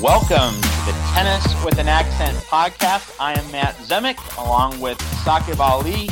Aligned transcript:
Welcome 0.00 0.54
to 0.60 0.86
the 0.86 0.96
Tennis 1.12 1.64
with 1.64 1.78
an 1.78 1.88
Accent 1.88 2.36
podcast. 2.46 3.14
I 3.20 3.38
am 3.38 3.50
Matt 3.52 3.74
Zemek 3.76 4.16
along 4.38 4.80
with 4.80 4.98
Saqib 5.24 5.58
Ali, 5.60 6.08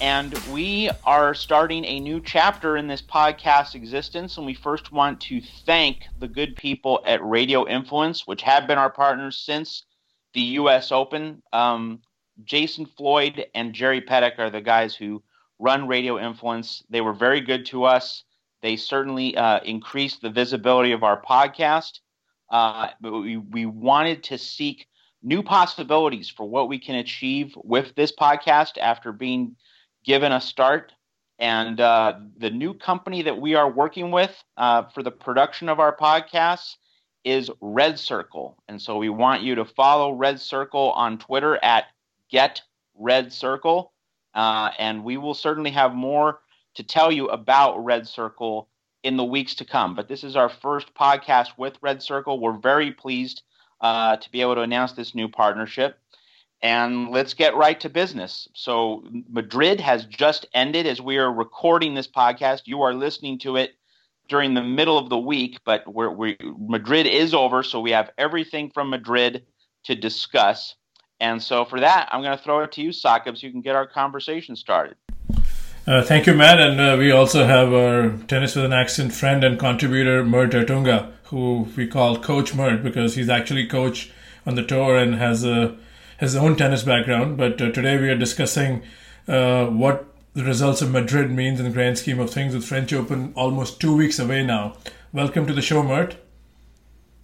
and 0.00 0.38
we 0.52 0.90
are 1.04 1.34
starting 1.34 1.84
a 1.84 2.00
new 2.00 2.20
chapter 2.20 2.76
in 2.76 2.86
this 2.86 3.02
podcast 3.02 3.74
existence. 3.74 4.36
And 4.36 4.46
we 4.46 4.54
first 4.54 4.92
want 4.92 5.20
to 5.22 5.40
thank 5.40 6.04
the 6.18 6.28
good 6.28 6.56
people 6.56 7.02
at 7.06 7.24
Radio 7.24 7.66
Influence, 7.66 8.26
which 8.26 8.42
have 8.42 8.66
been 8.66 8.78
our 8.78 8.90
partners 8.90 9.36
since 9.36 9.84
the 10.34 10.40
U.S. 10.40 10.92
Open. 10.92 11.42
Um, 11.52 12.00
Jason 12.44 12.86
Floyd 12.86 13.46
and 13.54 13.74
Jerry 13.74 14.00
Pettick 14.00 14.38
are 14.38 14.50
the 14.50 14.60
guys 14.60 14.94
who 14.94 15.22
run 15.58 15.86
Radio 15.86 16.18
Influence. 16.18 16.82
They 16.88 17.00
were 17.00 17.12
very 17.12 17.40
good 17.40 17.66
to 17.66 17.84
us. 17.84 18.24
They 18.62 18.76
certainly 18.76 19.36
uh, 19.36 19.60
increased 19.64 20.22
the 20.22 20.30
visibility 20.30 20.92
of 20.92 21.02
our 21.02 21.20
podcast. 21.20 22.00
Uh, 22.50 22.88
but 23.00 23.12
we, 23.12 23.36
we 23.36 23.66
wanted 23.66 24.22
to 24.24 24.38
seek 24.38 24.86
new 25.22 25.42
possibilities 25.42 26.28
for 26.28 26.48
what 26.48 26.68
we 26.68 26.78
can 26.78 26.96
achieve 26.96 27.54
with 27.62 27.94
this 27.94 28.12
podcast 28.12 28.78
after 28.78 29.12
being 29.12 29.54
given 30.04 30.32
a 30.32 30.40
start. 30.40 30.92
And 31.38 31.80
uh, 31.80 32.14
the 32.36 32.50
new 32.50 32.74
company 32.74 33.22
that 33.22 33.40
we 33.40 33.54
are 33.54 33.70
working 33.70 34.10
with 34.10 34.42
uh, 34.56 34.84
for 34.94 35.02
the 35.02 35.10
production 35.10 35.68
of 35.68 35.80
our 35.80 35.96
podcasts 35.96 36.76
is 37.24 37.50
Red 37.60 37.98
Circle. 37.98 38.62
And 38.68 38.80
so 38.80 38.98
we 38.98 39.08
want 39.08 39.42
you 39.42 39.54
to 39.54 39.64
follow 39.64 40.12
Red 40.12 40.40
Circle 40.40 40.92
on 40.92 41.18
Twitter 41.18 41.58
at 41.62 41.86
Get 42.30 42.62
Red 42.94 43.32
Circle. 43.32 43.92
Uh, 44.34 44.70
and 44.78 45.04
we 45.04 45.16
will 45.16 45.34
certainly 45.34 45.70
have 45.70 45.94
more 45.94 46.40
to 46.74 46.82
tell 46.82 47.10
you 47.10 47.28
about 47.28 47.84
Red 47.84 48.06
Circle 48.06 48.68
in 49.02 49.16
the 49.16 49.24
weeks 49.24 49.54
to 49.56 49.64
come. 49.64 49.94
But 49.94 50.08
this 50.08 50.24
is 50.24 50.36
our 50.36 50.48
first 50.48 50.94
podcast 50.94 51.50
with 51.56 51.78
Red 51.80 52.02
Circle. 52.02 52.40
We're 52.40 52.58
very 52.58 52.92
pleased 52.92 53.42
uh, 53.80 54.16
to 54.16 54.30
be 54.30 54.40
able 54.40 54.56
to 54.56 54.60
announce 54.60 54.92
this 54.92 55.14
new 55.14 55.28
partnership. 55.28 55.98
And 56.62 57.08
let's 57.08 57.32
get 57.32 57.56
right 57.56 57.80
to 57.80 57.88
business. 57.88 58.46
So, 58.54 59.02
Madrid 59.30 59.80
has 59.80 60.04
just 60.04 60.46
ended 60.52 60.86
as 60.86 61.00
we 61.00 61.16
are 61.16 61.32
recording 61.32 61.94
this 61.94 62.08
podcast. 62.08 62.62
You 62.66 62.82
are 62.82 62.92
listening 62.92 63.38
to 63.40 63.56
it 63.56 63.76
during 64.28 64.52
the 64.52 64.62
middle 64.62 64.98
of 64.98 65.08
the 65.08 65.18
week, 65.18 65.58
but 65.64 65.90
we're, 65.92 66.10
we, 66.10 66.36
Madrid 66.58 67.06
is 67.06 67.32
over, 67.32 67.62
so 67.62 67.80
we 67.80 67.92
have 67.92 68.10
everything 68.18 68.70
from 68.70 68.90
Madrid 68.90 69.46
to 69.84 69.94
discuss. 69.94 70.74
And 71.18 71.42
so, 71.42 71.64
for 71.64 71.80
that, 71.80 72.10
I'm 72.12 72.20
going 72.20 72.36
to 72.36 72.44
throw 72.44 72.60
it 72.60 72.72
to 72.72 72.82
you, 72.82 72.90
Saqib, 72.90 73.38
so 73.38 73.46
you 73.46 73.52
can 73.52 73.62
get 73.62 73.74
our 73.74 73.86
conversation 73.86 74.54
started. 74.54 74.96
Uh, 75.86 76.02
thank 76.02 76.26
you, 76.26 76.34
Matt. 76.34 76.60
And 76.60 76.80
uh, 76.80 76.96
we 76.98 77.10
also 77.10 77.46
have 77.46 77.72
our 77.72 78.10
tennis 78.26 78.54
with 78.54 78.66
an 78.66 78.72
accent 78.72 79.14
friend 79.14 79.42
and 79.42 79.58
contributor, 79.58 80.24
Mert 80.24 80.52
Ertunga, 80.52 81.12
who 81.24 81.68
we 81.76 81.86
call 81.86 82.18
Coach 82.18 82.54
Mert 82.54 82.82
because 82.82 83.14
he's 83.14 83.28
actually 83.28 83.66
coach 83.66 84.12
on 84.46 84.54
the 84.56 84.62
tour 84.62 84.96
and 84.96 85.14
has 85.14 85.44
a 85.44 85.76
his 86.18 86.36
own 86.36 86.54
tennis 86.54 86.82
background. 86.82 87.38
But 87.38 87.60
uh, 87.62 87.72
today 87.72 87.98
we 87.98 88.10
are 88.10 88.16
discussing 88.16 88.82
uh, 89.26 89.66
what 89.66 90.06
the 90.34 90.44
results 90.44 90.82
of 90.82 90.90
Madrid 90.90 91.30
means 91.30 91.58
in 91.58 91.64
the 91.64 91.72
grand 91.72 91.98
scheme 91.98 92.20
of 92.20 92.30
things 92.30 92.54
with 92.54 92.64
French 92.64 92.92
Open 92.92 93.32
almost 93.34 93.80
two 93.80 93.96
weeks 93.96 94.18
away 94.18 94.44
now. 94.44 94.76
Welcome 95.12 95.46
to 95.46 95.54
the 95.54 95.62
show, 95.62 95.82
Mert. 95.82 96.16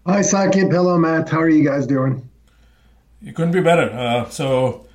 Hi, 0.07 0.21
Saqib. 0.21 0.73
Hello, 0.73 0.97
Matt. 0.99 1.29
How 1.29 1.41
are 1.41 1.49
you 1.49 1.65
guys 1.65 1.87
doing? 1.87 2.29
You 3.21 3.33
couldn't 3.35 3.53
be 3.53 3.61
better. 3.61 3.91
Uh, 3.91 4.31
so 4.31 4.86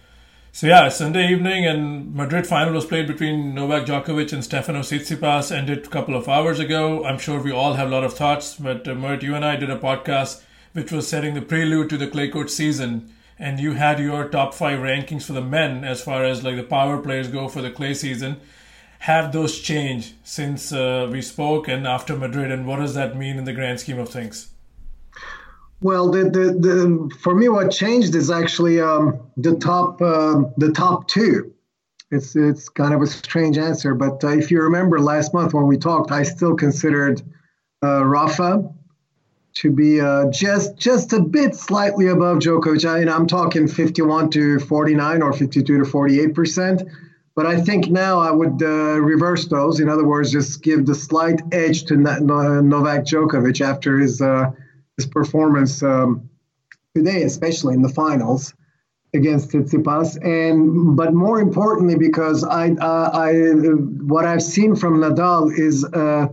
so 0.54 0.68
yeah, 0.68 0.90
Sunday 0.90 1.32
evening 1.32 1.66
and 1.66 2.14
Madrid 2.14 2.46
final 2.46 2.74
was 2.74 2.86
played 2.86 3.08
between 3.08 3.56
Novak 3.56 3.86
Djokovic 3.86 4.34
and 4.34 4.44
Stefano 4.44 4.82
Tsitsipas. 4.82 5.56
Ended 5.56 5.86
a 5.86 5.90
couple 5.90 6.16
of 6.16 6.28
hours 6.28 6.60
ago. 6.60 7.06
I'm 7.06 7.18
sure 7.18 7.42
we 7.42 7.52
all 7.52 7.74
have 7.76 7.88
a 7.88 7.92
lot 7.92 8.04
of 8.04 8.14
thoughts, 8.14 8.56
but 8.56 8.86
uh, 8.88 8.94
Mert, 8.94 9.24
you 9.24 9.34
and 9.34 9.46
I 9.46 9.56
did 9.56 9.70
a 9.70 9.80
podcast 9.80 10.44
which 10.74 10.92
was 10.92 11.08
setting 11.08 11.36
the 11.36 11.42
prelude 11.42 11.90
to 11.90 11.98
the 11.98 12.08
clay 12.08 12.30
court 12.30 12.50
season, 12.50 13.14
and 13.40 13.60
you 13.60 13.74
had 13.74 14.00
your 14.00 14.28
top 14.28 14.54
five 14.54 14.80
rankings 14.80 15.24
for 15.24 15.34
the 15.34 15.42
men 15.42 15.84
as 15.84 16.02
far 16.02 16.24
as 16.24 16.44
like 16.44 16.58
the 16.58 16.64
power 16.64 16.98
players 17.02 17.30
go 17.30 17.48
for 17.48 17.62
the 17.62 17.72
clay 17.72 17.94
season. 17.94 18.40
Have 19.00 19.32
those 19.32 19.60
changed 19.60 20.14
since 20.24 20.72
uh, 20.72 21.10
we 21.12 21.22
spoke 21.22 21.68
and 21.68 21.88
after 21.88 22.16
Madrid, 22.16 22.52
and 22.52 22.68
what 22.68 22.80
does 22.80 22.94
that 22.94 23.18
mean 23.18 23.38
in 23.38 23.46
the 23.46 23.54
grand 23.54 23.80
scheme 23.80 24.00
of 24.00 24.10
things? 24.10 24.50
Well, 25.82 26.12
the, 26.12 26.26
the, 26.26 26.54
the, 26.60 27.16
for 27.20 27.34
me, 27.34 27.50
what 27.50 27.72
changed 27.72 28.14
is 28.14 28.30
actually 28.30 28.80
um, 28.80 29.20
the 29.36 29.56
top 29.56 30.00
uh, 30.00 30.44
the 30.58 30.72
top 30.72 31.08
two. 31.08 31.54
It's 32.12 32.36
it's 32.36 32.70
kind 32.70 32.94
of 32.94 33.02
a 33.02 33.08
strange 33.08 33.58
answer, 33.58 33.96
but 33.96 34.24
uh, 34.24 34.30
if 34.30 34.52
you 34.52 34.62
remember 34.62 35.00
last 35.00 35.34
month 35.34 35.54
when 35.54 35.66
we 35.66 35.78
talked, 35.78 36.12
I 36.12 36.24
still 36.24 36.56
considered 36.56 37.22
uh, 37.84 38.06
Rafa 38.06 38.70
to 39.54 39.72
be 39.72 40.00
uh, 40.00 40.30
just 40.30 40.78
just 40.78 41.14
a 41.14 41.20
bit 41.20 41.56
slightly 41.56 42.08
above 42.08 42.40
Djokovic. 42.40 42.86
I, 42.86 43.12
I'm 43.12 43.26
talking 43.26 43.68
51 43.68 44.30
to 44.32 44.60
49 44.60 45.22
or 45.24 45.34
52 45.34 45.80
to 45.80 45.86
48 45.86 46.36
percent. 46.36 46.84
But 47.34 47.46
I 47.46 47.62
think 47.62 47.88
now 47.88 48.20
I 48.20 48.30
would 48.30 48.62
uh, 48.62 49.00
reverse 49.00 49.48
those. 49.48 49.80
In 49.80 49.88
other 49.88 50.06
words, 50.06 50.32
just 50.32 50.62
give 50.62 50.86
the 50.86 50.94
slight 50.94 51.42
edge 51.54 51.86
to 51.86 51.96
Novak 51.96 53.06
Djokovic 53.06 53.62
after 53.62 54.00
his 54.00 54.22
uh, 54.22 54.52
his 55.02 55.12
performance 55.12 55.82
um, 55.84 56.30
today, 56.96 57.24
especially 57.24 57.74
in 57.74 57.82
the 57.82 57.90
finals 57.90 58.54
against 59.14 59.50
Tsitsipas, 59.50 60.24
and 60.24 60.96
but 60.96 61.14
more 61.14 61.40
importantly, 61.42 61.96
because 61.96 62.44
I, 62.44 62.72
uh, 62.72 63.10
I 63.14 63.34
what 64.14 64.26
I've 64.26 64.44
seen 64.44 64.76
from 64.76 65.00
Nadal 65.00 65.52
is 65.58 65.84
uh, 65.84 66.28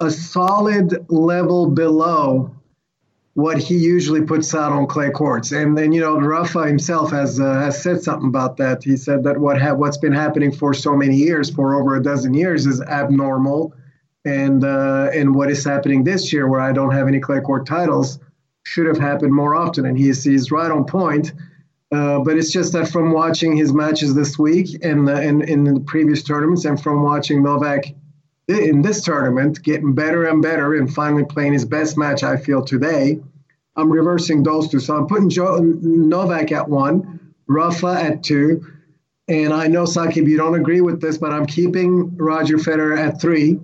a 0.00 0.10
solid 0.10 1.06
level 1.10 1.70
below 1.70 2.52
what 3.34 3.58
he 3.58 3.76
usually 3.76 4.22
puts 4.22 4.54
out 4.54 4.72
on 4.72 4.86
clay 4.86 5.10
courts. 5.10 5.52
And 5.52 5.76
then 5.76 5.92
you 5.92 6.00
know 6.00 6.18
Rafa 6.18 6.66
himself 6.66 7.10
has 7.12 7.38
uh, 7.38 7.54
has 7.60 7.80
said 7.82 8.02
something 8.02 8.28
about 8.28 8.56
that. 8.56 8.82
He 8.82 8.96
said 8.96 9.22
that 9.24 9.38
what 9.38 9.60
ha- 9.60 9.74
what's 9.74 9.98
been 9.98 10.14
happening 10.14 10.50
for 10.50 10.74
so 10.74 10.96
many 10.96 11.16
years, 11.16 11.50
for 11.50 11.74
over 11.74 11.96
a 11.96 12.02
dozen 12.02 12.34
years, 12.34 12.66
is 12.66 12.80
abnormal 12.80 13.74
and 14.26 14.64
uh, 14.64 15.08
and 15.14 15.34
what 15.34 15.50
is 15.50 15.64
happening 15.64 16.04
this 16.04 16.32
year, 16.32 16.48
where 16.48 16.60
I 16.60 16.72
don't 16.72 16.90
have 16.90 17.06
any 17.08 17.20
clay 17.20 17.40
court 17.40 17.64
titles, 17.64 18.18
should 18.64 18.86
have 18.86 18.98
happened 18.98 19.32
more 19.32 19.54
often. 19.54 19.86
And 19.86 19.96
he's 19.96 20.24
he's 20.24 20.50
right 20.50 20.70
on 20.70 20.84
point. 20.84 21.32
Uh, 21.92 22.18
but 22.18 22.36
it's 22.36 22.50
just 22.50 22.72
that 22.72 22.88
from 22.88 23.12
watching 23.12 23.56
his 23.56 23.72
matches 23.72 24.12
this 24.12 24.36
week 24.36 24.84
and 24.84 25.08
in, 25.08 25.40
in 25.42 25.62
the 25.62 25.78
previous 25.80 26.24
tournaments, 26.24 26.64
and 26.64 26.82
from 26.82 27.04
watching 27.04 27.44
Novak 27.44 27.84
in 28.48 28.82
this 28.82 29.02
tournament 29.02 29.62
getting 29.62 29.94
better 29.94 30.24
and 30.24 30.42
better, 30.42 30.74
and 30.74 30.92
finally 30.92 31.24
playing 31.24 31.52
his 31.52 31.64
best 31.64 31.96
match, 31.96 32.24
I 32.24 32.36
feel 32.36 32.64
today, 32.64 33.20
I'm 33.76 33.90
reversing 33.92 34.42
those 34.42 34.68
two. 34.68 34.80
So 34.80 34.96
I'm 34.96 35.06
putting 35.06 35.30
Novak 36.08 36.50
at 36.50 36.68
one, 36.68 37.32
Rafa 37.46 37.86
at 38.02 38.24
two, 38.24 38.66
and 39.28 39.52
I 39.52 39.68
know 39.68 39.84
Saqib, 39.84 40.28
you 40.28 40.36
don't 40.36 40.56
agree 40.56 40.80
with 40.80 41.00
this, 41.00 41.18
but 41.18 41.32
I'm 41.32 41.46
keeping 41.46 42.16
Roger 42.16 42.56
Federer 42.56 42.98
at 42.98 43.20
three 43.20 43.60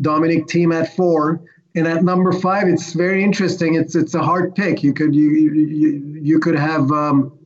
Dominic 0.00 0.46
Thiem 0.46 0.74
at 0.74 0.94
four. 0.94 1.42
And 1.74 1.86
at 1.86 2.02
number 2.02 2.32
five, 2.32 2.66
it's 2.66 2.92
very 2.94 3.22
interesting. 3.22 3.74
It's 3.74 3.94
it's 3.94 4.14
a 4.14 4.22
hard 4.22 4.54
pick. 4.56 4.82
You 4.82 4.92
could 4.92 5.14
you 5.14 5.30
you, 5.30 6.20
you 6.20 6.40
could 6.40 6.56
have 6.56 6.90
um, 6.90 7.38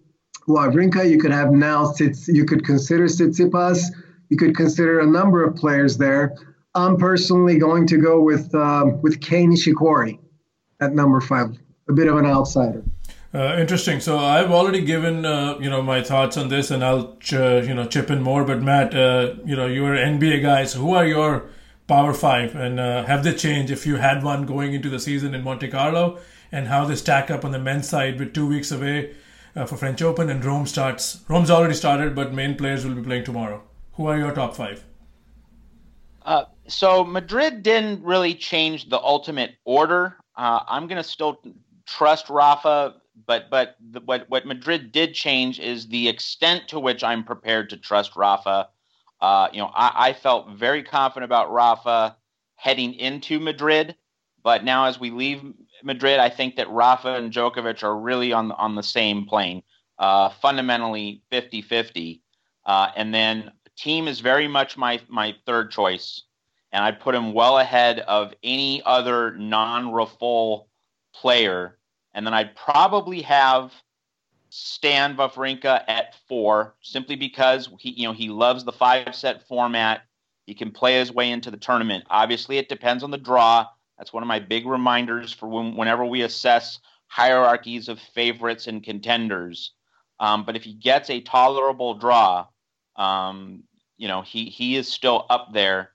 Wawrinka. 0.49 1.09
You 1.09 1.19
could 1.19 1.33
have 1.33 1.53
now. 1.53 1.93
You 2.27 2.45
could 2.47 2.65
consider 2.65 3.05
Tsitsipas. 3.05 3.93
You 4.31 4.39
could 4.39 4.57
consider 4.57 5.01
a 5.01 5.07
number 5.07 5.45
of 5.45 5.55
players 5.57 5.99
there. 5.99 6.35
I'm 6.75 6.97
personally 6.97 7.59
going 7.59 7.87
to 7.89 7.99
go 7.99 8.21
with 8.21 8.55
um, 8.55 9.01
with 9.03 9.21
Kei 9.21 9.45
Nishikori 9.45 10.19
at 10.81 10.95
number 10.95 11.21
five. 11.21 11.59
A 11.89 11.93
bit 11.93 12.09
of 12.09 12.17
an 12.17 12.25
outsider. 12.25 12.83
Uh, 13.35 13.57
interesting. 13.59 14.01
So 14.01 14.19
I've 14.19 14.51
already 14.51 14.81
given 14.81 15.27
uh, 15.27 15.59
you 15.59 15.69
know 15.69 15.83
my 15.83 16.03
thoughts 16.03 16.37
on 16.37 16.49
this, 16.49 16.71
and 16.71 16.85
I'll 16.85 17.17
ch- 17.17 17.33
you 17.69 17.75
know 17.75 17.87
chip 17.87 18.11
in 18.11 18.23
more. 18.23 18.45
But 18.45 18.63
Matt, 18.63 18.95
uh, 18.95 19.35
you 19.45 19.55
know 19.55 19.67
you're 19.67 19.95
NBA 19.97 20.41
guys. 20.41 20.73
Who 20.73 20.95
are 20.95 21.07
your 21.07 21.51
Power 21.87 22.15
Five, 22.15 22.55
and 22.55 22.81
uh, 22.81 23.05
have 23.05 23.25
they 23.25 23.35
changed 23.35 23.71
if 23.71 23.87
you 23.87 23.97
had 23.97 24.23
one 24.23 24.47
going 24.47 24.73
into 24.73 24.89
the 24.89 24.99
season 24.99 25.35
in 25.35 25.45
Monte 25.45 25.69
Carlo, 25.69 26.19
and 26.51 26.69
how 26.69 26.85
they 26.85 26.97
stack 26.97 27.31
up 27.31 27.45
on 27.45 27.53
the 27.53 27.59
men's 27.59 27.89
side 27.89 28.19
with 28.19 28.33
two 28.33 28.47
weeks 28.47 28.73
away 28.73 29.15
uh, 29.55 29.67
for 29.67 29.77
French 29.77 30.01
Open 30.01 30.31
and 30.31 30.45
Rome 30.45 30.67
starts. 30.67 31.21
Rome's 31.29 31.51
already 31.51 31.75
started, 31.75 32.15
but 32.15 32.33
main 32.33 32.57
players 32.57 32.87
will 32.87 32.95
be 32.95 33.03
playing 33.03 33.25
tomorrow. 33.25 33.63
Who 33.95 34.07
are 34.07 34.17
your 34.17 34.33
top 34.33 34.57
five? 34.57 34.85
Uh, 36.23 36.45
so 36.67 37.05
Madrid 37.05 37.63
didn't 37.63 38.03
really 38.03 38.35
change 38.35 38.89
the 38.89 38.99
ultimate 38.99 39.57
order. 39.65 40.17
Uh, 40.37 40.61
I'm 40.67 40.87
going 40.87 41.03
to 41.03 41.09
still 41.09 41.41
trust 41.87 42.31
Rafa, 42.31 42.95
but 43.27 43.51
but 43.51 43.77
the, 43.91 44.01
what 44.01 44.29
what 44.29 44.47
Madrid 44.47 44.91
did 44.91 45.15
change 45.15 45.61
is 45.61 45.87
the 45.89 46.09
extent 46.09 46.69
to 46.69 46.81
which 46.81 47.05
I'm 47.05 47.25
prepared 47.25 47.71
to 47.71 47.77
trust 47.77 48.17
Rafa 48.17 48.69
uh, 49.25 49.49
you 49.55 49.59
know, 49.59 49.71
I, 49.75 50.09
I, 50.09 50.13
felt 50.13 50.51
very 50.51 50.83
confident 50.83 51.25
about 51.25 51.51
Rafa 51.51 52.15
heading 52.57 52.93
into 52.93 53.41
Madrid, 53.41 53.97
but 54.43 54.65
now 54.65 54.85
as 54.85 55.01
we 55.01 55.11
leave 55.11 55.43
Madrid, 55.83 56.19
I 56.19 56.29
think 56.29 56.57
that 56.57 56.69
Rafa 56.69 57.15
and 57.15 57.33
Djokovic 57.33 57.83
are 57.83 57.99
really 57.99 58.35
on 58.35 58.53
on 58.53 58.75
the 58.75 58.83
same 58.83 59.25
plane, 59.25 59.63
uh, 59.99 60.29
fundamentally 60.29 61.23
50-50. 61.33 62.21
Uh, 62.67 62.89
and 62.97 63.15
then 63.15 63.51
Thiem 63.79 64.09
is 64.09 64.21
very 64.21 64.47
much 64.47 64.77
my 64.77 65.01
my 65.09 65.35
third 65.47 65.71
choice, 65.71 66.25
and 66.71 66.85
I 66.85 66.91
put 66.91 67.15
him 67.15 67.33
well 67.33 67.59
ahead 67.59 68.01
of 68.01 68.35
any 68.43 68.83
other 68.85 69.35
non-Rafal 69.39 70.67
player, 71.15 71.79
and 72.13 72.27
then 72.27 72.35
I'd 72.35 72.55
probably 72.57 73.23
have 73.23 73.73
Stan 74.57 75.17
Wawrinka 75.17 75.83
at 75.89 76.15
four, 76.29 76.77
simply 76.81 77.17
because 77.17 77.69
he 77.81 77.91
you 77.91 78.07
know 78.07 78.13
he 78.13 78.29
loves 78.29 78.63
the 78.63 78.71
five 78.71 79.13
set 79.13 79.49
format. 79.49 80.03
He 80.47 80.55
can 80.55 80.71
play 80.71 80.95
his 81.01 81.11
way 81.11 81.33
into 81.33 81.51
the 81.51 81.57
tournament. 81.57 82.05
Obviously, 82.09 82.59
it 82.59 82.69
depends 82.69 83.03
on 83.03 83.11
the 83.11 83.19
draw. 83.19 83.67
That's 83.99 84.13
one 84.13 84.23
of 84.23 84.29
my 84.29 84.39
big 84.39 84.65
reminders 84.65 85.33
for 85.33 85.49
when, 85.49 85.75
whenever 85.75 86.05
we 86.05 86.23
assess 86.23 86.79
hierarchies 87.09 87.89
of 87.89 87.99
favorites 87.99 88.69
and 88.69 88.81
contenders. 88.81 89.73
Um, 90.21 90.45
but 90.45 90.55
if 90.55 90.63
he 90.63 90.75
gets 90.75 91.11
a 91.11 91.21
tolerable 91.21 91.95
draw, 91.95 92.47
um, 92.95 93.65
you 93.97 94.07
know 94.07 94.23
he 94.23 94.45
he 94.45 94.77
is 94.77 94.87
still 94.87 95.27
up 95.31 95.53
there. 95.53 95.91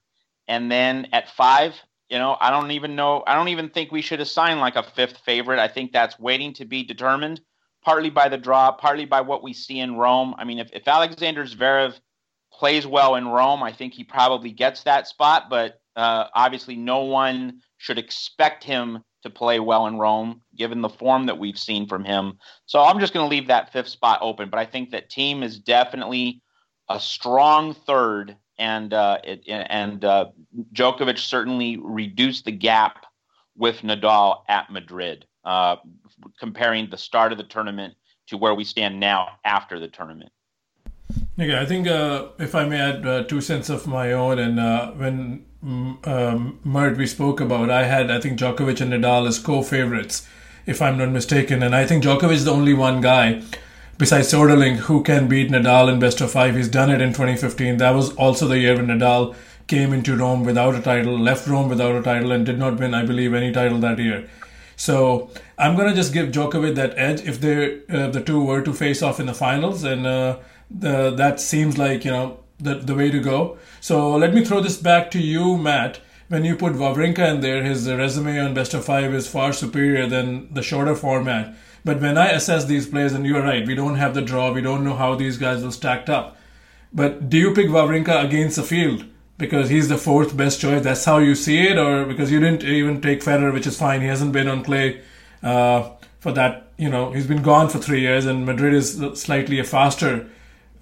And 0.49 0.69
then 0.69 1.07
at 1.13 1.29
five, 1.29 1.75
you 2.09 2.17
know, 2.17 2.35
I 2.41 2.49
don't 2.49 2.71
even 2.71 2.97
know. 2.97 3.23
I 3.25 3.35
don't 3.35 3.47
even 3.47 3.69
think 3.69 3.93
we 3.93 4.01
should 4.01 4.19
assign 4.19 4.59
like 4.59 4.75
a 4.75 4.83
fifth 4.83 5.19
favorite. 5.19 5.59
I 5.59 5.69
think 5.69 5.93
that's 5.93 6.19
waiting 6.19 6.51
to 6.55 6.65
be 6.65 6.83
determined, 6.83 7.39
partly 7.83 8.09
by 8.09 8.29
the 8.29 8.37
draw, 8.37 8.71
partly 8.71 9.05
by 9.05 9.21
what 9.21 9.43
we 9.43 9.53
see 9.53 9.79
in 9.79 9.95
Rome. 9.95 10.35
I 10.37 10.43
mean, 10.43 10.59
if, 10.59 10.69
if 10.73 10.87
Alexander 10.87 11.45
Zverev 11.45 11.99
plays 12.51 12.85
well 12.85 13.15
in 13.15 13.27
Rome, 13.27 13.63
I 13.63 13.71
think 13.71 13.93
he 13.93 14.03
probably 14.03 14.51
gets 14.51 14.83
that 14.83 15.07
spot. 15.07 15.49
But 15.49 15.81
uh, 15.95 16.25
obviously, 16.33 16.75
no 16.75 17.03
one 17.03 17.61
should 17.77 17.97
expect 17.97 18.63
him 18.63 19.03
to 19.23 19.29
play 19.29 19.59
well 19.59 19.87
in 19.87 19.97
Rome, 19.97 20.41
given 20.55 20.81
the 20.81 20.89
form 20.89 21.25
that 21.25 21.37
we've 21.37 21.57
seen 21.57 21.87
from 21.87 22.05
him. 22.05 22.37
So 22.65 22.81
I'm 22.81 22.99
just 22.99 23.13
going 23.13 23.25
to 23.25 23.29
leave 23.29 23.47
that 23.47 23.73
fifth 23.73 23.89
spot 23.89 24.19
open. 24.21 24.49
But 24.49 24.59
I 24.59 24.65
think 24.65 24.91
that 24.91 25.09
Thiem 25.09 25.43
is 25.43 25.59
definitely 25.59 26.41
a 26.89 26.99
strong 26.99 27.73
third 27.73 28.37
and 28.59 28.93
uh, 28.93 29.19
it, 29.23 29.43
and 29.47 30.03
uh, 30.03 30.25
Djokovic 30.73 31.17
certainly 31.17 31.77
reduced 31.77 32.45
the 32.45 32.51
gap 32.51 33.05
with 33.57 33.81
Nadal 33.81 34.41
at 34.47 34.69
Madrid, 34.69 35.25
uh, 35.45 35.77
comparing 36.39 36.89
the 36.89 36.97
start 36.97 37.31
of 37.31 37.37
the 37.37 37.43
tournament 37.43 37.93
to 38.27 38.37
where 38.37 38.53
we 38.53 38.63
stand 38.63 38.99
now 38.99 39.29
after 39.45 39.79
the 39.79 39.87
tournament. 39.87 40.31
Okay, 41.39 41.57
I 41.57 41.65
think 41.65 41.87
uh, 41.87 42.27
if 42.37 42.53
I 42.53 42.65
may 42.65 42.79
add 42.79 43.05
uh, 43.05 43.23
two 43.23 43.41
cents 43.41 43.69
of 43.69 43.87
my 43.87 44.11
own, 44.11 44.37
and 44.37 44.59
uh, 44.59 44.91
when 44.91 45.45
mm, 45.63 46.07
um, 46.07 46.59
Mert 46.63 46.97
we 46.97 47.07
spoke 47.07 47.39
about, 47.39 47.69
I 47.69 47.85
had 47.85 48.11
I 48.11 48.19
think 48.19 48.37
Djokovic 48.37 48.81
and 48.81 48.91
Nadal 48.91 49.27
as 49.27 49.39
co-favorites, 49.39 50.27
if 50.65 50.81
I'm 50.81 50.97
not 50.97 51.09
mistaken, 51.09 51.63
and 51.63 51.73
I 51.73 51.85
think 51.85 52.03
Djokovic 52.03 52.33
is 52.33 52.45
the 52.45 52.51
only 52.51 52.73
one 52.73 53.01
guy 53.01 53.41
besides 53.99 54.31
Soderling, 54.31 54.77
who 54.77 55.03
can 55.03 55.27
beat 55.27 55.51
Nadal 55.51 55.91
in 55.91 55.99
best 55.99 56.21
of 56.21 56.31
five. 56.31 56.55
He's 56.55 56.69
done 56.69 56.89
it 56.89 57.01
in 57.01 57.09
2015. 57.09 57.77
That 57.77 57.93
was 57.93 58.15
also 58.15 58.47
the 58.47 58.57
year 58.57 58.75
when 58.75 58.87
Nadal 58.87 59.35
came 59.67 59.93
into 59.93 60.15
Rome 60.15 60.43
without 60.43 60.73
a 60.73 60.81
title, 60.81 61.19
left 61.19 61.47
Rome 61.47 61.69
without 61.69 61.95
a 61.95 62.01
title, 62.01 62.31
and 62.31 62.45
did 62.45 62.57
not 62.57 62.79
win, 62.79 62.93
I 62.95 63.05
believe, 63.05 63.33
any 63.33 63.51
title 63.51 63.77
that 63.79 63.99
year. 63.99 64.27
So 64.79 65.29
I'm 65.57 65.75
gonna 65.75 65.93
just 65.93 66.13
give 66.13 66.29
Djokovic 66.29 66.75
that 66.75 66.97
edge 66.97 67.21
if 67.27 67.41
they 67.41 67.81
uh, 67.89 68.07
the 68.11 68.21
two 68.21 68.41
were 68.41 68.61
to 68.61 68.73
face 68.73 69.01
off 69.01 69.19
in 69.19 69.25
the 69.25 69.33
finals, 69.33 69.83
and 69.83 70.07
uh, 70.07 70.37
the, 70.71 71.11
that 71.11 71.41
seems 71.41 71.77
like 71.77 72.05
you 72.05 72.11
know 72.11 72.39
the 72.59 72.75
the 72.75 72.95
way 72.95 73.11
to 73.11 73.19
go. 73.19 73.57
So 73.81 74.15
let 74.15 74.33
me 74.33 74.45
throw 74.45 74.61
this 74.61 74.77
back 74.77 75.11
to 75.11 75.19
you, 75.19 75.57
Matt. 75.57 75.99
When 76.29 76.45
you 76.45 76.55
put 76.55 76.73
Wawrinka 76.73 77.27
in 77.29 77.41
there, 77.41 77.61
his 77.61 77.89
resume 77.89 78.39
on 78.39 78.53
best 78.53 78.73
of 78.73 78.85
five 78.85 79.13
is 79.13 79.27
far 79.27 79.51
superior 79.51 80.07
than 80.07 80.53
the 80.53 80.63
shorter 80.63 80.95
format. 80.95 81.53
But 81.83 81.99
when 81.99 82.17
I 82.17 82.29
assess 82.29 82.63
these 82.65 82.87
players, 82.87 83.11
and 83.13 83.25
you're 83.25 83.43
right, 83.43 83.67
we 83.67 83.75
don't 83.75 83.95
have 83.95 84.13
the 84.13 84.21
draw, 84.21 84.53
we 84.53 84.61
don't 84.61 84.85
know 84.85 84.95
how 84.95 85.15
these 85.15 85.37
guys 85.37 85.61
will 85.61 85.73
stacked 85.73 86.09
up. 86.09 86.37
But 86.93 87.29
do 87.29 87.37
you 87.37 87.53
pick 87.53 87.67
Wawrinka 87.67 88.23
against 88.23 88.55
the 88.55 88.63
field 88.63 89.05
because 89.39 89.69
he's 89.69 89.87
the 89.87 89.97
fourth 89.97 90.37
best 90.37 90.59
choice? 90.59 90.83
That's 90.83 91.05
how 91.05 91.17
you 91.17 91.33
see 91.33 91.67
it, 91.69 91.77
or 91.79 92.05
because 92.05 92.31
you 92.31 92.39
didn't 92.39 92.63
even 92.63 93.01
take 93.01 93.21
Federer, 93.21 93.51
which 93.51 93.65
is 93.65 93.77
fine. 93.79 94.01
He 94.01 94.07
hasn't 94.07 94.33
been 94.33 94.47
on 94.47 94.63
clay 94.63 95.01
uh, 95.41 95.89
for 96.19 96.31
that. 96.33 96.67
You 96.77 96.89
know, 96.89 97.11
he's 97.11 97.25
been 97.25 97.41
gone 97.41 97.69
for 97.69 97.79
three 97.79 98.01
years, 98.01 98.25
and 98.25 98.45
Madrid 98.45 98.73
is 98.73 99.01
slightly 99.15 99.57
a 99.59 99.63
faster 99.63 100.29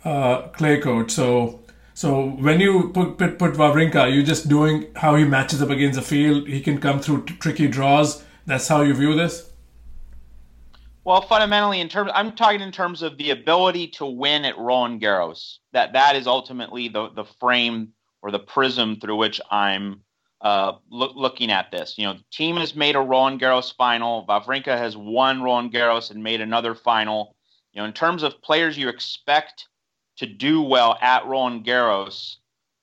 uh, 0.03 0.47
clay 0.49 0.79
court. 0.81 1.11
So, 1.11 1.61
so 1.93 2.29
when 2.31 2.59
you 2.59 2.89
put 2.93 3.17
put, 3.17 3.39
put 3.39 3.53
Wawrinka, 3.53 4.13
you're 4.13 4.23
just 4.23 4.49
doing 4.49 4.87
how 4.95 5.15
he 5.15 5.23
matches 5.23 5.61
up 5.61 5.69
against 5.69 5.97
the 5.99 6.05
field. 6.05 6.47
He 6.47 6.59
can 6.59 6.79
come 6.79 6.99
through 6.99 7.25
t- 7.25 7.35
tricky 7.35 7.67
draws. 7.67 8.23
That's 8.47 8.67
how 8.67 8.81
you 8.81 8.93
view 8.93 9.15
this. 9.15 9.51
Well, 11.03 11.21
fundamentally, 11.21 11.79
in 11.79 11.89
terms, 11.89 12.11
I'm 12.13 12.35
talking 12.35 12.59
in 12.59 12.71
terms 12.71 13.01
of 13.01 13.17
the 13.17 13.29
ability 13.29 13.87
to 13.99 14.05
win 14.05 14.43
at 14.45 14.57
Roland 14.57 14.99
Garros. 15.01 15.59
That 15.73 15.93
that 15.93 16.15
is 16.15 16.25
ultimately 16.27 16.89
the 16.89 17.09
the 17.09 17.23
frame 17.39 17.93
or 18.27 18.31
the 18.31 18.39
prism 18.39 18.99
through 18.99 19.15
which 19.15 19.39
I'm 19.49 20.01
uh, 20.41 20.73
look, 20.91 21.13
looking 21.15 21.49
at 21.49 21.71
this. 21.71 21.97
You 21.97 22.07
know, 22.07 22.17
Thiem 22.33 22.57
has 22.57 22.75
made 22.75 22.97
a 22.97 22.99
Roland 22.99 23.39
Garros 23.39 23.73
final. 23.73 24.25
Wawrinka 24.27 24.77
has 24.77 24.97
won 24.97 25.41
Roland 25.41 25.71
Garros 25.71 26.11
and 26.11 26.21
made 26.21 26.41
another 26.41 26.75
final. 26.75 27.37
You 27.71 27.81
know, 27.81 27.87
in 27.87 27.93
terms 27.93 28.23
of 28.23 28.41
players 28.41 28.77
you 28.77 28.89
expect 28.89 29.69
to 30.17 30.25
do 30.25 30.61
well 30.61 30.97
at 31.01 31.25
Roland 31.25 31.65
Garros, 31.65 32.35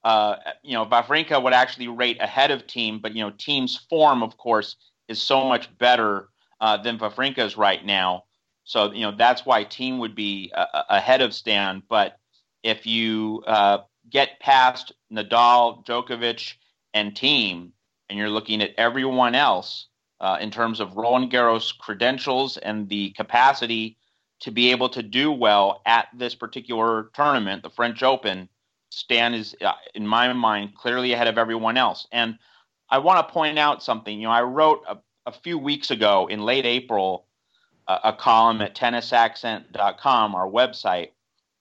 uh, 0.02 0.37
you 0.62 0.73
know, 0.73 0.87
Wawrinka 0.87 1.43
would 1.43 1.52
actually 1.52 1.88
rate 1.88 2.17
ahead 2.23 2.50
of 2.50 2.67
Thiem, 2.67 3.02
but 3.02 3.14
you 3.14 3.23
know, 3.23 3.32
Thiem's 3.32 3.76
form, 3.91 4.23
of 4.23 4.38
course, 4.38 4.76
is 5.08 5.20
so 5.20 5.46
much 5.46 5.76
better 5.76 6.31
uh, 6.62 6.79
than 6.79 6.99
Wawrinka's 6.99 7.58
right 7.58 7.85
now. 7.85 8.25
So 8.64 8.93
you 8.93 9.02
know 9.02 9.14
that's 9.14 9.44
why 9.44 9.67
Thiem 9.67 9.99
would 9.99 10.14
be 10.14 10.50
uh, 10.55 10.85
ahead 10.88 11.20
of 11.20 11.35
Stan. 11.35 11.82
But 11.87 12.17
if 12.62 12.87
you 12.87 13.44
uh, 13.46 13.79
get 14.15 14.41
past 14.41 14.93
Nadal, 15.13 15.85
Djokovic, 15.85 16.55
and 16.95 17.15
Thiem, 17.15 17.73
and 18.09 18.19
you're 18.19 18.31
looking 18.31 18.63
at 18.63 18.71
everyone 18.79 19.35
else 19.35 19.89
uh, 20.21 20.39
in 20.41 20.51
terms 20.51 20.81
of 20.81 20.97
Roland 20.97 21.31
Garros 21.31 21.77
credentials 21.77 22.57
and 22.57 22.89
the 22.89 23.11
capacity 23.11 23.99
to 24.41 24.53
be 24.53 24.71
able 24.71 24.89
to 24.89 25.03
do 25.03 25.33
well 25.33 25.83
at 25.85 26.07
this 26.17 26.35
particular 26.35 27.11
tournament, 27.15 27.63
the 27.63 27.71
French 27.71 28.03
Open, 28.03 28.49
Stan 28.91 29.35
is, 29.35 29.57
uh, 29.61 29.73
in 29.95 30.07
my 30.07 30.33
mind, 30.33 30.77
clearly 30.77 31.13
ahead 31.13 31.27
of 31.27 31.37
everyone 31.37 31.77
else. 31.77 32.07
And 32.13 32.39
I 32.89 32.99
want 32.99 33.27
to 33.27 33.33
point 33.33 33.59
out 33.59 33.83
something. 33.83 34.17
You 34.17 34.29
know, 34.29 34.33
I 34.33 34.43
wrote 34.43 34.83
a, 34.89 34.99
a 35.27 35.33
few 35.33 35.59
weeks 35.59 35.91
ago 35.91 36.29
in 36.29 36.43
late 36.43 36.67
April 36.67 37.27
a, 37.89 37.99
a 38.05 38.13
column 38.13 38.61
at 38.61 38.77
tennisaccent.com, 38.77 40.35
our 40.35 40.49
website, 40.49 41.11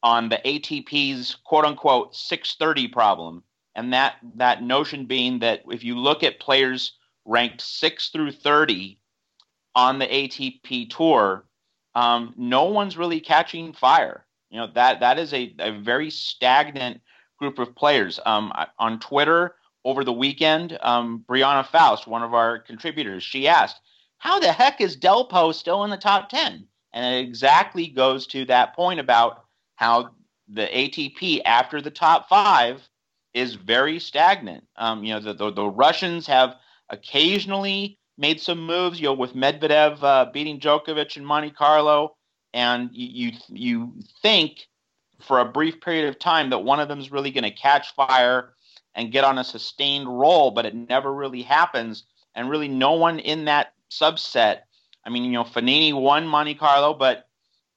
on 0.04 0.30
the 0.30 0.38
ATP's 0.46 1.36
quote 1.44 1.66
unquote 1.66 2.16
630 2.16 2.90
problem. 2.90 3.44
And 3.76 3.94
that, 3.94 4.18
that 4.36 4.62
notion 4.62 5.06
being 5.06 5.40
that 5.40 5.64
if 5.72 5.84
you 5.84 5.98
look 5.98 6.22
at 6.22 6.40
players 6.40 6.94
ranked 7.26 7.62
6 7.62 8.10
through 8.10 8.34
30 8.34 9.00
on 9.74 9.98
the 9.98 10.06
ATP 10.06 10.90
tour, 10.90 11.46
um, 11.96 12.34
no 12.38 12.66
one's 12.66 12.98
really 12.98 13.20
catching 13.20 13.74
fire. 13.74 14.26
You 14.52 14.60
know, 14.60 14.68
that, 14.76 15.00
that 15.00 15.18
is 15.18 15.34
a, 15.34 15.56
a 15.58 15.72
very 15.80 16.12
stagnant 16.12 17.02
group 17.40 17.58
of 17.58 17.76
players. 17.76 18.20
Um, 18.26 18.52
on 18.78 19.00
Twitter, 19.00 19.56
over 19.86 20.04
the 20.04 20.14
weekend, 20.14 20.78
um, 20.82 21.26
Brianna 21.28 21.66
Faust, 21.66 22.08
one 22.08 22.24
of 22.24 22.34
our 22.34 22.60
contributors, 22.60 23.24
she 23.24 23.48
asked, 23.48 23.80
How 24.18 24.40
the 24.40 24.52
heck 24.52 24.80
is 24.80 24.98
Delpo 24.98 25.54
still 25.54 25.84
in 25.84 25.90
the 25.90 25.98
top 25.98 26.30
10? 26.30 26.68
And 26.94 27.16
it 27.16 27.28
exactly 27.28 27.88
goes 27.88 28.28
to 28.28 28.46
that 28.46 28.76
point 28.76 29.00
about 29.00 29.43
how 29.76 30.12
the 30.48 30.68
ATP 30.68 31.42
after 31.46 31.82
the 31.82 31.92
top 31.92 32.30
five 32.30 32.88
is 33.34 33.56
very 33.56 34.00
stagnant. 34.00 34.66
Um, 34.76 35.04
you 35.04 35.14
know, 35.14 35.20
the, 35.20 35.34
the, 35.34 35.52
the, 35.52 35.66
Russians 35.66 36.28
have 36.28 36.56
occasionally 36.90 37.98
made 38.18 38.40
some 38.40 38.66
moves, 38.66 39.00
you 39.00 39.08
know, 39.08 39.14
with 39.14 39.34
Medvedev 39.34 40.04
uh, 40.04 40.26
beating 40.32 40.60
Djokovic 40.60 41.18
in 41.18 41.26
Monte 41.26 41.52
Carlo. 41.52 42.16
And 42.54 42.90
you, 42.94 43.32
you, 43.32 43.38
you 43.50 43.94
think 44.22 44.68
for 45.20 45.40
a 45.40 45.46
brief 45.46 45.82
period 45.82 46.08
of 46.08 46.20
time 46.20 46.50
that 46.52 46.60
one 46.60 46.80
of 46.80 46.88
them 46.88 47.00
is 47.00 47.12
really 47.12 47.32
going 47.32 47.44
to 47.44 47.52
catch 47.52 47.96
fire 47.96 48.54
and 48.96 49.12
get 49.12 49.24
on 49.24 49.40
a 49.40 49.44
sustained 49.44 50.08
roll, 50.08 50.52
but 50.52 50.66
it 50.66 50.76
never 50.76 51.12
really 51.14 51.42
happens. 51.42 52.04
And 52.36 52.50
really, 52.50 52.68
no 52.68 52.94
one 52.94 53.20
in 53.20 53.46
that 53.46 53.74
subset. 53.90 54.62
I 55.06 55.10
mean, 55.10 55.24
you 55.24 55.32
know, 55.32 55.44
Fognini 55.44 55.94
won 55.94 56.28
Monte 56.28 56.56
Carlo, 56.56 56.94
but 56.94 57.28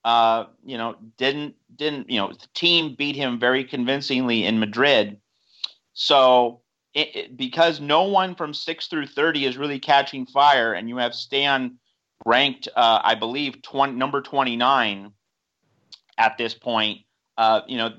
uh, 0.06 0.46
you 0.64 0.78
know, 0.78 0.94
didn't 1.18 1.56
didn't 1.74 2.08
you 2.08 2.20
know 2.20 2.28
the 2.28 2.46
Thiem 2.54 2.96
beat 2.96 3.16
him 3.16 3.40
very 3.40 3.64
convincingly 3.64 4.44
in 4.44 4.60
Madrid. 4.60 5.18
So 5.94 6.60
it, 6.94 7.16
it, 7.16 7.36
because 7.36 7.80
no 7.80 8.04
one 8.04 8.36
from 8.36 8.54
six 8.54 8.86
through 8.86 9.08
thirty 9.08 9.46
is 9.46 9.58
really 9.58 9.80
catching 9.80 10.24
fire, 10.24 10.72
and 10.72 10.88
you 10.88 10.98
have 10.98 11.12
Stan 11.12 11.78
ranked, 12.24 12.68
uh, 12.76 13.00
I 13.02 13.16
believe, 13.16 13.62
20, 13.62 13.94
number 13.94 14.22
twenty 14.22 14.54
nine 14.54 15.10
at 16.16 16.38
this 16.38 16.54
point. 16.54 17.00
Uh, 17.36 17.62
you 17.66 17.76
know, 17.76 17.90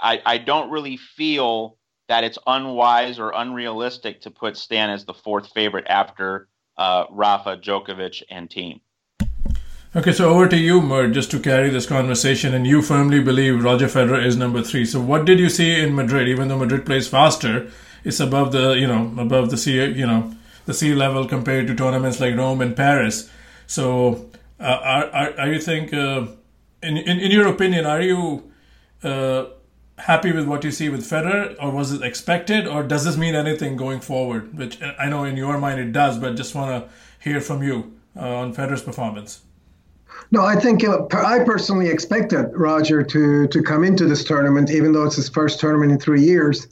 I, 0.00 0.22
I 0.24 0.38
don't 0.38 0.70
really 0.70 0.96
feel 0.96 1.76
that 2.06 2.22
it's 2.22 2.38
unwise 2.46 3.18
or 3.18 3.32
unrealistic 3.34 4.20
to 4.22 4.30
put 4.30 4.56
Stan 4.56 4.90
as 4.90 5.06
the 5.06 5.12
fourth 5.12 5.52
favorite 5.52 5.88
after 5.88 6.48
uh, 6.76 7.06
Rafa, 7.10 7.56
Djokovic, 7.56 8.22
and 8.30 8.48
Thiem. 8.48 8.80
Okay, 9.98 10.12
so 10.12 10.32
over 10.32 10.46
to 10.46 10.56
you, 10.56 10.80
Mert, 10.80 11.12
just 11.12 11.28
to 11.32 11.40
carry 11.40 11.70
this 11.70 11.84
conversation. 11.84 12.54
And 12.54 12.64
you 12.64 12.82
firmly 12.82 13.20
believe 13.20 13.64
Roger 13.64 13.88
Federer 13.88 14.24
is 14.24 14.36
number 14.36 14.62
three. 14.62 14.84
So, 14.84 15.00
what 15.00 15.24
did 15.24 15.40
you 15.40 15.48
see 15.48 15.80
in 15.80 15.92
Madrid? 15.92 16.28
Even 16.28 16.46
though 16.46 16.56
Madrid 16.56 16.86
plays 16.86 17.08
faster, 17.08 17.68
it's 18.04 18.20
above 18.20 18.52
the 18.52 18.78
you 18.78 18.86
know 18.86 19.12
above 19.20 19.50
the 19.50 19.56
sea 19.56 19.84
you 19.86 20.06
know 20.06 20.32
the 20.66 20.72
sea 20.72 20.94
level 20.94 21.26
compared 21.26 21.66
to 21.66 21.74
tournaments 21.74 22.20
like 22.20 22.36
Rome 22.36 22.60
and 22.60 22.76
Paris. 22.76 23.28
So, 23.66 24.30
uh, 24.60 24.78
are, 24.94 25.06
are, 25.06 25.40
are 25.40 25.52
you 25.52 25.60
think, 25.60 25.92
uh, 25.92 26.26
in, 26.80 26.96
in 26.96 27.18
in 27.18 27.32
your 27.32 27.48
opinion, 27.48 27.84
are 27.84 28.00
you 28.00 28.52
uh, 29.02 29.46
happy 29.96 30.30
with 30.30 30.46
what 30.46 30.62
you 30.62 30.70
see 30.70 30.88
with 30.88 31.10
Federer, 31.10 31.56
or 31.60 31.72
was 31.72 31.90
it 31.90 32.02
expected, 32.02 32.68
or 32.68 32.84
does 32.84 33.04
this 33.04 33.16
mean 33.16 33.34
anything 33.34 33.74
going 33.74 33.98
forward? 33.98 34.56
Which 34.56 34.80
I 34.80 35.08
know 35.08 35.24
in 35.24 35.36
your 35.36 35.58
mind 35.58 35.80
it 35.80 35.90
does, 35.90 36.18
but 36.18 36.36
just 36.36 36.54
want 36.54 36.70
to 36.70 36.88
hear 37.18 37.40
from 37.40 37.64
you 37.64 37.98
uh, 38.14 38.36
on 38.36 38.54
Federer's 38.54 38.82
performance. 38.82 39.40
No, 40.30 40.42
I 40.44 40.56
think 40.56 40.84
uh, 40.84 41.06
I 41.12 41.42
personally 41.44 41.88
expected 41.88 42.50
Roger 42.54 43.02
to 43.02 43.46
to 43.48 43.62
come 43.62 43.82
into 43.84 44.04
this 44.06 44.24
tournament, 44.24 44.70
even 44.70 44.92
though 44.92 45.04
it's 45.04 45.16
his 45.16 45.28
first 45.28 45.58
tournament 45.58 45.92
in 45.92 45.98
three 45.98 46.22
years, 46.22 46.68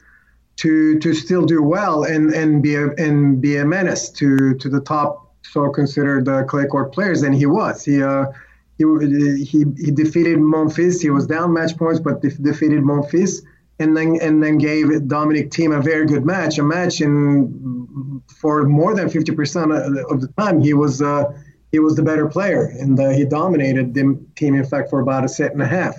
to 0.57 0.99
to 0.99 1.15
still 1.15 1.47
do 1.47 1.63
well 1.63 2.05
and 2.05 2.35
and 2.35 2.63
be 2.63 2.75
a 2.75 2.89
and 2.95 3.41
be 3.41 3.57
a 3.57 3.65
menace 3.65 4.11
to 4.11 4.55
to 4.55 4.69
the 4.69 4.81
top 4.81 5.33
so 5.43 5.71
considered 5.71 6.29
uh, 6.29 6.45
clay 6.45 6.67
court 6.67 6.93
players, 6.93 7.23
and 7.23 7.35
he 7.35 7.47
was. 7.47 7.85
He 7.85 8.03
uh, 8.03 8.27
he, 8.77 8.85
he 9.45 9.65
he 9.79 9.91
defeated 9.91 10.39
Monfils. 10.39 11.01
He 11.01 11.09
was 11.09 11.27
down 11.27 11.55
match 11.55 11.77
points, 11.79 12.01
but 12.01 12.21
de- 12.21 12.31
defeated 12.31 12.83
Monfils, 12.83 13.43
and 13.79 13.97
then 13.97 14.19
and 14.21 14.43
then 14.43 14.59
gave 14.59 15.09
Dominic 15.09 15.51
Thiem 15.51 15.75
a 15.75 15.81
very 15.81 16.05
good 16.07 16.27
match. 16.27 16.59
A 16.59 16.63
match 16.63 17.01
in 17.01 18.23
for 18.29 18.65
more 18.65 18.95
than 18.95 19.09
fifty 19.09 19.33
percent 19.33 19.73
of 19.73 20.21
the 20.21 20.29
time 20.37 20.61
he 20.61 20.75
was. 20.75 21.01
Uh, 21.01 21.33
he 21.76 21.80
was 21.80 21.95
the 21.95 22.02
better 22.02 22.26
player, 22.26 22.75
and 22.80 22.99
uh, 22.99 23.11
he 23.11 23.26
dominated 23.26 23.92
the 23.92 24.18
Thiem, 24.35 24.56
in 24.56 24.64
fact, 24.64 24.88
for 24.88 25.00
about 25.00 25.26
a 25.26 25.28
set 25.28 25.52
and 25.52 25.61
a 25.61 25.66
half. 25.66 25.95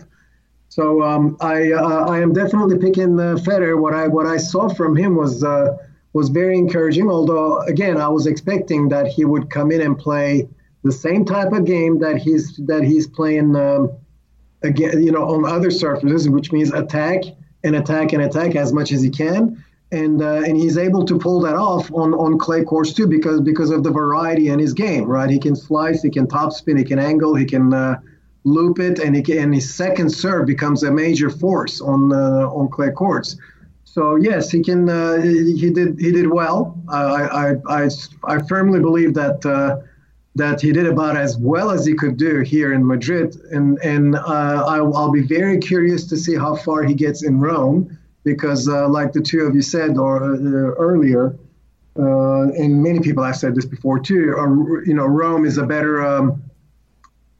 So 0.70 1.04
um, 1.04 1.38
I 1.40 1.72
uh, 1.72 2.06
I 2.10 2.20
am 2.20 2.34
definitely 2.34 2.80
picking 2.80 3.20
uh, 3.20 3.36
Federer. 3.36 3.80
What 3.80 3.94
I 3.94 4.08
what 4.08 4.26
I 4.26 4.38
saw 4.38 4.70
from 4.70 4.98
him 4.98 5.16
was 5.16 5.44
uh, 5.44 5.78
was 6.14 6.30
very 6.30 6.58
encouraging. 6.58 7.12
Although 7.12 7.60
again, 7.74 7.98
I 7.98 8.08
was 8.08 8.26
expecting 8.26 8.90
that 8.90 9.06
he 9.06 9.24
would 9.24 9.52
come 9.52 9.72
in 9.72 9.82
and 9.82 9.96
play 9.96 10.50
the 10.84 10.92
same 10.92 11.24
type 11.26 11.52
of 11.52 11.66
game 11.66 12.00
that 12.00 12.18
he's 12.18 12.58
that 12.66 12.84
he's 12.84 13.06
playing 13.06 13.56
um, 13.56 13.92
again, 14.64 15.04
you 15.04 15.12
know, 15.12 15.26
on 15.30 15.46
other 15.46 15.70
surfaces, 15.70 16.28
which 16.28 16.52
means 16.52 16.74
attack 16.74 17.22
and 17.64 17.76
attack 17.76 18.14
and 18.14 18.24
attack 18.24 18.56
as 18.56 18.74
much 18.74 18.92
as 18.92 19.04
he 19.04 19.12
can 19.12 19.64
and 19.92 20.22
uh, 20.22 20.42
and 20.46 20.58
he's 20.58 20.78
able 20.78 21.06
to 21.06 21.18
pull 21.18 21.40
that 21.42 21.56
off 21.56 21.92
on, 21.94 22.14
on 22.14 22.38
clay 22.38 22.64
courts 22.64 22.94
too 22.94 23.08
because 23.08 23.42
because 23.42 23.72
of 23.72 23.84
the 23.84 23.92
variety 23.92 24.50
in 24.50 24.60
his 24.60 24.74
game, 24.74 25.06
right? 25.06 25.30
He 25.30 25.40
can 25.40 25.56
slice, 25.56 26.02
he 26.02 26.10
can 26.10 26.28
topspin, 26.28 26.78
he 26.78 26.84
can 26.84 27.00
angle, 27.00 27.36
he 27.36 27.46
can 27.46 27.74
uh, 27.74 28.00
loop 28.44 28.80
it, 28.80 29.00
and 29.00 29.16
he 29.16 29.22
can, 29.22 29.38
and 29.38 29.56
his 29.56 29.74
second 29.74 30.10
serve 30.10 30.46
becomes 30.46 30.84
a 30.84 30.92
major 30.92 31.30
force 31.30 31.80
on 31.80 32.12
uh, 32.12 32.50
on 32.50 32.70
clay 32.70 32.92
courts. 32.92 33.38
So 33.86 34.16
yes, 34.16 34.52
he 34.52 34.62
can. 34.62 34.90
Uh, 34.90 35.22
he 35.22 35.70
did 35.70 36.00
he 36.00 36.12
did 36.12 36.28
well. 36.28 36.78
I, 36.90 37.54
I 37.68 37.84
I 37.84 37.90
I 38.26 38.42
firmly 38.48 38.80
believe 38.80 39.14
that. 39.14 39.46
Uh, 39.46 39.82
that 40.36 40.62
he 40.62 40.72
did 40.72 40.86
about 40.86 41.18
as 41.18 41.36
well 41.36 41.72
as 41.72 41.84
he 41.84 41.96
could 41.96 42.16
do 42.16 42.42
here 42.42 42.72
in 42.72 42.86
Madrid, 42.86 43.36
and 43.52 43.80
and 43.80 44.16
uh, 44.16 44.66
I'll, 44.68 44.96
I'll 44.96 45.12
be 45.12 45.24
very 45.24 45.58
curious 45.58 46.06
to 46.10 46.16
see 46.16 46.36
how 46.36 46.56
far 46.56 46.84
he 46.84 46.94
gets 46.94 47.24
in 47.24 47.40
Rome 47.40 47.98
because, 48.28 48.68
uh, 48.68 48.90
like 48.90 49.14
the 49.14 49.22
two 49.22 49.42
of 49.42 49.56
you 49.56 49.62
said 49.62 49.98
or 49.98 50.22
uh, 50.22 50.38
earlier, 50.76 51.38
uh, 51.98 52.42
and 52.62 52.84
many 52.84 53.00
people 53.00 53.24
have 53.24 53.38
said 53.38 53.56
this 53.56 53.66
before 53.66 54.00
too, 54.00 54.84
you 54.86 54.94
know, 54.94 55.06
Rome 55.06 55.46
is 55.46 55.58
a 55.58 55.66
better 55.66 56.06
um, 56.06 56.44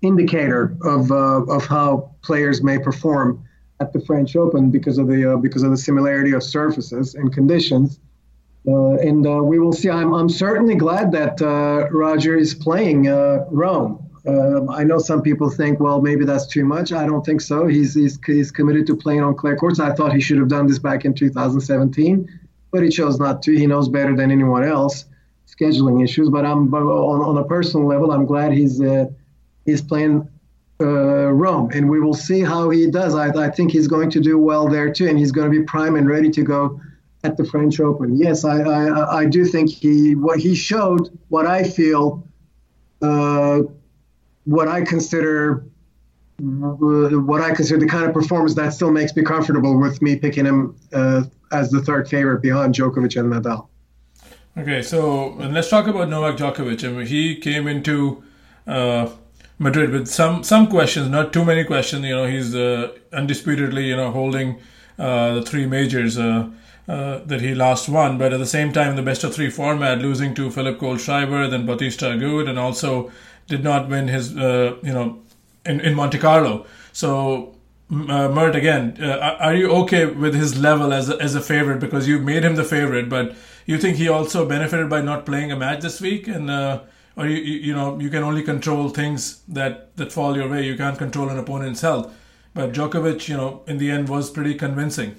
indicator 0.02 0.76
of 0.82 1.12
of 1.12 1.66
how 1.68 2.12
players 2.22 2.64
may 2.64 2.80
perform 2.80 3.44
at 3.82 3.92
the 3.92 4.00
French 4.00 4.36
Open 4.36 4.72
because 4.72 4.98
of 4.98 5.08
the 5.08 5.38
because 5.42 5.64
of 5.64 5.72
the 5.72 5.78
similarity 5.78 6.32
of 6.32 6.42
surfaces 6.42 7.16
and 7.16 7.34
conditions. 7.34 8.00
Uh, 8.66 8.96
and 8.96 9.26
uh, 9.28 9.42
we 9.44 9.60
will 9.60 9.74
see. 9.74 9.90
I'm, 9.90 10.14
I'm 10.14 10.30
certainly 10.30 10.76
glad 10.76 11.12
that 11.12 11.42
uh, 11.42 11.88
Roger 11.92 12.36
is 12.36 12.54
playing 12.56 13.06
Rome. 13.52 14.07
Um, 14.28 14.70
I 14.70 14.84
know 14.84 15.00
some 15.00 15.22
people 15.22 15.50
think, 15.50 15.80
well, 15.80 16.02
maybe 16.02 16.26
that's 16.26 16.48
too 16.48 16.66
much. 16.66 16.92
I 16.92 17.06
don't 17.06 17.26
think 17.26 17.40
so. 17.40 17.66
He's, 17.66 17.96
he's, 17.96 18.20
he's 18.26 18.52
committed 18.52 18.86
to 18.88 18.96
playing 18.96 19.22
on 19.22 19.36
clay 19.36 19.56
courts. 19.56 19.80
I 19.80 19.94
thought 19.94 20.14
he 20.14 20.20
should 20.20 20.38
have 20.38 20.50
done 20.50 20.68
this 20.68 20.80
back 20.80 21.06
in 21.06 21.14
2017, 21.14 22.40
but 22.72 22.84
he 22.84 22.90
chose 22.90 23.20
not 23.20 23.42
to. 23.44 23.58
He 23.58 23.68
knows 23.68 23.88
better 23.88 24.16
than 24.16 24.32
anyone 24.32 24.64
else 24.64 25.06
scheduling 25.48 26.04
issues. 26.04 26.30
But 26.30 26.46
I'm 26.46 26.74
on, 26.74 27.22
on 27.22 27.38
a 27.38 27.44
personal 27.46 27.88
level, 27.88 28.12
I'm 28.12 28.26
glad 28.26 28.52
he's 28.52 28.82
uh, 28.82 29.08
he's 29.66 29.82
playing 29.82 30.28
uh, 30.80 30.86
Rome, 30.86 31.72
and 31.74 31.90
we 31.90 32.00
will 32.00 32.14
see 32.14 32.42
how 32.42 32.70
he 32.70 32.90
does. 32.90 33.16
I, 33.16 33.30
I 33.30 33.50
think 33.50 33.72
he's 33.72 33.88
going 33.88 34.10
to 34.12 34.20
do 34.20 34.38
well 34.38 34.68
there 34.68 34.92
too, 34.92 35.08
and 35.08 35.18
he's 35.18 35.32
going 35.32 35.52
to 35.52 35.60
be 35.60 35.66
prime 35.66 35.96
and 35.96 36.08
ready 36.08 36.30
to 36.32 36.44
go 36.44 36.80
at 37.24 37.38
the 37.38 37.46
French 37.46 37.80
Open. 37.80 38.18
Yes, 38.18 38.46
I 38.46 38.62
I, 38.62 39.20
I 39.20 39.26
do 39.26 39.46
think 39.46 39.70
he 39.70 40.16
what 40.16 40.40
he 40.40 40.56
showed 40.56 41.18
what 41.30 41.46
I 41.46 41.64
feel. 41.64 42.24
Uh, 43.02 43.62
what 44.48 44.68
I 44.70 44.82
consider 44.82 45.66
what 46.40 47.42
I 47.42 47.54
consider 47.54 47.80
the 47.80 47.88
kind 47.88 48.06
of 48.06 48.14
performance 48.14 48.54
that 48.56 48.70
still 48.74 48.92
makes 48.92 49.16
me 49.16 49.24
comfortable 49.24 49.78
with 49.78 50.02
me 50.02 50.16
picking 50.16 50.46
him 50.46 50.76
uh, 50.94 51.24
as 51.52 51.72
the 51.72 51.82
third 51.82 52.08
favorite 52.08 52.42
behind 52.42 52.76
Djokovic 52.76 53.20
and 53.20 53.34
Nadal. 53.34 53.68
Okay, 54.56 54.82
so 54.84 55.30
let's 55.34 55.70
talk 55.70 55.88
about 55.88 56.10
Novak 56.10 56.38
Djokovic. 56.38 56.88
I 56.88 56.92
mean, 56.92 57.08
he 57.08 57.36
came 57.36 57.68
into 57.68 58.24
uh, 58.68 59.10
Madrid 59.60 59.90
with 59.90 60.08
some 60.08 60.44
some 60.44 60.68
questions, 60.68 61.10
not 61.10 61.34
too 61.34 61.44
many 61.44 61.64
questions. 61.64 62.06
You 62.06 62.16
know, 62.16 62.26
he's 62.26 62.56
uh, 62.56 62.96
undisputedly 63.12 63.86
you 63.86 63.98
know 63.98 64.12
holding 64.12 64.60
uh, 64.98 65.36
the 65.36 65.42
three 65.42 65.66
majors. 65.66 66.18
Uh, 66.18 66.50
uh, 66.88 67.20
that 67.26 67.42
he 67.42 67.54
last 67.54 67.90
won, 67.90 68.18
but 68.18 68.32
at 68.32 68.40
the 68.40 68.46
same 68.46 68.72
time, 68.72 68.96
the 68.96 69.02
best 69.02 69.22
of 69.26 69.36
three 69.36 69.50
format, 69.50 70.00
losing 70.00 70.34
to 70.34 70.50
Philip 70.50 70.80
Kohlschreiber, 70.80 71.50
then 71.50 71.66
Bautista 71.66 72.06
Agut, 72.06 72.48
and 72.48 72.58
also 72.58 73.12
did 73.48 73.64
not 73.64 73.90
win 73.90 74.08
his, 74.08 74.36
uh, 74.38 74.78
you 74.84 74.94
know, 74.94 75.20
in, 75.66 75.80
in 75.82 75.96
Monte 75.96 76.18
Carlo. 76.18 76.66
So, 76.94 77.56
uh, 77.92 78.30
Mert, 78.30 78.56
again, 78.56 78.98
uh, 79.02 79.38
are 79.40 79.56
you 79.56 79.72
okay 79.72 80.06
with 80.06 80.36
his 80.36 80.60
level 80.60 80.92
as 80.94 81.10
a, 81.10 81.22
as 81.22 81.36
a 81.36 81.42
favorite 81.42 81.80
because 81.80 82.08
you 82.08 82.20
made 82.20 82.44
him 82.44 82.56
the 82.56 82.64
favorite, 82.64 83.10
but 83.10 83.36
you 83.66 83.78
think 83.78 83.98
he 83.98 84.10
also 84.10 84.48
benefited 84.48 84.90
by 84.90 85.02
not 85.02 85.26
playing 85.26 85.52
a 85.52 85.56
match 85.56 85.82
this 85.82 86.02
week, 86.02 86.28
and 86.28 86.50
uh, 86.50 86.82
or 87.16 87.28
you, 87.28 87.38
you 87.38 87.74
know 87.74 88.00
you 88.00 88.10
can 88.10 88.24
only 88.24 88.44
control 88.44 88.90
things 88.90 89.42
that 89.48 89.96
that 89.98 90.12
fall 90.12 90.36
your 90.36 90.50
way. 90.50 90.66
You 90.66 90.76
can't 90.76 90.98
control 90.98 91.30
an 91.30 91.38
opponent's 91.38 91.82
health. 91.82 92.14
But 92.54 92.72
Djokovic, 92.72 93.28
you 93.28 93.38
know, 93.38 93.62
in 93.68 93.78
the 93.78 93.92
end, 93.92 94.10
was 94.10 94.32
pretty 94.32 94.56
convincing. 94.56 95.16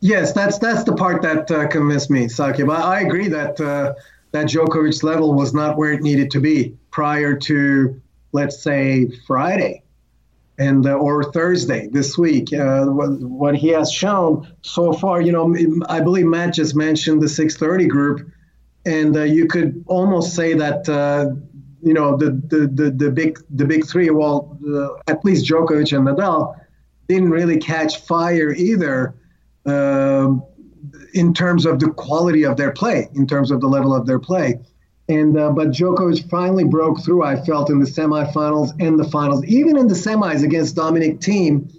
Yes, 0.00 0.32
that's 0.32 0.58
that's 0.58 0.84
the 0.84 0.94
part 0.94 1.22
that 1.22 1.50
uh, 1.50 1.66
convinced 1.68 2.10
me, 2.10 2.26
Saqib. 2.26 2.72
I, 2.72 2.96
I 2.96 3.00
agree 3.00 3.28
that 3.28 3.60
uh, 3.60 3.94
that 4.34 4.46
Djokovic's 4.46 5.04
level 5.04 5.32
was 5.32 5.54
not 5.54 5.78
where 5.78 5.92
it 5.92 6.02
needed 6.02 6.28
to 6.32 6.40
be 6.40 6.76
prior 6.90 7.36
to, 7.36 8.02
let's 8.32 8.60
say, 8.60 9.08
Friday 9.28 9.84
and 10.58 10.86
uh, 10.86 10.94
or 10.94 11.30
Thursday 11.30 11.86
this 11.92 12.18
week. 12.18 12.52
Uh, 12.52 12.86
what, 12.86 13.10
what, 13.20 13.54
he 13.54 13.68
has 13.68 13.92
shown 13.92 14.52
so 14.62 14.92
far, 14.92 15.20
you 15.20 15.30
know, 15.30 15.54
I 15.88 16.00
believe 16.00 16.26
Matt 16.26 16.54
just 16.54 16.74
mentioned 16.74 17.22
the 17.22 17.28
630 17.28 17.86
group, 17.86 18.28
and 18.84 19.16
uh, 19.16 19.22
you 19.22 19.46
could 19.46 19.82
almost 19.86 20.34
say 20.34 20.52
that. 20.54 20.88
Uh, 20.88 21.30
you 21.82 21.92
know 21.92 22.16
the, 22.16 22.30
the, 22.48 22.66
the, 22.66 22.90
the 22.90 23.10
big 23.10 23.38
the 23.50 23.66
big 23.66 23.86
three. 23.86 24.08
Well, 24.08 24.58
at 25.06 25.22
least 25.22 25.46
Djokovic 25.46 25.94
and 25.94 26.06
Nadal 26.06 26.58
didn't 27.08 27.28
really 27.28 27.58
catch 27.58 27.98
fire 27.98 28.54
either. 28.54 29.14
In 31.14 31.32
terms 31.32 31.64
of 31.64 31.78
the 31.78 31.90
quality 31.90 32.44
of 32.44 32.56
their 32.56 32.72
play, 32.72 33.08
in 33.14 33.26
terms 33.26 33.50
of 33.50 33.60
the 33.60 33.68
level 33.68 33.94
of 33.94 34.06
their 34.06 34.18
play. 34.18 34.60
And 35.08 35.38
uh, 35.38 35.50
but 35.50 35.68
Djokovic 35.68 36.28
finally 36.30 36.64
broke 36.64 37.04
through. 37.04 37.22
I 37.22 37.36
felt 37.44 37.70
in 37.70 37.78
the 37.78 37.86
semifinals 37.86 38.70
and 38.80 38.98
the 38.98 39.04
finals, 39.04 39.44
even 39.44 39.76
in 39.76 39.86
the 39.86 39.94
semis 39.94 40.42
against 40.42 40.76
Dominic 40.76 41.20
Thiem. 41.20 41.70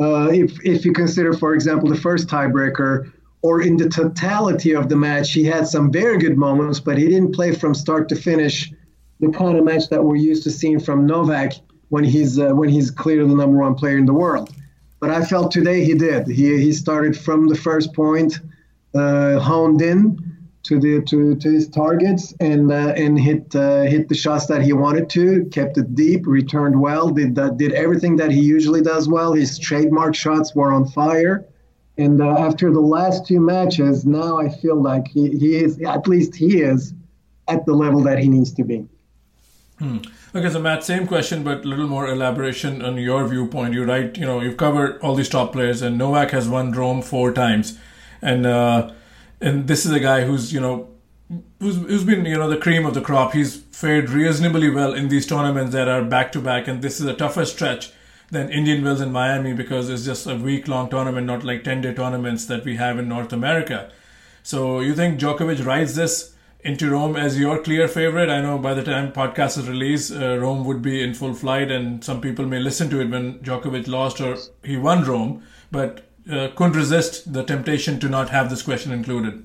Uh, 0.00 0.30
if 0.30 0.58
if 0.64 0.84
you 0.84 0.92
consider, 0.92 1.32
for 1.32 1.54
example, 1.54 1.88
the 1.88 1.96
first 1.96 2.28
tiebreaker, 2.28 3.12
or 3.42 3.60
in 3.60 3.76
the 3.76 3.88
totality 3.88 4.74
of 4.74 4.88
the 4.88 4.96
match, 4.96 5.32
he 5.32 5.44
had 5.44 5.66
some 5.66 5.92
very 5.92 6.16
good 6.18 6.38
moments, 6.38 6.80
but 6.80 6.96
he 6.96 7.08
didn't 7.08 7.34
play 7.34 7.52
from 7.52 7.74
start 7.74 8.08
to 8.08 8.16
finish 8.16 8.72
the 9.20 9.28
kind 9.30 9.58
of 9.58 9.64
match 9.64 9.88
that 9.90 10.02
we're 10.02 10.16
used 10.16 10.42
to 10.44 10.50
seeing 10.50 10.80
from 10.80 11.06
Novak 11.06 11.52
when 11.90 12.04
he's 12.04 12.38
uh, 12.38 12.52
when 12.52 12.68
he's 12.68 12.90
clearly 12.90 13.28
the 13.28 13.36
number 13.36 13.58
one 13.58 13.74
player 13.74 13.98
in 13.98 14.06
the 14.06 14.14
world. 14.14 14.50
But 14.98 15.10
I 15.10 15.24
felt 15.24 15.50
today 15.50 15.84
he 15.84 15.94
did. 15.94 16.26
He 16.26 16.58
he 16.58 16.72
started 16.72 17.18
from 17.18 17.48
the 17.48 17.54
first 17.54 17.92
point, 17.92 18.40
honed 18.94 19.82
in 19.82 20.32
to 20.64 20.78
the 20.78 21.02
to, 21.02 21.34
to 21.36 21.50
his 21.50 21.68
targets 21.68 22.32
and 22.40 22.70
uh, 22.70 22.92
and 22.96 23.18
hit 23.18 23.54
uh, 23.54 23.82
hit 23.82 24.08
the 24.08 24.14
shots 24.14 24.46
that 24.46 24.62
he 24.62 24.72
wanted 24.72 25.10
to. 25.10 25.44
Kept 25.46 25.78
it 25.78 25.94
deep, 25.94 26.26
returned 26.26 26.80
well, 26.80 27.10
did 27.10 27.38
uh, 27.38 27.50
did 27.50 27.72
everything 27.72 28.16
that 28.16 28.30
he 28.30 28.40
usually 28.40 28.80
does 28.80 29.08
well. 29.08 29.32
His 29.32 29.58
trademark 29.58 30.14
shots 30.14 30.54
were 30.54 30.72
on 30.72 30.86
fire. 30.86 31.44
And 31.98 32.22
uh, 32.22 32.38
after 32.38 32.72
the 32.72 32.80
last 32.80 33.26
two 33.26 33.38
matches, 33.38 34.06
now 34.06 34.38
I 34.38 34.48
feel 34.48 34.80
like 34.80 35.08
he, 35.08 35.36
he 35.36 35.56
is 35.56 35.80
at 35.82 36.08
least 36.08 36.34
he 36.34 36.62
is 36.62 36.94
at 37.48 37.66
the 37.66 37.74
level 37.74 38.00
that 38.04 38.18
he 38.18 38.28
needs 38.28 38.52
to 38.54 38.64
be. 38.64 38.86
Hmm. 39.78 39.98
Okay, 40.34 40.48
so 40.48 40.60
Matt, 40.60 40.84
same 40.84 41.06
question, 41.06 41.42
but 41.42 41.64
a 41.64 41.68
little 41.68 41.88
more 41.88 42.06
elaboration 42.06 42.80
on 42.80 42.96
your 42.96 43.26
viewpoint. 43.28 43.74
You 43.74 43.84
write, 43.84 44.16
you 44.16 44.24
know, 44.24 44.40
you've 44.40 44.56
covered 44.56 44.98
all 45.02 45.14
these 45.14 45.28
top 45.28 45.52
players, 45.52 45.82
and 45.82 45.98
Novak 45.98 46.30
has 46.30 46.48
won 46.48 46.72
Rome 46.72 47.02
four 47.02 47.32
times, 47.32 47.78
and 48.22 48.46
uh, 48.46 48.92
and 49.40 49.66
this 49.68 49.84
is 49.84 49.92
a 49.92 50.00
guy 50.00 50.22
who's 50.22 50.52
you 50.52 50.60
know 50.60 50.88
who's, 51.58 51.76
who's 51.76 52.04
been 52.04 52.24
you 52.24 52.38
know 52.38 52.48
the 52.48 52.56
cream 52.56 52.86
of 52.86 52.94
the 52.94 53.00
crop. 53.00 53.32
He's 53.32 53.56
fared 53.56 54.10
reasonably 54.10 54.70
well 54.70 54.94
in 54.94 55.08
these 55.08 55.26
tournaments 55.26 55.72
that 55.72 55.88
are 55.88 56.04
back 56.04 56.32
to 56.32 56.40
back, 56.40 56.68
and 56.68 56.82
this 56.82 57.00
is 57.00 57.06
a 57.06 57.14
tougher 57.14 57.44
stretch 57.44 57.92
than 58.30 58.50
Indian 58.50 58.82
Wells 58.82 59.00
in 59.00 59.12
Miami 59.12 59.52
because 59.52 59.90
it's 59.90 60.04
just 60.04 60.26
a 60.26 60.36
week 60.36 60.66
long 60.68 60.88
tournament, 60.88 61.26
not 61.26 61.44
like 61.44 61.64
ten 61.64 61.82
day 61.82 61.92
tournaments 61.92 62.46
that 62.46 62.64
we 62.64 62.76
have 62.76 62.98
in 62.98 63.08
North 63.08 63.32
America. 63.32 63.90
So 64.42 64.80
you 64.80 64.94
think 64.94 65.20
Djokovic 65.20 65.64
rides 65.64 65.94
this 65.94 66.34
into 66.60 66.90
Rome 66.90 67.16
as 67.16 67.38
your 67.38 67.62
clear 67.62 67.88
favorite? 67.88 68.30
I 68.30 68.40
know 68.40 68.58
by 68.58 68.74
the 68.74 68.82
time 68.82 69.12
podcast 69.12 69.58
is 69.58 69.68
released, 69.68 70.12
uh, 70.12 70.38
Rome 70.38 70.64
would 70.64 70.80
be 70.80 71.02
in 71.02 71.14
full 71.14 71.34
flight, 71.34 71.70
and 71.70 72.02
some 72.04 72.20
people 72.20 72.46
may 72.46 72.58
listen 72.58 72.88
to 72.90 73.00
it 73.00 73.10
when 73.10 73.40
Djokovic 73.40 73.88
lost 73.88 74.20
or 74.20 74.36
he 74.64 74.76
won 74.76 75.04
Rome, 75.04 75.42
but 75.70 76.11
uh, 76.30 76.48
couldn't 76.54 76.76
resist 76.76 77.32
the 77.32 77.42
temptation 77.42 77.98
to 78.00 78.08
not 78.08 78.30
have 78.30 78.50
this 78.50 78.62
question 78.62 78.92
included. 78.92 79.44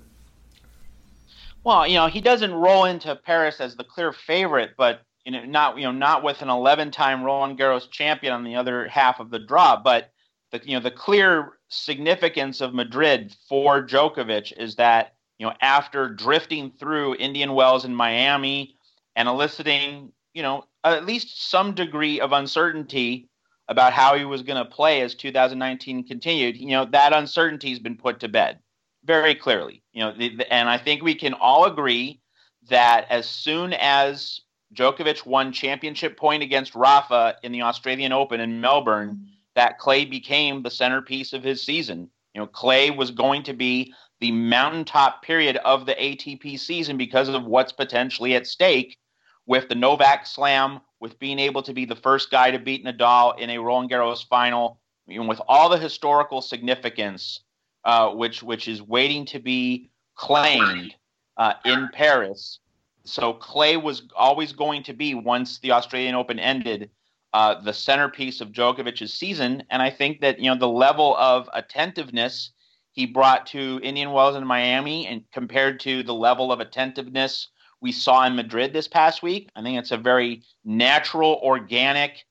Well, 1.64 1.88
you 1.88 1.96
know, 1.96 2.08
he 2.08 2.22
doesn't 2.22 2.54
roll 2.54 2.86
into 2.86 3.16
Paris 3.16 3.60
as 3.60 3.76
the 3.76 3.84
clear 3.84 4.14
favorite, 4.14 4.72
but 4.78 5.02
you 5.26 5.32
know, 5.32 5.44
not 5.44 5.78
you 5.78 5.84
know, 5.84 5.92
not 5.92 6.24
with 6.24 6.42
an 6.42 6.48
11-time 6.48 7.24
Roland 7.24 7.60
Garros 7.60 7.90
champion 7.90 8.34
on 8.34 8.44
the 8.44 8.56
other 8.56 8.88
half 8.88 9.20
of 9.20 9.30
the 9.30 9.40
draw. 9.40 9.76
But 9.76 10.12
the 10.52 10.62
you 10.64 10.76
know, 10.78 10.84
the 10.84 10.92
clear 10.92 11.58
significance 11.68 12.62
of 12.62 12.74
Madrid 12.74 13.36
for 13.50 13.86
Djokovic 13.86 14.54
is 14.58 14.76
that 14.76 15.16
you 15.40 15.46
know, 15.46 15.54
after 15.62 16.10
drifting 16.10 16.72
through 16.80 17.16
Indian 17.16 17.54
Wells 17.54 17.86
and 17.86 17.96
Miami 17.96 18.76
and 19.16 19.28
eliciting, 19.28 20.12
you 20.34 20.42
know, 20.42 20.64
at 20.84 21.06
least 21.06 21.50
some 21.50 21.76
degree 21.76 22.20
of 22.20 22.32
uncertainty 22.32 23.30
about 23.70 23.94
how 23.94 24.16
he 24.16 24.26
was 24.26 24.44
going 24.44 24.64
to 24.64 24.70
play 24.70 25.02
as 25.02 25.16
2019 25.16 26.08
continued, 26.08 26.58
you 26.58 26.70
know, 26.70 26.86
that 26.86 27.14
uncertainty 27.14 27.70
has 27.70 27.80
been 27.80 27.98
put 27.98 28.20
to 28.20 28.28
bed 28.28 28.60
very 29.04 29.36
clearly. 29.36 29.84
You 29.94 30.04
know, 30.04 30.14
the, 30.18 30.36
the, 30.38 30.54
and 30.54 30.70
I 30.70 30.78
think 30.78 31.04
we 31.04 31.16
can 31.16 31.34
all 31.34 31.66
agree 31.66 32.22
that 32.70 33.06
as 33.10 33.28
soon 33.28 33.74
as 33.74 34.42
Djokovic 34.74 35.26
won 35.26 35.52
championship 35.52 36.18
point 36.18 36.44
against 36.44 36.76
Rafa 36.76 37.36
in 37.44 37.52
the 37.52 37.62
Australian 37.62 38.12
Open 38.12 38.40
in 38.40 38.62
Melbourne, 38.62 39.28
that 39.56 39.80
clay 39.80 40.06
became 40.06 40.62
the 40.62 40.70
centerpiece 40.70 41.34
of 41.34 41.44
his 41.44 41.64
season. 41.64 42.10
You 42.34 42.42
know, 42.42 42.48
clay 42.48 42.92
was 42.92 43.12
going 43.12 43.44
to 43.44 43.54
be 43.54 43.94
the 44.20 44.32
mountaintop 44.32 45.24
period 45.24 45.58
of 45.58 45.86
the 45.86 45.96
ATP 45.96 46.60
season 46.60 46.98
because 46.98 47.30
of 47.30 47.46
what's 47.46 47.72
potentially 47.72 48.36
at 48.36 48.48
stake 48.48 48.98
with 49.46 49.70
the 49.70 49.76
Novak 49.76 50.26
Slam, 50.26 50.82
with 51.00 51.20
being 51.20 51.40
able 51.40 51.62
to 51.64 51.74
be 51.74 51.86
the 51.86 51.96
first 51.96 52.32
guy 52.32 52.52
to 52.52 52.60
beat 52.60 52.86
Nadal 52.86 53.38
in 53.40 53.50
a 53.50 53.58
Roland 53.58 53.90
Garros 53.90 54.28
final, 54.28 54.80
you 55.06 55.24
with 55.24 55.42
all 55.48 55.70
the 55.70 55.78
historical 55.78 56.42
significance, 56.42 57.42
uh, 57.86 58.10
which 58.10 58.44
which 58.44 58.68
is 58.68 58.82
waiting 58.82 59.26
to 59.26 59.40
be 59.40 59.90
claimed 60.16 60.96
uh, 61.38 61.54
in 61.66 61.90
Paris. 61.94 62.60
So 63.06 63.34
clay 63.34 63.78
was 63.78 64.04
always 64.16 64.52
going 64.52 64.84
to 64.84 64.94
be 64.94 65.14
once 65.14 65.60
the 65.60 65.72
Australian 65.72 66.16
Open 66.16 66.40
ended. 66.40 66.90
Uh, 67.34 67.62
the 67.62 67.74
centerpiece 67.74 68.42
of 68.42 68.52
Djokovic's 68.52 69.14
season, 69.14 69.62
and 69.70 69.82
I 69.82 69.90
think 69.90 70.22
that 70.22 70.40
you 70.40 70.50
know 70.50 70.58
the 70.58 70.68
level 70.68 71.16
of 71.18 71.50
attentiveness 71.54 72.52
he 72.98 73.06
brought 73.06 73.46
to 73.48 73.80
Indian 73.84 74.12
Wells 74.12 74.36
and 74.36 74.48
Miami 74.48 75.06
and 75.06 75.24
compared 75.32 75.80
to 75.82 76.02
the 76.02 76.16
level 76.16 76.52
of 76.52 76.60
attentiveness 76.60 77.50
we 77.82 77.92
saw 77.92 78.26
in 78.26 78.36
Madrid 78.36 78.74
this 78.74 78.88
past 78.88 79.22
week. 79.22 79.50
I 79.56 79.62
think 79.62 79.78
it's 79.78 79.92
a 79.92 79.98
very 79.98 80.44
natural, 80.66 81.40
organic 81.44 82.26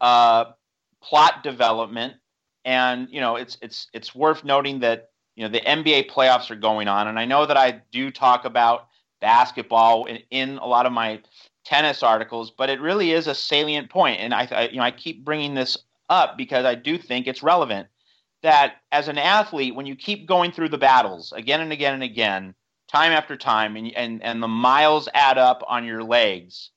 uh, 0.00 0.46
plot 1.02 1.42
development, 1.42 2.14
and 2.64 3.08
you 3.10 3.20
know 3.20 3.36
it's 3.36 3.58
it's 3.62 3.88
it's 3.92 4.14
worth 4.14 4.44
noting 4.44 4.80
that 4.80 5.10
you 5.36 5.44
know 5.44 5.50
the 5.50 5.60
NBA 5.60 6.10
playoffs 6.10 6.50
are 6.50 6.56
going 6.56 6.88
on, 6.88 7.08
and 7.08 7.18
I 7.18 7.24
know 7.24 7.46
that 7.46 7.56
I 7.56 7.82
do 7.90 8.10
talk 8.10 8.44
about 8.44 8.88
basketball 9.20 10.06
in, 10.06 10.18
in 10.30 10.58
a 10.58 10.66
lot 10.66 10.84
of 10.86 10.92
my 10.92 11.20
tennis 11.64 12.02
articles, 12.02 12.50
but 12.50 12.68
it 12.68 12.80
really 12.80 13.12
is 13.12 13.26
a 13.28 13.34
salient 13.34 13.88
point, 13.88 14.20
and 14.20 14.34
I, 14.34 14.48
I 14.50 14.68
you 14.68 14.76
know 14.76 14.82
I 14.82 14.90
keep 14.90 15.24
bringing 15.24 15.54
this 15.54 15.78
up 16.08 16.36
because 16.36 16.64
I 16.64 16.74
do 16.74 16.98
think 16.98 17.26
it's 17.26 17.42
relevant 17.42 17.88
that 18.42 18.76
as 18.90 19.08
an 19.08 19.18
athlete, 19.18 19.74
when 19.74 19.86
you 19.86 19.96
keep 19.96 20.26
going 20.26 20.52
through 20.52 20.68
the 20.68 20.78
battles 20.78 21.32
again 21.32 21.60
and 21.60 21.72
again 21.72 21.94
and 21.94 22.02
again, 22.02 22.54
time 22.92 23.12
after 23.12 23.36
time, 23.36 23.76
and 23.76 23.90
and, 23.96 24.22
and 24.22 24.42
the 24.42 24.48
miles 24.48 25.08
add 25.14 25.38
up 25.38 25.62
on 25.66 25.84
your 25.84 26.04
legs, 26.04 26.70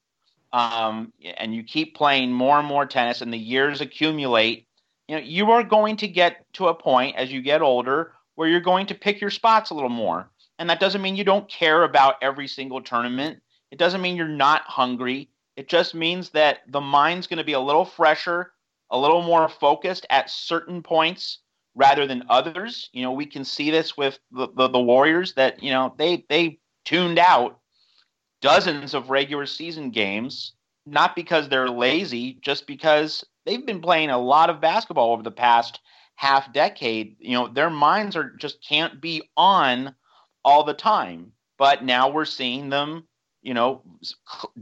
um, 0.54 1.12
and 1.38 1.54
you 1.54 1.64
keep 1.64 1.96
playing 1.96 2.32
more 2.32 2.58
and 2.58 2.68
more 2.68 2.86
tennis, 2.86 3.22
and 3.22 3.34
the 3.34 3.38
years 3.38 3.82
accumulate, 3.82 4.68
you 5.08 5.16
know, 5.16 5.22
you 5.22 5.52
are 5.52 5.64
going 5.64 5.98
to 5.98 6.08
get 6.08 6.46
to 6.54 6.68
a 6.68 6.74
point 6.74 7.16
as 7.18 7.32
you 7.32 7.42
get 7.42 7.62
older 7.62 8.14
where 8.36 8.48
you're 8.48 8.60
going 8.60 8.88
to 8.88 8.96
pick 8.96 9.22
your 9.22 9.30
spots 9.30 9.70
a 9.70 9.74
little 9.74 9.90
more. 9.90 10.30
And 10.58 10.70
that 10.70 10.80
doesn't 10.80 11.02
mean 11.02 11.16
you 11.16 11.24
don't 11.24 11.50
care 11.50 11.84
about 11.84 12.16
every 12.22 12.48
single 12.48 12.82
tournament. 12.82 13.42
It 13.72 13.78
doesn't 13.78 14.02
mean 14.02 14.16
you're 14.16 14.28
not 14.28 14.62
hungry. 14.64 15.30
It 15.58 15.68
just 15.68 15.94
means 15.96 16.30
that 16.32 16.60
the 16.68 16.82
mind's 16.82 17.28
going 17.28 17.38
to 17.38 17.44
be 17.44 17.54
a 17.54 17.60
little 17.60 17.86
fresher, 17.86 18.54
a 18.90 18.98
little 18.98 19.22
more 19.22 19.50
focused 19.50 20.06
at 20.10 20.30
certain 20.30 20.82
points 20.82 21.40
rather 21.76 22.08
than 22.08 22.24
others. 22.30 22.90
You 22.94 23.04
know, 23.04 23.12
we 23.12 23.26
can 23.26 23.44
see 23.44 23.70
this 23.70 23.98
with 23.98 24.18
the, 24.32 24.48
the, 24.56 24.70
the, 24.70 24.80
Warriors 24.80 25.34
that, 25.34 25.62
you 25.62 25.72
know, 25.72 25.94
they 25.98 26.26
they 26.30 26.60
tuned 26.86 27.20
out 27.20 27.60
dozens 28.42 28.94
of 28.94 29.10
regular 29.10 29.46
season 29.46 29.92
games, 29.92 30.54
not 30.86 31.16
because 31.16 31.50
they're 31.50 31.70
lazy, 31.70 32.38
just 32.42 32.66
because 32.66 33.26
they've 33.46 33.66
been 33.66 33.82
playing 33.82 34.10
a 34.10 34.18
lot 34.18 34.50
of 34.50 34.62
basketball 34.62 35.12
over 35.12 35.24
the 35.24 35.32
past 35.32 35.80
half 36.16 36.52
decade. 36.54 37.16
You 37.20 37.34
know, 37.34 37.48
their 37.48 37.70
minds 37.70 38.16
are 38.16 38.32
just 38.40 38.64
can't 38.66 39.02
be 39.02 39.22
on 39.36 39.94
all 40.44 40.64
the 40.64 40.74
time. 40.74 41.32
But 41.58 41.84
now 41.84 42.10
we're 42.10 42.26
seeing 42.26 42.70
them, 42.70 43.08
you 43.42 43.54
know, 43.54 43.82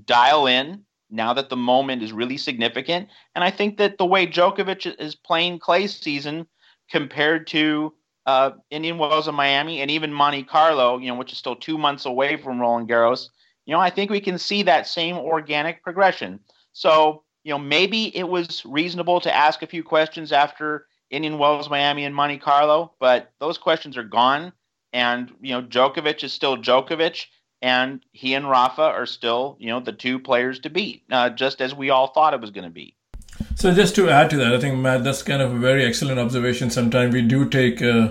dial 0.05 0.47
in 0.47 0.83
now 1.09 1.33
that 1.33 1.49
the 1.49 1.55
moment 1.55 2.03
is 2.03 2.11
really 2.11 2.37
significant. 2.37 3.09
And 3.35 3.43
I 3.43 3.51
think 3.51 3.77
that 3.77 3.97
the 3.97 4.05
way 4.05 4.27
Djokovic 4.27 4.99
is 4.99 5.15
playing 5.15 5.59
Clay's 5.59 5.95
season 5.95 6.47
compared 6.93 7.47
to 7.47 7.91
uh, 8.27 8.51
Indian 8.69 8.99
Wells 8.99 9.27
and 9.27 9.35
Miami 9.35 9.81
and 9.81 9.89
even 9.89 10.13
Monte 10.13 10.43
Carlo, 10.43 10.99
you 10.99 11.07
know, 11.07 11.15
which 11.15 11.31
is 11.31 11.39
still 11.39 11.55
two 11.55 11.75
months 11.75 12.05
away 12.05 12.37
from 12.37 12.61
Roland 12.61 12.87
Garros, 12.87 13.29
you 13.65 13.73
know, 13.73 13.79
I 13.79 13.89
think 13.89 14.11
we 14.11 14.21
can 14.21 14.37
see 14.37 14.61
that 14.61 14.85
same 14.85 15.17
organic 15.17 15.81
progression. 15.81 16.39
So, 16.71 17.23
you 17.43 17.51
know, 17.51 17.57
maybe 17.57 18.15
it 18.15 18.29
was 18.29 18.63
reasonable 18.63 19.19
to 19.21 19.35
ask 19.35 19.63
a 19.63 19.67
few 19.67 19.83
questions 19.83 20.31
after 20.31 20.85
Indian 21.09 21.39
Wells, 21.39 21.67
Miami, 21.67 22.05
and 22.05 22.13
Monte 22.13 22.37
Carlo, 22.37 22.93
but 22.99 23.31
those 23.39 23.57
questions 23.57 23.97
are 23.97 24.03
gone. 24.03 24.53
And, 24.93 25.31
you 25.41 25.53
know, 25.53 25.63
Djokovic 25.63 26.23
is 26.23 26.31
still 26.31 26.57
Djokovic, 26.57 27.25
and 27.63 28.05
he 28.11 28.35
and 28.35 28.47
Rafa 28.47 28.83
are 28.83 29.07
still, 29.07 29.57
you 29.59 29.69
know, 29.69 29.79
the 29.79 29.93
two 29.93 30.19
players 30.19 30.59
to 30.59 30.69
beat, 30.69 31.05
uh, 31.11 31.31
just 31.31 31.59
as 31.59 31.73
we 31.73 31.89
all 31.89 32.07
thought 32.13 32.35
it 32.35 32.41
was 32.41 32.51
going 32.51 32.65
to 32.65 32.69
be. 32.69 32.95
So 33.55 33.73
just 33.73 33.95
to 33.95 34.09
add 34.09 34.29
to 34.31 34.37
that, 34.37 34.53
I 34.53 34.59
think 34.59 34.77
Matt, 34.77 35.03
that's 35.03 35.23
kind 35.23 35.41
of 35.41 35.53
a 35.53 35.57
very 35.57 35.85
excellent 35.85 36.19
observation. 36.19 36.69
Sometimes 36.69 37.13
we 37.13 37.21
do 37.21 37.47
take, 37.47 37.81
uh, 37.81 38.09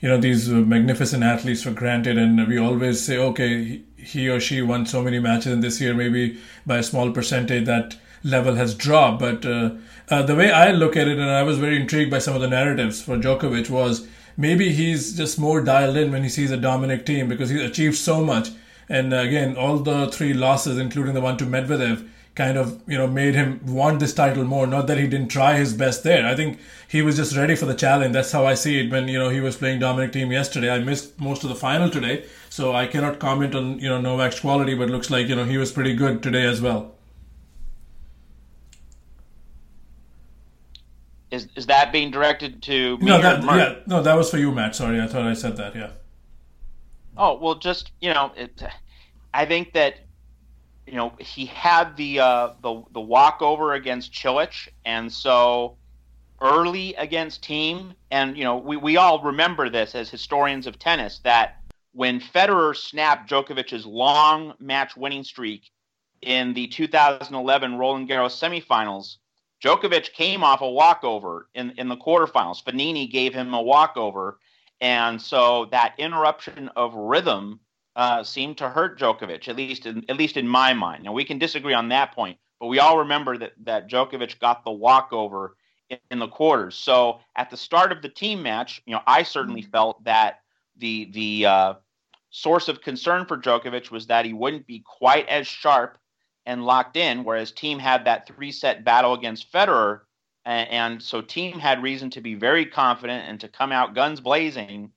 you 0.00 0.08
know, 0.08 0.18
these 0.18 0.50
uh, 0.50 0.56
magnificent 0.56 1.22
athletes 1.22 1.62
for 1.62 1.72
granted, 1.72 2.18
and 2.18 2.46
we 2.46 2.58
always 2.58 3.04
say, 3.04 3.18
okay, 3.18 3.82
he 3.96 4.28
or 4.28 4.40
she 4.40 4.62
won 4.62 4.86
so 4.86 5.02
many 5.02 5.18
matches, 5.18 5.52
and 5.52 5.62
this 5.62 5.80
year 5.80 5.94
maybe 5.94 6.38
by 6.66 6.78
a 6.78 6.82
small 6.82 7.10
percentage 7.10 7.66
that 7.66 7.96
level 8.22 8.54
has 8.54 8.74
dropped. 8.74 9.20
But 9.20 9.44
uh, 9.44 9.70
uh, 10.08 10.22
the 10.22 10.36
way 10.36 10.50
I 10.50 10.70
look 10.72 10.96
at 10.96 11.08
it, 11.08 11.18
and 11.18 11.30
I 11.30 11.42
was 11.42 11.58
very 11.58 11.76
intrigued 11.76 12.10
by 12.10 12.18
some 12.18 12.34
of 12.34 12.40
the 12.40 12.48
narratives 12.48 13.02
for 13.02 13.16
Djokovic, 13.16 13.70
was 13.70 14.06
maybe 14.36 14.72
he's 14.72 15.16
just 15.16 15.38
more 15.38 15.62
dialed 15.62 15.96
in 15.96 16.12
when 16.12 16.22
he 16.22 16.28
sees 16.28 16.50
a 16.50 16.56
Dominic 16.56 17.06
Thiem 17.06 17.28
because 17.28 17.50
he's 17.50 17.62
achieved 17.62 17.96
so 17.96 18.24
much. 18.24 18.50
And 18.88 19.14
uh, 19.14 19.18
again, 19.18 19.56
all 19.56 19.78
the 19.78 20.08
three 20.08 20.34
losses, 20.34 20.78
including 20.78 21.14
the 21.14 21.20
one 21.20 21.36
to 21.38 21.44
Medvedev, 21.44 22.08
kind 22.34 22.56
of 22.56 22.80
you 22.86 22.96
know 22.96 23.06
made 23.06 23.34
him 23.34 23.60
want 23.66 24.00
this 24.00 24.14
title 24.14 24.44
more. 24.44 24.66
Not 24.66 24.86
that 24.86 24.98
he 24.98 25.06
didn't 25.06 25.28
try 25.28 25.56
his 25.56 25.74
best 25.74 26.02
there. 26.02 26.26
I 26.26 26.34
think 26.34 26.58
he 26.88 27.02
was 27.02 27.16
just 27.16 27.36
ready 27.36 27.54
for 27.54 27.66
the 27.66 27.74
challenge. 27.74 28.12
That's 28.14 28.32
how 28.32 28.46
i 28.46 28.54
see 28.54 28.80
it. 28.80 28.90
When 28.90 29.08
you 29.08 29.18
know 29.18 29.28
he 29.28 29.40
was 29.40 29.56
playing 29.56 29.80
dominic 29.80 30.12
Thiem 30.12 30.32
yesterday 30.32 30.70
i 30.70 30.78
missed 30.78 31.20
most 31.20 31.42
of 31.42 31.50
the 31.50 31.54
final 31.54 31.90
today. 31.90 32.24
So 32.48 32.72
i 32.72 32.86
cannot 32.86 33.18
comment 33.18 33.54
on 33.54 33.78
you 33.78 33.88
know 33.88 34.00
novak's 34.00 34.40
quality 34.40 34.74
but 34.74 34.88
looks 34.88 35.10
like 35.10 35.28
you 35.28 35.36
know 35.36 35.44
he 35.44 35.58
was 35.58 35.72
pretty 35.72 35.94
good 35.94 36.22
today 36.22 36.44
as 36.46 36.60
well. 36.60 36.94
Is 41.30 41.48
is 41.56 41.66
that 41.66 41.92
being 41.92 42.10
directed 42.10 42.62
to 42.62 42.96
me 42.98 43.06
no 43.06 43.20
that 43.20 43.42
yeah. 43.44 43.76
No 43.86 44.02
that 44.02 44.16
was 44.16 44.30
for 44.30 44.38
you 44.38 44.52
matt. 44.52 44.74
Sorry 44.74 45.00
i 45.00 45.06
thought 45.06 45.26
i 45.26 45.34
said 45.34 45.56
that 45.58 45.74
yeah. 45.74 45.90
Oh 47.16 47.38
well 47.38 47.56
just 47.56 47.92
you 48.00 48.12
know 48.14 48.32
it, 48.36 48.62
i 49.34 49.44
think 49.44 49.74
that 49.74 50.00
you 50.86 50.94
know, 50.94 51.12
he 51.18 51.46
had 51.46 51.96
the 51.96 52.20
uh, 52.20 52.50
the 52.62 52.82
the 52.92 53.00
walkover 53.00 53.74
against 53.74 54.12
Cilic, 54.12 54.68
and 54.84 55.12
so 55.12 55.76
early 56.40 56.94
against 56.96 57.42
Thiem, 57.42 57.94
and 58.10 58.36
you 58.36 58.44
know, 58.44 58.56
we, 58.56 58.76
we 58.76 58.96
all 58.96 59.22
remember 59.22 59.70
this 59.70 59.94
as 59.94 60.10
historians 60.10 60.66
of 60.66 60.78
tennis 60.78 61.20
that 61.24 61.56
when 61.92 62.20
Federer 62.20 62.76
snapped 62.76 63.30
Djokovic's 63.30 63.86
long 63.86 64.54
match 64.58 64.96
winning 64.96 65.22
streak 65.22 65.70
in 66.20 66.52
the 66.54 66.66
2011 66.68 67.78
Roland 67.78 68.08
Garros 68.08 68.36
semifinals, 68.38 69.16
Djokovic 69.62 70.12
came 70.12 70.42
off 70.42 70.62
a 70.62 70.70
walkover 70.70 71.48
in 71.54 71.70
in 71.78 71.88
the 71.88 71.96
quarterfinals. 71.96 72.62
Fognini 72.62 73.10
gave 73.10 73.32
him 73.32 73.54
a 73.54 73.62
walkover, 73.62 74.38
and 74.80 75.22
so 75.22 75.66
that 75.66 75.94
interruption 75.98 76.68
of 76.74 76.92
rhythm 76.94 77.60
uh, 77.96 78.22
seemed 78.22 78.58
to 78.58 78.68
hurt 78.68 78.98
Djokovic, 78.98 79.48
at 79.48 79.56
least 79.56 79.86
in, 79.86 80.04
at 80.08 80.16
least 80.16 80.36
in 80.36 80.48
my 80.48 80.72
mind. 80.72 81.04
Now 81.04 81.12
we 81.12 81.24
can 81.24 81.38
disagree 81.38 81.74
on 81.74 81.88
that 81.90 82.14
point, 82.14 82.38
but 82.58 82.68
we 82.68 82.78
all 82.78 82.98
remember 82.98 83.36
that 83.38 83.52
that 83.64 83.88
Djokovic 83.88 84.38
got 84.38 84.64
the 84.64 84.70
walkover 84.70 85.56
in, 85.90 85.98
in 86.10 86.18
the 86.18 86.28
quarters. 86.28 86.74
So 86.74 87.20
at 87.36 87.50
the 87.50 87.56
start 87.56 87.92
of 87.92 88.02
the 88.02 88.08
Thiem 88.08 88.42
match, 88.42 88.82
you 88.86 88.94
know, 88.94 89.02
I 89.06 89.22
certainly 89.22 89.62
mm-hmm. 89.62 89.70
felt 89.70 90.04
that 90.04 90.40
the 90.78 91.10
the 91.12 91.46
uh, 91.46 91.74
source 92.30 92.68
of 92.68 92.80
concern 92.80 93.26
for 93.26 93.36
Djokovic 93.36 93.90
was 93.90 94.06
that 94.06 94.24
he 94.24 94.32
wouldn't 94.32 94.66
be 94.66 94.82
quite 94.84 95.28
as 95.28 95.46
sharp 95.46 95.98
and 96.46 96.64
locked 96.64 96.96
in, 96.96 97.24
whereas 97.24 97.52
Thiem 97.52 97.78
had 97.78 98.06
that 98.06 98.26
three 98.26 98.50
set 98.50 98.84
battle 98.84 99.14
against 99.14 99.52
Federer. 99.52 100.00
And, 100.44 100.68
and 100.70 101.02
so 101.02 101.22
Thiem 101.22 101.58
had 101.58 101.82
reason 101.82 102.10
to 102.10 102.20
be 102.20 102.34
very 102.34 102.66
confident 102.66 103.28
and 103.28 103.38
to 103.40 103.48
come 103.48 103.70
out 103.70 103.94
guns 103.94 104.20
blazing 104.20 104.90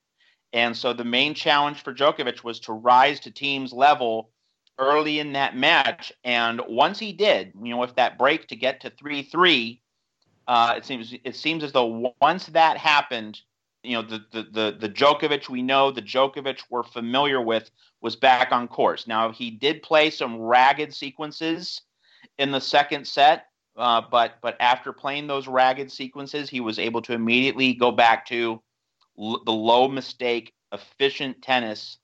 and 0.56 0.76
so 0.76 0.94
the 0.94 1.04
main 1.04 1.34
challenge 1.34 1.84
for 1.84 1.94
Djokovic 1.94 2.44
was 2.44 2.62
to 2.62 2.72
rise 2.72 3.20
to 3.20 3.32
Thiem's 3.32 3.74
level 3.74 4.32
early 4.80 5.20
in 5.20 5.34
that 5.34 5.56
match. 5.56 6.14
And 6.24 6.62
once 6.70 6.98
he 6.98 7.12
did, 7.12 7.52
you 7.62 7.72
know, 7.72 7.78
with 7.78 7.96
that 7.96 8.18
break 8.18 8.48
to 8.48 8.56
get 8.56 8.80
to 8.82 8.90
three 8.90 9.22
three, 9.22 9.82
uh, 10.48 10.76
it 10.78 10.86
seems 10.86 11.14
it 11.24 11.36
seems 11.36 11.62
as 11.62 11.74
though 11.74 12.14
once 12.22 12.46
that 12.48 12.78
happened, 12.78 13.42
you 13.84 13.98
know, 13.98 14.02
the, 14.02 14.24
the 14.32 14.44
the 14.44 14.78
the 14.80 14.90
Djokovic 14.90 15.50
we 15.50 15.62
know, 15.62 15.92
the 15.92 16.02
Djokovic 16.02 16.62
we're 16.70 16.84
familiar 16.84 17.42
with, 17.42 17.70
was 18.02 18.16
back 18.16 18.54
on 18.54 18.70
course. 18.70 19.08
Now 19.08 19.34
he 19.34 19.52
did 19.52 19.84
play 19.84 20.10
some 20.10 20.40
ragged 20.40 20.94
sequences 20.94 21.82
in 22.38 22.52
the 22.52 22.62
second 22.62 23.06
set, 23.06 23.48
uh, 23.76 24.04
but 24.10 24.36
but 24.42 24.56
after 24.62 24.94
playing 24.94 25.28
those 25.28 25.50
ragged 25.50 25.92
sequences, 25.92 26.50
he 26.50 26.62
was 26.62 26.80
able 26.80 27.02
to 27.02 27.12
immediately 27.12 27.74
go 27.74 27.92
back 27.92 28.26
to 28.28 28.62
l- 29.20 29.42
the 29.46 29.54
low 29.54 29.88
mistake, 29.88 30.54
efficient 30.72 31.42
tennis 31.42 31.98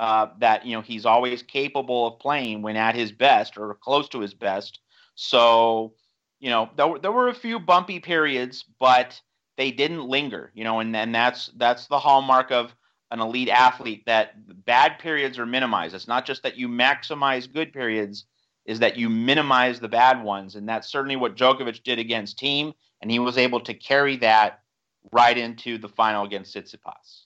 uh, 0.00 0.28
that 0.38 0.66
you 0.66 0.74
know 0.74 0.82
he's 0.82 1.06
always 1.06 1.42
capable 1.42 2.06
of 2.06 2.18
playing 2.18 2.62
when 2.62 2.76
at 2.76 2.94
his 2.94 3.12
best 3.12 3.56
or 3.56 3.74
close 3.74 4.08
to 4.08 4.20
his 4.20 4.34
best. 4.34 4.80
So 5.14 5.94
you 6.40 6.50
know 6.50 6.70
there, 6.76 6.98
there 7.00 7.12
were 7.12 7.28
a 7.28 7.34
few 7.34 7.60
bumpy 7.60 8.00
periods, 8.00 8.64
but 8.80 9.20
they 9.56 9.70
didn't 9.70 10.08
linger. 10.08 10.50
You 10.54 10.64
know, 10.64 10.80
and 10.80 10.94
and 10.96 11.14
that's 11.14 11.50
that's 11.56 11.86
the 11.86 11.98
hallmark 11.98 12.50
of 12.50 12.74
an 13.12 13.20
elite 13.20 13.50
athlete 13.50 14.04
that 14.06 14.64
bad 14.64 14.98
periods 14.98 15.38
are 15.38 15.46
minimized. 15.46 15.94
It's 15.94 16.08
not 16.08 16.24
just 16.24 16.42
that 16.42 16.56
you 16.56 16.66
maximize 16.66 17.52
good 17.52 17.72
periods, 17.72 18.24
is 18.64 18.78
that 18.78 18.96
you 18.96 19.10
minimize 19.10 19.78
the 19.78 19.88
bad 19.88 20.22
ones. 20.22 20.56
And 20.56 20.66
that's 20.66 20.90
certainly 20.90 21.16
what 21.16 21.36
Djokovic 21.36 21.82
did 21.82 21.98
against 21.98 22.40
Thiem. 22.40 22.72
And 23.02 23.10
he 23.10 23.18
was 23.18 23.36
able 23.36 23.60
to 23.60 23.74
carry 23.74 24.16
that 24.16 24.61
right 25.10 25.36
into 25.36 25.78
the 25.78 25.88
final 25.88 26.24
against 26.24 26.54
Tsitsipas. 26.54 27.24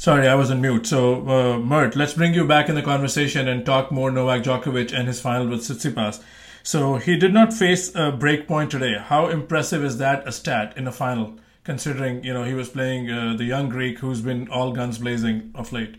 Sorry, 0.00 0.26
I 0.26 0.34
was 0.34 0.50
on 0.50 0.62
mute. 0.62 0.86
So, 0.86 1.28
uh, 1.28 1.58
Mert, 1.58 1.94
let's 1.94 2.14
bring 2.14 2.32
you 2.32 2.46
back 2.46 2.70
in 2.70 2.74
the 2.74 2.80
conversation 2.80 3.46
and 3.46 3.66
talk 3.66 3.92
more 3.92 4.10
Novak 4.10 4.44
Djokovic 4.44 4.98
and 4.98 5.06
his 5.06 5.20
final 5.20 5.46
with 5.46 5.60
Tsitsipas. 5.60 6.22
So, 6.62 6.96
he 6.96 7.18
did 7.18 7.34
not 7.34 7.52
face 7.52 7.94
a 7.94 8.10
break 8.10 8.48
point 8.48 8.70
today. 8.70 8.96
How 8.98 9.28
impressive 9.28 9.84
is 9.84 9.98
that 9.98 10.26
a 10.26 10.32
stat 10.32 10.72
in 10.78 10.86
a 10.86 10.92
final? 10.92 11.38
Considering 11.64 12.24
you 12.24 12.32
know 12.32 12.44
he 12.44 12.54
was 12.54 12.68
playing 12.70 13.10
uh, 13.10 13.34
the 13.36 13.44
young 13.44 13.68
Greek 13.68 13.98
who's 13.98 14.22
been 14.22 14.48
all 14.48 14.72
guns 14.72 14.98
blazing 14.98 15.52
of 15.54 15.72
late. 15.72 15.96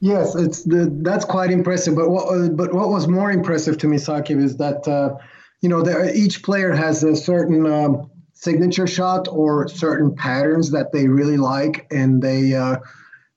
Yes, 0.00 0.34
it's 0.34 0.64
the, 0.64 0.88
that's 1.02 1.24
quite 1.24 1.50
impressive. 1.50 1.94
But 1.94 2.10
what 2.10 2.26
uh, 2.26 2.48
but 2.48 2.72
what 2.72 2.88
was 2.88 3.06
more 3.08 3.30
impressive 3.30 3.78
to 3.78 3.88
me, 3.88 3.98
Saqib, 3.98 4.42
is 4.42 4.56
that 4.56 4.86
uh, 4.86 5.16
you 5.60 5.68
know 5.68 5.82
there, 5.82 6.14
each 6.14 6.42
player 6.42 6.72
has 6.72 7.02
a 7.04 7.14
certain 7.14 7.66
um, 7.66 8.10
signature 8.32 8.86
shot 8.86 9.28
or 9.28 9.68
certain 9.68 10.14
patterns 10.14 10.70
that 10.72 10.92
they 10.92 11.08
really 11.08 11.36
like, 11.36 11.86
and 11.90 12.22
they. 12.22 12.54
Uh, 12.54 12.76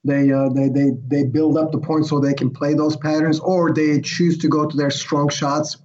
they, 0.07 0.31
uh, 0.31 0.49
they 0.49 0.69
they 0.69 0.91
they 1.07 1.23
build 1.23 1.57
up 1.57 1.71
the 1.71 1.79
points 1.79 2.09
so 2.09 2.19
they 2.19 2.35
can 2.35 2.51
play 2.51 2.75
those 2.75 2.95
patterns, 2.95 3.39
or 3.39 3.73
they 3.73 3.99
choose 4.01 4.37
to 4.37 4.47
go 4.47 4.67
to 4.67 4.77
their 4.77 4.91
strong 4.91 5.29
shots 5.29 5.77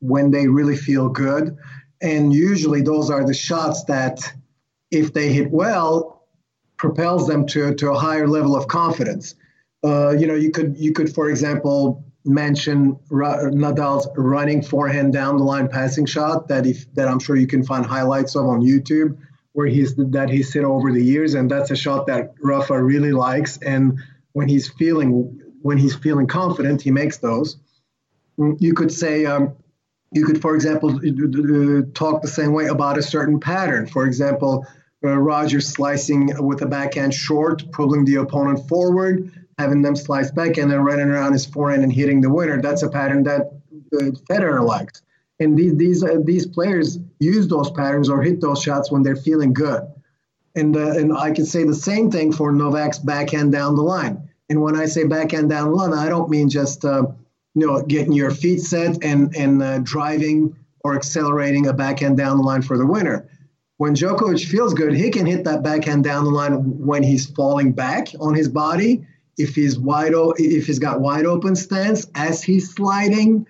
when 0.00 0.32
they 0.32 0.48
really 0.48 0.76
feel 0.76 1.08
good. 1.08 1.56
And 2.02 2.32
usually, 2.32 2.82
those 2.82 3.08
are 3.08 3.24
the 3.24 3.34
shots 3.34 3.84
that 3.84 4.32
if 4.90 5.12
they 5.12 5.32
hit 5.32 5.50
well, 5.50 6.26
propels 6.76 7.26
them 7.26 7.46
to, 7.46 7.74
to 7.74 7.90
a 7.90 7.98
higher 7.98 8.26
level 8.26 8.56
of 8.56 8.68
confidence. 8.68 9.34
Uh, 9.84 10.10
you 10.10 10.26
know, 10.26 10.34
you 10.34 10.50
could 10.50 10.76
you 10.76 10.92
could, 10.92 11.12
for 11.14 11.30
example, 11.30 12.04
mention 12.24 12.98
Ra- 13.10 13.38
Nadal's 13.50 14.08
running 14.16 14.62
forehand 14.62 15.12
down 15.12 15.36
the 15.36 15.44
line 15.44 15.68
passing 15.68 16.06
shot 16.06 16.48
that 16.48 16.66
if 16.66 16.92
that 16.94 17.08
I'm 17.08 17.20
sure 17.20 17.36
you 17.36 17.46
can 17.46 17.64
find 17.64 17.86
highlights 17.86 18.34
of 18.34 18.46
on 18.46 18.60
YouTube 18.60 19.16
where 19.52 19.66
he's 19.66 19.94
that 19.96 20.28
he's 20.30 20.52
hit 20.52 20.64
over 20.64 20.92
the 20.92 21.04
years, 21.04 21.34
and 21.34 21.50
that's 21.50 21.70
a 21.70 21.76
shot 21.76 22.06
that 22.06 22.34
Rafa 22.42 22.82
really 22.82 23.12
likes. 23.12 23.56
And 23.58 23.98
when 24.32 24.48
he's 24.48 24.68
feeling 24.68 25.40
when 25.62 25.78
he's 25.78 25.94
feeling 25.94 26.26
confident, 26.26 26.82
he 26.82 26.90
makes 26.90 27.18
those. 27.18 27.56
You 28.36 28.74
could 28.74 28.92
say. 28.92 29.26
Um, 29.26 29.56
you 30.10 30.24
could, 30.24 30.40
for 30.40 30.54
example, 30.54 30.88
talk 31.92 32.22
the 32.22 32.28
same 32.28 32.54
way 32.54 32.68
about 32.68 32.96
a 32.96 33.02
certain 33.02 33.38
pattern. 33.38 33.86
For 33.86 34.06
example, 34.06 34.66
uh, 35.04 35.16
Roger 35.16 35.60
slicing 35.60 36.30
with 36.44 36.62
a 36.62 36.66
backhand 36.66 37.14
short, 37.14 37.70
pulling 37.72 38.04
the 38.04 38.16
opponent 38.16 38.68
forward, 38.68 39.30
having 39.58 39.82
them 39.82 39.96
slice 39.96 40.30
back, 40.30 40.56
and 40.56 40.70
then 40.70 40.80
running 40.80 41.08
around 41.08 41.32
his 41.32 41.46
forehand 41.46 41.82
and 41.82 41.92
hitting 41.92 42.20
the 42.20 42.30
winner. 42.30 42.60
That's 42.60 42.82
a 42.82 42.90
pattern 42.90 43.22
that 43.24 43.52
uh, 43.94 44.10
Federer 44.28 44.64
likes. 44.64 45.02
And 45.40 45.56
these 45.56 45.76
these 45.76 46.02
uh, 46.02 46.18
these 46.24 46.46
players 46.46 46.98
use 47.20 47.46
those 47.46 47.70
patterns 47.70 48.08
or 48.08 48.22
hit 48.22 48.40
those 48.40 48.60
shots 48.60 48.90
when 48.90 49.02
they're 49.02 49.16
feeling 49.16 49.52
good. 49.52 49.82
And 50.56 50.76
uh, 50.76 50.90
and 50.90 51.16
I 51.16 51.30
can 51.30 51.46
say 51.46 51.62
the 51.62 51.74
same 51.74 52.10
thing 52.10 52.32
for 52.32 52.50
Novak's 52.50 52.98
backhand 52.98 53.52
down 53.52 53.76
the 53.76 53.82
line. 53.82 54.28
And 54.50 54.62
when 54.62 54.74
I 54.74 54.86
say 54.86 55.04
backhand 55.04 55.50
down 55.50 55.70
the 55.70 55.76
line, 55.76 55.92
I 55.92 56.08
don't 56.08 56.28
mean 56.28 56.48
just 56.48 56.84
uh, 56.84 57.06
you 57.54 57.66
know 57.66 57.82
getting 57.82 58.12
your 58.12 58.32
feet 58.32 58.62
set 58.62 59.04
and 59.04 59.34
and 59.36 59.62
uh, 59.62 59.78
driving 59.78 60.56
or 60.80 60.96
accelerating 60.96 61.68
a 61.68 61.72
backhand 61.72 62.16
down 62.16 62.38
the 62.38 62.42
line 62.42 62.62
for 62.62 62.76
the 62.76 62.86
winner 62.86 63.28
when 63.78 63.94
Djokovic 63.94 64.44
feels 64.46 64.74
good, 64.74 64.92
he 64.92 65.08
can 65.10 65.24
hit 65.24 65.44
that 65.44 65.62
backhand 65.62 66.04
down 66.04 66.24
the 66.24 66.30
line 66.30 66.52
when 66.78 67.02
he's 67.02 67.26
falling 67.26 67.72
back 67.72 68.08
on 68.20 68.34
his 68.34 68.48
body. 68.48 69.06
If 69.38 69.54
he's 69.54 69.78
wide, 69.78 70.14
o- 70.14 70.34
if 70.36 70.66
he's 70.66 70.80
got 70.80 71.00
wide 71.00 71.24
open 71.24 71.54
stance 71.54 72.06
as 72.16 72.42
he's 72.42 72.74
sliding, 72.74 73.46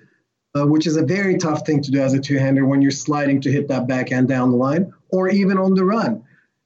uh, 0.55 0.67
which 0.67 0.87
is 0.87 0.97
a 0.97 1.05
very 1.05 1.39
tough 1.39 1.67
thing 1.67 1.83
to 1.83 1.91
do 1.91 2.01
as 2.01 2.13
a 2.13 2.21
two-hander 2.21 2.67
when 2.67 2.83
you're 2.83 2.91
sliding 2.91 3.41
to 3.41 3.51
hit 3.51 3.69
that 3.69 3.89
backhand 3.89 4.29
down 4.29 4.51
the 4.51 4.57
line, 4.57 4.93
or 5.11 5.29
even 5.31 5.57
on 5.57 5.75
the 5.75 5.85
run. 5.85 6.23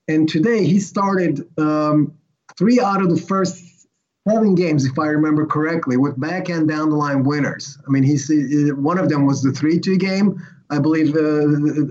And 0.08 0.28
today 0.28 0.64
he 0.64 0.80
started 0.80 1.46
um, 1.58 2.12
three 2.58 2.80
out 2.80 3.00
of 3.00 3.10
the 3.10 3.20
first 3.20 3.86
seven 4.28 4.56
games, 4.56 4.84
if 4.84 4.98
I 4.98 5.06
remember 5.06 5.46
correctly, 5.46 5.96
with 5.96 6.18
backhand 6.20 6.68
down 6.68 6.90
the 6.90 6.96
line 6.96 7.22
winners. 7.22 7.78
I 7.86 7.90
mean, 7.90 8.02
he's 8.02 8.28
one 8.74 8.98
of 8.98 9.08
them 9.08 9.26
was 9.26 9.42
the 9.42 9.52
three-two 9.52 9.98
game. 9.98 10.40
I 10.72 10.78
believe 10.78 11.14
uh, 11.14 11.42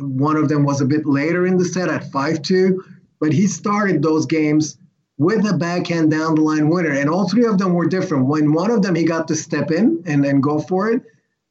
one 0.02 0.36
of 0.36 0.50
them 0.50 0.64
was 0.64 0.82
a 0.82 0.86
bit 0.86 1.06
later 1.06 1.46
in 1.46 1.58
the 1.58 1.66
set 1.66 1.88
at 1.88 2.12
5 2.12 2.42
2, 2.42 2.84
but 3.20 3.32
he 3.32 3.46
started 3.46 4.02
those 4.02 4.26
games 4.26 4.78
with 5.20 5.48
a 5.48 5.56
backhand 5.56 6.10
down 6.10 6.34
the 6.34 6.42
line 6.42 6.68
winner. 6.68 6.90
And 6.90 7.08
all 7.08 7.30
three 7.30 7.46
of 7.46 7.60
them 7.60 7.76
were 7.76 7.88
different. 7.88 8.26
When 8.26 8.54
one 8.54 8.72
of 8.72 8.82
them, 8.82 8.96
he 8.96 9.04
got 9.04 9.28
to 9.28 9.36
step 9.36 9.70
in 9.70 10.02
and, 10.08 10.26
and 10.26 10.42
go 10.42 10.60
for 10.60 10.92
it. 10.92 11.04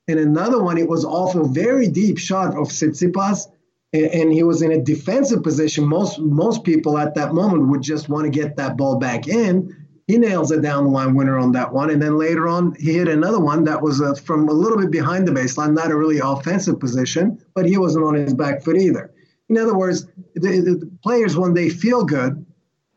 And 0.08 0.18
another 0.18 0.60
one, 0.60 0.76
it 0.76 0.88
was 0.88 1.04
off 1.04 1.36
a 1.36 1.44
very 1.44 1.86
deep 1.86 2.18
shot 2.18 2.56
of 2.58 2.66
Tsitsipas. 2.66 3.46
And, 3.92 4.06
and 4.06 4.32
he 4.32 4.42
was 4.42 4.60
in 4.62 4.72
a 4.72 4.82
defensive 4.82 5.44
position. 5.44 5.86
Most 5.86 6.18
most 6.18 6.64
people 6.64 6.98
at 6.98 7.14
that 7.14 7.32
moment 7.32 7.68
would 7.68 7.82
just 7.82 8.08
want 8.08 8.24
to 8.24 8.30
get 8.30 8.56
that 8.56 8.76
ball 8.76 8.98
back 8.98 9.28
in 9.28 9.79
he 10.10 10.18
nails 10.18 10.50
a 10.50 10.60
down 10.60 10.84
the 10.84 10.90
line 10.90 11.14
winner 11.14 11.38
on 11.38 11.52
that 11.52 11.72
one. 11.72 11.88
And 11.90 12.02
then 12.02 12.18
later 12.18 12.48
on, 12.48 12.74
he 12.74 12.94
hit 12.94 13.06
another 13.06 13.38
one 13.38 13.62
that 13.64 13.80
was 13.80 14.02
uh, 14.02 14.14
from 14.14 14.48
a 14.48 14.52
little 14.52 14.76
bit 14.76 14.90
behind 14.90 15.28
the 15.28 15.30
baseline, 15.30 15.72
not 15.72 15.92
a 15.92 15.96
really 15.96 16.18
offensive 16.18 16.80
position, 16.80 17.40
but 17.54 17.64
he 17.64 17.78
wasn't 17.78 18.04
on 18.04 18.14
his 18.14 18.34
back 18.34 18.64
foot 18.64 18.76
either. 18.76 19.12
In 19.48 19.56
other 19.56 19.76
words, 19.76 20.06
the, 20.34 20.60
the 20.60 20.90
players, 21.04 21.36
when 21.36 21.54
they 21.54 21.68
feel 21.68 22.04
good, 22.04 22.44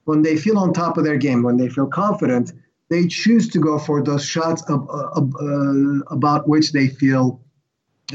when 0.06 0.24
they 0.24 0.38
feel 0.38 0.58
on 0.58 0.74
top 0.74 0.98
of 0.98 1.04
their 1.04 1.18
game, 1.18 1.44
when 1.44 1.58
they 1.58 1.70
feel 1.70 1.86
confident, 1.86 2.52
they 2.90 3.08
choose 3.08 3.48
to 3.50 3.60
go 3.60 3.78
for 3.78 4.04
those 4.04 4.26
shots 4.26 4.64
of, 4.64 4.90
of, 4.90 5.32
uh, 5.40 6.00
about 6.08 6.48
which 6.48 6.72
they 6.72 6.88
feel, 6.88 7.42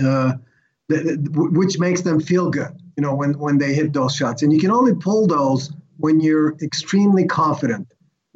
uh, 0.02 0.32
which 0.88 1.78
makes 1.78 2.02
them 2.02 2.18
feel 2.18 2.50
good. 2.50 2.72
You 2.96 3.02
know, 3.02 3.14
when 3.14 3.38
when 3.38 3.58
they 3.58 3.74
hit 3.74 3.92
those 3.92 4.16
shots, 4.16 4.42
and 4.42 4.52
you 4.52 4.58
can 4.58 4.72
only 4.72 4.94
pull 4.94 5.28
those 5.28 5.72
when 5.98 6.20
you're 6.20 6.56
extremely 6.60 7.26
confident 7.26 7.86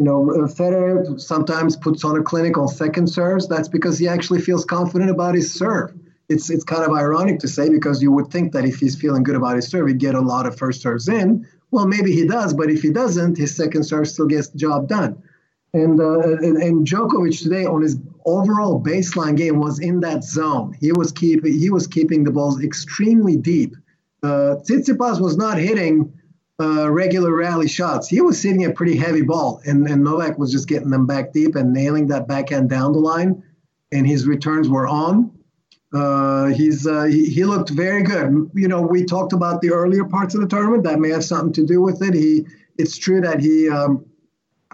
you 0.02 0.08
know, 0.08 0.30
uh, 0.32 0.48
Federer 0.48 1.20
sometimes 1.20 1.76
puts 1.76 2.04
on 2.04 2.18
a 2.18 2.22
clinic 2.24 2.58
on 2.58 2.66
second 2.66 3.06
serves. 3.06 3.46
That's 3.46 3.68
because 3.68 4.00
he 4.00 4.08
actually 4.08 4.40
feels 4.40 4.64
confident 4.64 5.12
about 5.12 5.36
his 5.36 5.54
serve. 5.54 5.94
It's 6.28 6.50
it's 6.50 6.64
kind 6.64 6.82
of 6.82 6.90
ironic 6.90 7.38
to 7.40 7.48
say 7.48 7.68
because 7.68 8.02
you 8.02 8.10
would 8.10 8.26
think 8.26 8.52
that 8.52 8.64
if 8.64 8.80
he's 8.80 8.96
feeling 9.00 9.22
good 9.22 9.36
about 9.36 9.54
his 9.54 9.68
serve, 9.68 9.86
he'd 9.86 9.98
get 9.98 10.16
a 10.16 10.20
lot 10.20 10.44
of 10.44 10.58
first 10.58 10.82
serves 10.82 11.08
in. 11.08 11.46
Well, 11.70 11.86
maybe 11.86 12.10
he 12.10 12.26
does, 12.26 12.52
but 12.52 12.68
if 12.68 12.82
he 12.82 12.90
doesn't, 12.90 13.38
his 13.38 13.54
second 13.54 13.84
serve 13.84 14.08
still 14.08 14.26
gets 14.26 14.48
the 14.48 14.58
job 14.58 14.88
done. 14.88 15.22
And 15.72 16.00
uh, 16.00 16.18
and, 16.18 16.56
and 16.56 16.84
Djokovic 16.84 17.40
today 17.40 17.64
on 17.64 17.82
his 17.82 17.96
overall 18.24 18.82
baseline 18.82 19.36
game 19.36 19.60
was 19.60 19.78
in 19.78 20.00
that 20.00 20.24
zone. 20.24 20.76
He 20.80 20.90
was 20.90 21.12
keeping 21.12 21.56
he 21.56 21.70
was 21.70 21.86
keeping 21.86 22.24
the 22.24 22.32
balls 22.32 22.60
extremely 22.60 23.36
deep. 23.36 23.76
Uh, 24.24 24.56
Tsitsipas 24.64 25.20
was 25.20 25.36
not 25.36 25.58
hitting 25.58 26.12
uh, 26.62 26.90
regular 26.90 27.34
rally 27.34 27.68
shots. 27.68 28.08
He 28.08 28.20
was 28.20 28.40
hitting 28.40 28.64
a 28.64 28.70
pretty 28.70 28.96
heavy 28.96 29.22
ball, 29.22 29.60
and, 29.66 29.86
and 29.88 30.04
Novak 30.04 30.38
was 30.38 30.52
just 30.52 30.68
getting 30.68 30.90
them 30.90 31.06
back 31.06 31.32
deep 31.32 31.56
and 31.56 31.72
nailing 31.72 32.06
that 32.08 32.28
backhand 32.28 32.70
down 32.70 32.92
the 32.92 33.00
line, 33.00 33.42
and 33.90 34.06
his 34.06 34.26
returns 34.26 34.68
were 34.68 34.86
on. 34.86 35.32
Uh, 35.92 36.46
he's 36.46 36.86
uh, 36.86 37.04
he, 37.04 37.26
he, 37.28 37.44
looked 37.44 37.68
very 37.68 38.02
good. 38.02 38.50
You 38.54 38.68
know, 38.68 38.80
we 38.80 39.04
talked 39.04 39.34
about 39.34 39.60
the 39.60 39.72
earlier 39.72 40.04
parts 40.04 40.34
of 40.34 40.40
the 40.40 40.46
tournament 40.46 40.84
that 40.84 40.98
may 40.98 41.10
have 41.10 41.24
something 41.24 41.52
to 41.52 41.66
do 41.66 41.82
with 41.82 42.00
it. 42.02 42.14
He, 42.14 42.46
it's 42.78 42.96
true 42.96 43.20
that 43.20 43.40
he 43.40 43.68
um, 43.68 44.06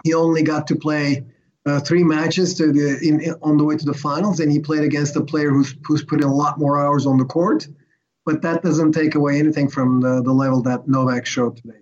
he 0.03 0.13
only 0.13 0.43
got 0.43 0.67
to 0.67 0.75
play 0.75 1.25
uh, 1.65 1.81
three 1.81 2.03
matches 2.03 2.53
to 2.55 2.71
the 2.71 2.99
in, 3.05 3.19
in, 3.19 3.35
on 3.41 3.57
the 3.57 3.65
way 3.65 3.75
to 3.75 3.85
the 3.85 3.93
finals, 3.93 4.39
and 4.39 4.49
he 4.51 4.59
played 4.59 4.83
against 4.83 5.17
a 5.17 5.21
player 5.21 5.49
who's 5.49 5.75
who's 5.83 6.03
put 6.03 6.21
in 6.21 6.27
a 6.27 6.33
lot 6.33 6.57
more 6.57 6.79
hours 6.79 7.05
on 7.05 7.17
the 7.17 7.25
court. 7.25 7.67
But 8.29 8.43
that 8.43 8.61
doesn't 8.61 8.91
take 8.91 9.15
away 9.15 9.39
anything 9.39 9.67
from 9.67 10.01
the, 10.01 10.21
the 10.21 10.31
level 10.31 10.61
that 10.61 10.87
Novak 10.87 11.25
showed 11.25 11.57
today. 11.57 11.79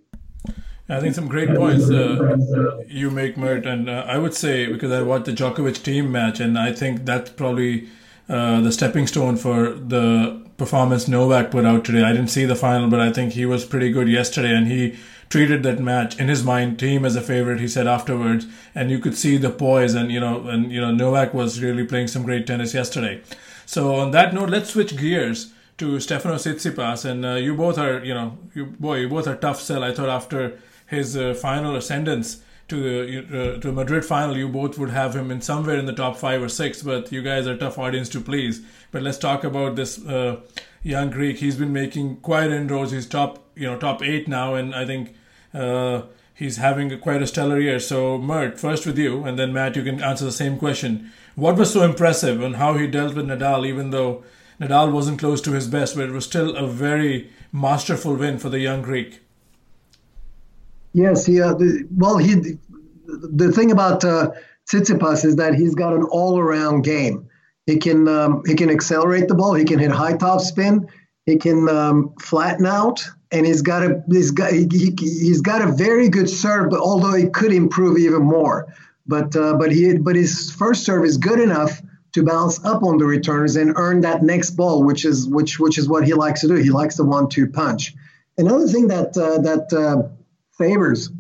I 0.88 1.02
think 1.02 1.14
some 1.14 1.28
great 1.28 1.54
points 1.54 1.90
uh, 1.90 2.78
you 2.88 3.12
make, 3.12 3.36
Mert, 3.36 3.66
and 3.66 3.90
uh, 3.90 4.06
I 4.08 4.18
would 4.18 4.34
say 4.34 4.66
because 4.72 4.94
I 4.94 5.02
watched 5.02 5.26
the 5.26 5.34
Djokovic 5.34 5.80
Thiem 5.80 6.10
match, 6.10 6.40
and 6.40 6.58
I 6.58 6.72
think 6.72 7.04
that's 7.04 7.32
probably 7.32 7.90
uh, 8.30 8.62
the 8.62 8.72
stepping 8.72 9.08
stone 9.08 9.36
for 9.36 9.72
the 9.72 10.42
performance 10.56 11.10
Novak 11.10 11.52
put 11.52 11.66
out 11.66 11.84
today. 11.84 12.04
I 12.04 12.14
didn't 12.14 12.30
see 12.30 12.46
the 12.46 12.56
final, 12.56 12.90
but 12.90 13.02
I 13.02 13.12
think 13.12 13.34
he 13.34 13.46
was 13.46 13.66
pretty 13.66 13.92
good 13.92 14.08
yesterday, 14.08 14.56
and 14.56 14.68
he 14.68 14.96
treated 15.28 15.64
that 15.64 15.82
match 15.82 16.18
in 16.18 16.30
his 16.30 16.46
mind 16.46 16.78
Thiem 16.78 17.06
as 17.06 17.18
a 17.18 17.22
favorite. 17.22 17.60
He 17.60 17.68
said 17.68 17.88
afterwards, 17.88 18.48
and 18.74 18.90
you 18.90 19.00
could 19.00 19.18
see 19.18 19.36
the 19.36 19.50
poise, 19.50 19.96
and 19.96 20.14
you 20.14 20.22
know, 20.22 20.48
and 20.48 20.72
you 20.72 20.80
know, 20.80 20.92
Novak 20.92 21.34
was 21.34 21.62
really 21.62 21.84
playing 21.84 22.08
some 22.08 22.24
great 22.24 22.48
tennis 22.48 22.74
yesterday. 22.74 23.20
So 23.66 23.96
on 23.96 24.12
that 24.12 24.34
note, 24.34 24.50
let's 24.50 24.70
switch 24.70 24.96
gears 24.96 25.52
to 25.78 26.00
Stefano 26.00 26.36
Tsitsipas, 26.36 27.06
and 27.06 27.26
uh, 27.26 27.34
you 27.36 27.56
both 27.56 27.78
are, 27.78 28.04
you 28.04 28.14
know, 28.14 28.38
you 28.56 28.66
boy, 28.66 28.98
you 28.98 29.10
both 29.10 29.28
are 29.28 29.36
tough 29.36 29.62
sell. 29.62 29.84
I 29.84 29.94
thought 29.94 30.10
after 30.10 30.60
his 30.88 31.16
uh, 31.16 31.34
final 31.34 31.76
ascendance 31.76 32.42
to 32.68 32.76
the 32.76 33.58
uh, 33.58 33.60
to 33.60 33.72
Madrid 33.72 34.04
final, 34.04 34.36
you 34.36 34.50
both 34.50 34.78
would 34.78 34.90
have 34.90 35.16
him 35.16 35.32
in 35.32 35.42
somewhere 35.42 35.78
in 35.78 35.86
the 35.86 35.94
top 35.94 36.18
five 36.18 36.42
or 36.42 36.50
six. 36.50 36.82
But 36.82 37.12
you 37.12 37.22
guys 37.22 37.48
are 37.48 37.56
tough 37.56 37.78
audience 37.78 38.10
to 38.10 38.22
please. 38.22 38.62
But 38.92 39.04
let's 39.04 39.20
talk 39.20 39.44
about 39.44 39.76
this 39.76 40.04
uh, 40.06 40.42
young 40.82 41.12
Greek. 41.12 41.38
He's 41.38 41.58
been 41.58 41.74
making 41.74 42.18
quite 42.18 42.52
inroads. 42.52 42.92
He's 42.92 43.06
top 43.06 43.46
you 43.56 43.68
know 43.68 43.78
top 43.78 44.02
eight 44.02 44.28
now, 44.28 44.56
and 44.56 44.76
I 44.76 44.86
think. 44.86 45.16
Uh, 45.54 46.04
he's 46.34 46.58
having 46.58 46.92
a, 46.92 46.98
quite 46.98 47.20
a 47.22 47.26
stellar 47.26 47.60
year. 47.60 47.80
So, 47.80 48.20
Mert, 48.20 48.60
first 48.60 48.86
with 48.86 48.98
you, 48.98 49.24
and 49.24 49.40
then 49.40 49.54
Matt, 49.54 49.76
you 49.76 49.84
can 49.84 50.04
answer 50.04 50.24
the 50.24 50.32
same 50.32 50.60
question. 50.60 51.12
What 51.34 51.56
was 51.56 51.74
so 51.74 51.82
impressive 51.82 52.44
on 52.44 52.56
how 52.56 52.76
he 52.76 52.86
dealt 52.86 53.16
with 53.16 53.26
Nadal, 53.26 53.66
even 53.66 53.90
though 53.90 54.24
Nadal 54.60 54.92
wasn't 54.92 55.20
close 55.20 55.42
to 55.42 55.52
his 55.52 55.68
best, 55.68 55.96
but 55.96 56.10
it 56.10 56.12
was 56.12 56.26
still 56.26 56.56
a 56.56 56.68
very 56.68 57.30
masterful 57.52 58.16
win 58.16 58.40
for 58.40 58.50
the 58.50 58.60
young 58.60 58.82
Greek? 58.82 59.22
Yes, 60.94 61.26
he. 61.26 61.42
Uh, 61.42 61.56
well, 61.96 62.18
he. 62.18 62.58
The 63.06 63.52
thing 63.52 63.72
about 63.72 64.04
uh, 64.04 64.32
Tsitsipas 64.70 65.24
is 65.26 65.36
that 65.38 65.54
he's 65.54 65.76
got 65.76 65.94
an 65.94 66.04
all-around 66.04 66.82
game. 66.82 67.30
He 67.66 67.78
can 67.78 68.08
um, 68.08 68.44
he 68.46 68.56
can 68.56 68.70
accelerate 68.70 69.28
the 69.28 69.36
ball. 69.36 69.54
He 69.54 69.66
can 69.66 69.80
hit 69.80 69.92
high 69.92 70.18
top 70.18 70.42
spin. 70.42 70.88
He 71.26 71.38
can 71.38 71.70
um, 71.70 72.14
flatten 72.20 72.66
out, 72.66 73.06
and 73.32 73.46
he's 73.46 73.62
got 73.62 73.84
a 73.84 74.02
he's 74.10 74.32
got 74.32 74.54
he, 74.54 74.68
he's 75.00 75.42
got 75.42 75.62
a 75.62 75.72
very 75.74 76.10
good 76.10 76.30
serve. 76.30 76.70
But 76.70 76.80
although 76.80 77.14
he 77.14 77.30
could 77.30 77.54
improve 77.54 77.98
even 77.98 78.24
more, 78.24 78.74
but 79.06 79.36
uh, 79.36 79.54
but 79.58 79.72
he 79.72 79.98
but 79.98 80.16
his 80.16 80.52
first 80.52 80.84
serve 80.84 81.06
is 81.06 81.18
good 81.18 81.40
enough 81.40 81.82
to 82.18 82.24
bounce 82.24 82.64
up 82.66 82.82
on 82.82 82.98
the 82.98 83.06
returners 83.06 83.56
and 83.56 83.74
earn 83.76 84.02
that 84.02 84.24
next 84.24 84.52
ball, 84.52 84.84
which 84.84 85.06
is 85.06 85.28
which 85.28 85.60
which 85.60 85.78
is 85.78 85.88
what 85.88 86.04
he 86.04 86.16
likes 86.16 86.42
to 86.42 86.48
do. 86.48 86.56
He 86.56 86.72
likes 86.72 86.98
the 86.98 87.06
one-two 87.06 87.48
punch. 87.48 87.94
Another 88.40 88.68
thing 88.68 88.88
that 88.88 89.16
uh, 89.16 89.38
that 89.42 89.72
uh, 89.72 90.10
favors 90.58 91.12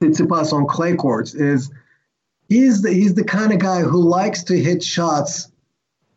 Tsitsipas 0.00 0.52
on 0.52 0.66
clay 0.66 0.96
courts 0.96 1.34
is 1.34 1.70
he's 2.48 2.82
the, 2.82 2.92
he's 2.92 3.14
the 3.14 3.24
kind 3.24 3.52
of 3.52 3.60
guy 3.60 3.82
who 3.82 4.02
likes 4.02 4.42
to 4.44 4.58
hit 4.58 4.82
shots 4.82 5.48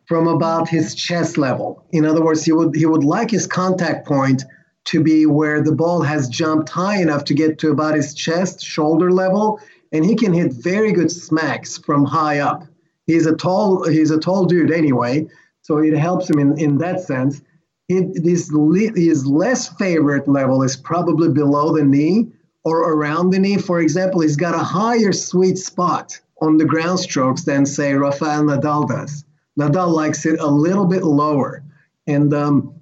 from 0.06 0.26
about 0.26 0.68
his 0.68 0.96
chest 0.96 1.38
level. 1.38 1.84
In 1.92 2.04
other 2.04 2.22
words, 2.22 2.44
he 2.44 2.50
would 2.50 2.74
he 2.74 2.86
would 2.86 3.04
like 3.04 3.30
his 3.30 3.46
contact 3.46 4.08
point 4.08 4.42
to 4.86 5.00
be 5.00 5.24
where 5.24 5.62
the 5.62 5.74
ball 5.74 6.02
has 6.02 6.28
jumped 6.28 6.68
high 6.68 7.00
enough 7.00 7.24
to 7.26 7.34
get 7.34 7.60
to 7.60 7.70
about 7.70 7.94
his 7.94 8.12
chest, 8.12 8.60
shoulder 8.60 9.12
level, 9.12 9.60
and 9.92 10.04
he 10.04 10.16
can 10.16 10.32
hit 10.32 10.52
very 10.52 10.90
good 10.90 11.12
smacks 11.12 11.78
from 11.78 12.04
high 12.04 12.40
up. 12.40 12.66
He's 13.06 13.26
a 13.26 13.34
tall 13.34 13.88
he's 13.88 14.10
a 14.10 14.18
tall 14.18 14.44
dude 14.44 14.70
anyway, 14.70 15.26
so 15.62 15.78
it 15.78 15.96
helps 15.96 16.28
him 16.30 16.38
in, 16.38 16.58
in 16.58 16.78
that 16.78 17.00
sense. 17.00 17.42
It, 17.88 18.24
his 18.24 19.26
less 19.26 19.68
favorite 19.76 20.28
level 20.28 20.62
is 20.62 20.76
probably 20.76 21.28
below 21.28 21.76
the 21.76 21.84
knee, 21.84 22.28
or 22.64 22.92
around 22.92 23.30
the 23.30 23.38
knee. 23.38 23.56
For 23.56 23.80
example, 23.80 24.20
he's 24.20 24.36
got 24.36 24.54
a 24.54 24.58
higher 24.58 25.12
sweet 25.12 25.58
spot 25.58 26.18
on 26.40 26.56
the 26.56 26.64
ground 26.64 27.00
strokes 27.00 27.44
than, 27.44 27.66
say, 27.66 27.94
Rafael 27.94 28.44
Nadal 28.44 28.88
does. 28.88 29.24
Nadal 29.58 29.92
likes 29.92 30.24
it 30.24 30.40
a 30.40 30.46
little 30.46 30.86
bit 30.86 31.02
lower. 31.02 31.62
And, 32.06 32.32
um, 32.32 32.74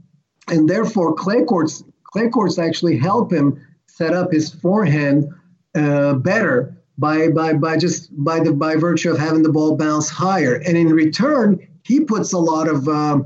and 0.49 0.69
therefore, 0.69 1.15
clay 1.15 1.45
courts, 1.45 1.83
clay 2.05 2.29
courts 2.29 2.59
actually 2.59 2.97
help 2.97 3.33
him 3.33 3.61
set 3.87 4.15
up 4.15 4.33
his 4.33 4.53
forehand 4.55 5.29
uh, 5.75 6.15
better 6.15 6.78
by, 6.99 7.29
by, 7.29 7.53
by 7.55 7.77
just 7.77 8.11
by, 8.13 8.41
the, 8.41 8.53
by 8.53 8.77
virtue 8.77 9.11
of 9.11 9.19
having 9.19 9.43
the 9.43 9.53
ball 9.53 9.77
bounce 9.77 10.09
higher. 10.11 10.57
And 10.57 10.77
in 10.77 10.89
return, 10.89 11.67
he 11.85 12.01
puts 12.01 12.33
a 12.33 12.39
lot 12.39 12.69
of 12.69 12.89
uh, 12.89 13.21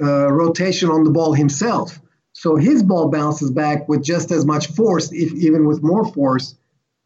uh, 0.00 0.32
rotation 0.32 0.90
on 0.90 1.04
the 1.04 1.10
ball 1.10 1.34
himself. 1.34 2.00
So 2.32 2.56
his 2.56 2.82
ball 2.82 3.10
bounces 3.10 3.50
back 3.50 3.88
with 3.88 4.02
just 4.02 4.30
as 4.30 4.46
much 4.46 4.68
force, 4.68 5.12
if 5.12 5.32
even 5.34 5.66
with 5.66 5.82
more 5.82 6.10
force 6.12 6.54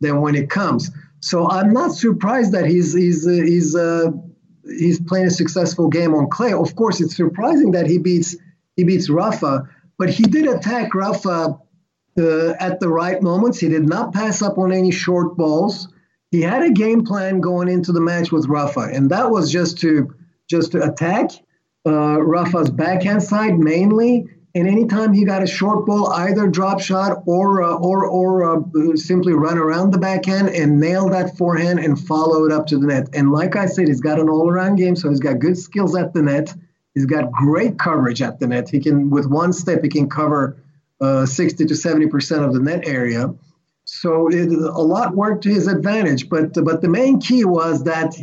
than 0.00 0.20
when 0.20 0.34
it 0.34 0.48
comes. 0.50 0.90
So 1.20 1.48
I'm 1.50 1.72
not 1.72 1.92
surprised 1.92 2.52
that 2.52 2.66
he's 2.66 2.92
he's 2.92 3.26
uh, 3.26 3.30
he's 3.30 3.74
uh, 3.74 4.12
he's 4.78 5.00
playing 5.00 5.26
a 5.26 5.30
successful 5.30 5.88
game 5.88 6.14
on 6.14 6.28
clay. 6.28 6.52
Of 6.52 6.76
course, 6.76 7.00
it's 7.00 7.16
surprising 7.16 7.72
that 7.72 7.86
he 7.86 7.98
beats 7.98 8.36
he 8.76 8.84
beats 8.84 9.08
Rafa, 9.08 9.68
but 9.98 10.10
he 10.10 10.24
did 10.24 10.46
attack 10.46 10.94
Rafa 10.94 11.58
uh, 12.18 12.50
at 12.60 12.80
the 12.80 12.88
right 12.88 13.22
moments. 13.22 13.58
He 13.58 13.68
did 13.68 13.88
not 13.88 14.12
pass 14.12 14.42
up 14.42 14.58
on 14.58 14.70
any 14.72 14.90
short 14.90 15.36
balls. 15.36 15.88
He 16.34 16.42
had 16.42 16.64
a 16.64 16.70
game 16.70 17.04
plan 17.04 17.40
going 17.40 17.68
into 17.68 17.92
the 17.92 18.00
match 18.00 18.32
with 18.32 18.48
Rafa, 18.48 18.90
and 18.92 19.08
that 19.10 19.30
was 19.30 19.52
just 19.52 19.78
to 19.78 20.12
just 20.50 20.72
to 20.72 20.82
attack 20.82 21.30
uh, 21.86 22.20
Rafa's 22.20 22.70
backhand 22.70 23.22
side 23.22 23.56
mainly 23.56 24.26
and 24.56 24.68
anytime 24.68 25.12
he 25.12 25.24
got 25.24 25.42
a 25.42 25.46
short 25.46 25.84
ball, 25.84 26.12
either 26.12 26.46
drop 26.46 26.80
shot 26.80 27.22
or 27.26 27.62
uh, 27.62 27.74
or 27.74 28.06
or 28.06 28.56
uh, 28.56 28.96
simply 28.96 29.32
run 29.32 29.58
around 29.58 29.92
the 29.92 29.98
backhand 29.98 30.48
and 30.48 30.80
nail 30.80 31.08
that 31.08 31.36
forehand 31.36 31.80
and 31.80 31.98
follow 31.98 32.44
it 32.46 32.52
up 32.52 32.66
to 32.66 32.78
the 32.78 32.86
net. 32.86 33.08
And 33.12 33.32
like 33.32 33.54
I 33.54 33.66
said, 33.66 33.88
he's 33.88 34.00
got 34.00 34.20
an 34.20 34.28
all-around 34.28 34.76
game, 34.76 34.94
so 34.94 35.10
he's 35.10 35.20
got 35.20 35.40
good 35.40 35.58
skills 35.58 35.96
at 35.96 36.14
the 36.14 36.22
net. 36.22 36.54
He's 36.94 37.06
got 37.06 37.32
great 37.32 37.78
coverage 37.80 38.22
at 38.22 38.38
the 38.38 38.46
net. 38.46 38.68
He 38.68 38.78
can, 38.78 39.10
with 39.10 39.26
one 39.26 39.52
step, 39.52 39.82
he 39.82 39.88
can 39.88 40.08
cover 40.08 40.56
uh, 41.00 41.26
60 41.26 41.64
to 41.66 41.74
70 41.74 42.06
percent 42.06 42.44
of 42.44 42.54
the 42.54 42.60
net 42.60 42.86
area. 42.86 43.34
So 44.04 44.28
it, 44.28 44.50
a 44.52 44.82
lot 44.94 45.16
worked 45.16 45.42
to 45.44 45.48
his 45.48 45.66
advantage. 45.66 46.28
But 46.28 46.52
but 46.64 46.82
the 46.82 46.88
main 46.88 47.20
key 47.20 47.44
was 47.44 47.84
that 47.84 48.14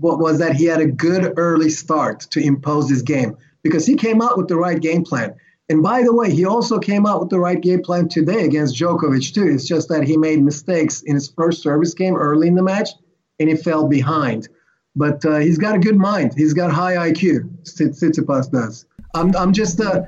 was 0.00 0.38
that 0.38 0.54
he 0.56 0.64
had 0.64 0.80
a 0.80 0.86
good 0.86 1.32
early 1.36 1.70
start 1.70 2.20
to 2.32 2.40
impose 2.40 2.90
his 2.90 3.02
game 3.02 3.36
because 3.62 3.86
he 3.86 3.94
came 3.94 4.20
out 4.20 4.36
with 4.36 4.48
the 4.48 4.56
right 4.56 4.80
game 4.80 5.04
plan 5.04 5.34
and 5.70 5.82
by 5.82 6.02
the 6.02 6.14
way, 6.14 6.30
he 6.30 6.46
also 6.46 6.78
came 6.78 7.04
out 7.04 7.20
with 7.20 7.28
the 7.28 7.38
right 7.38 7.60
game 7.60 7.82
plan 7.82 8.08
today 8.08 8.44
against 8.44 8.74
Djokovic, 8.76 9.34
too. 9.34 9.46
It's 9.46 9.66
just 9.66 9.88
that 9.90 10.04
he 10.04 10.16
made 10.16 10.42
mistakes 10.42 11.02
in 11.02 11.14
his 11.14 11.28
first 11.28 11.62
service 11.62 11.92
game 11.92 12.16
early 12.16 12.48
in 12.48 12.54
the 12.54 12.62
match 12.62 12.90
and 13.38 13.50
he 13.50 13.56
fell 13.56 13.86
behind. 13.86 14.48
But 14.96 15.24
uh, 15.26 15.36
he's 15.36 15.58
got 15.58 15.74
a 15.74 15.78
good 15.78 15.96
mind. 15.96 16.32
He's 16.36 16.54
got 16.54 16.72
high 16.72 17.10
IQ, 17.10 17.50
Tsitsipas 17.64 18.50
does. 18.50 18.86
I'm, 19.14 19.36
I'm 19.36 19.52
just, 19.52 19.80
uh, 19.80 20.04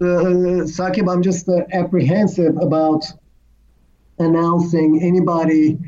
uh, 0.00 0.66
Saqib, 0.66 1.10
I'm 1.10 1.22
just 1.22 1.48
uh, 1.48 1.62
apprehensive 1.72 2.56
about 2.60 3.04
announcing 4.18 5.02
anybody 5.02 5.78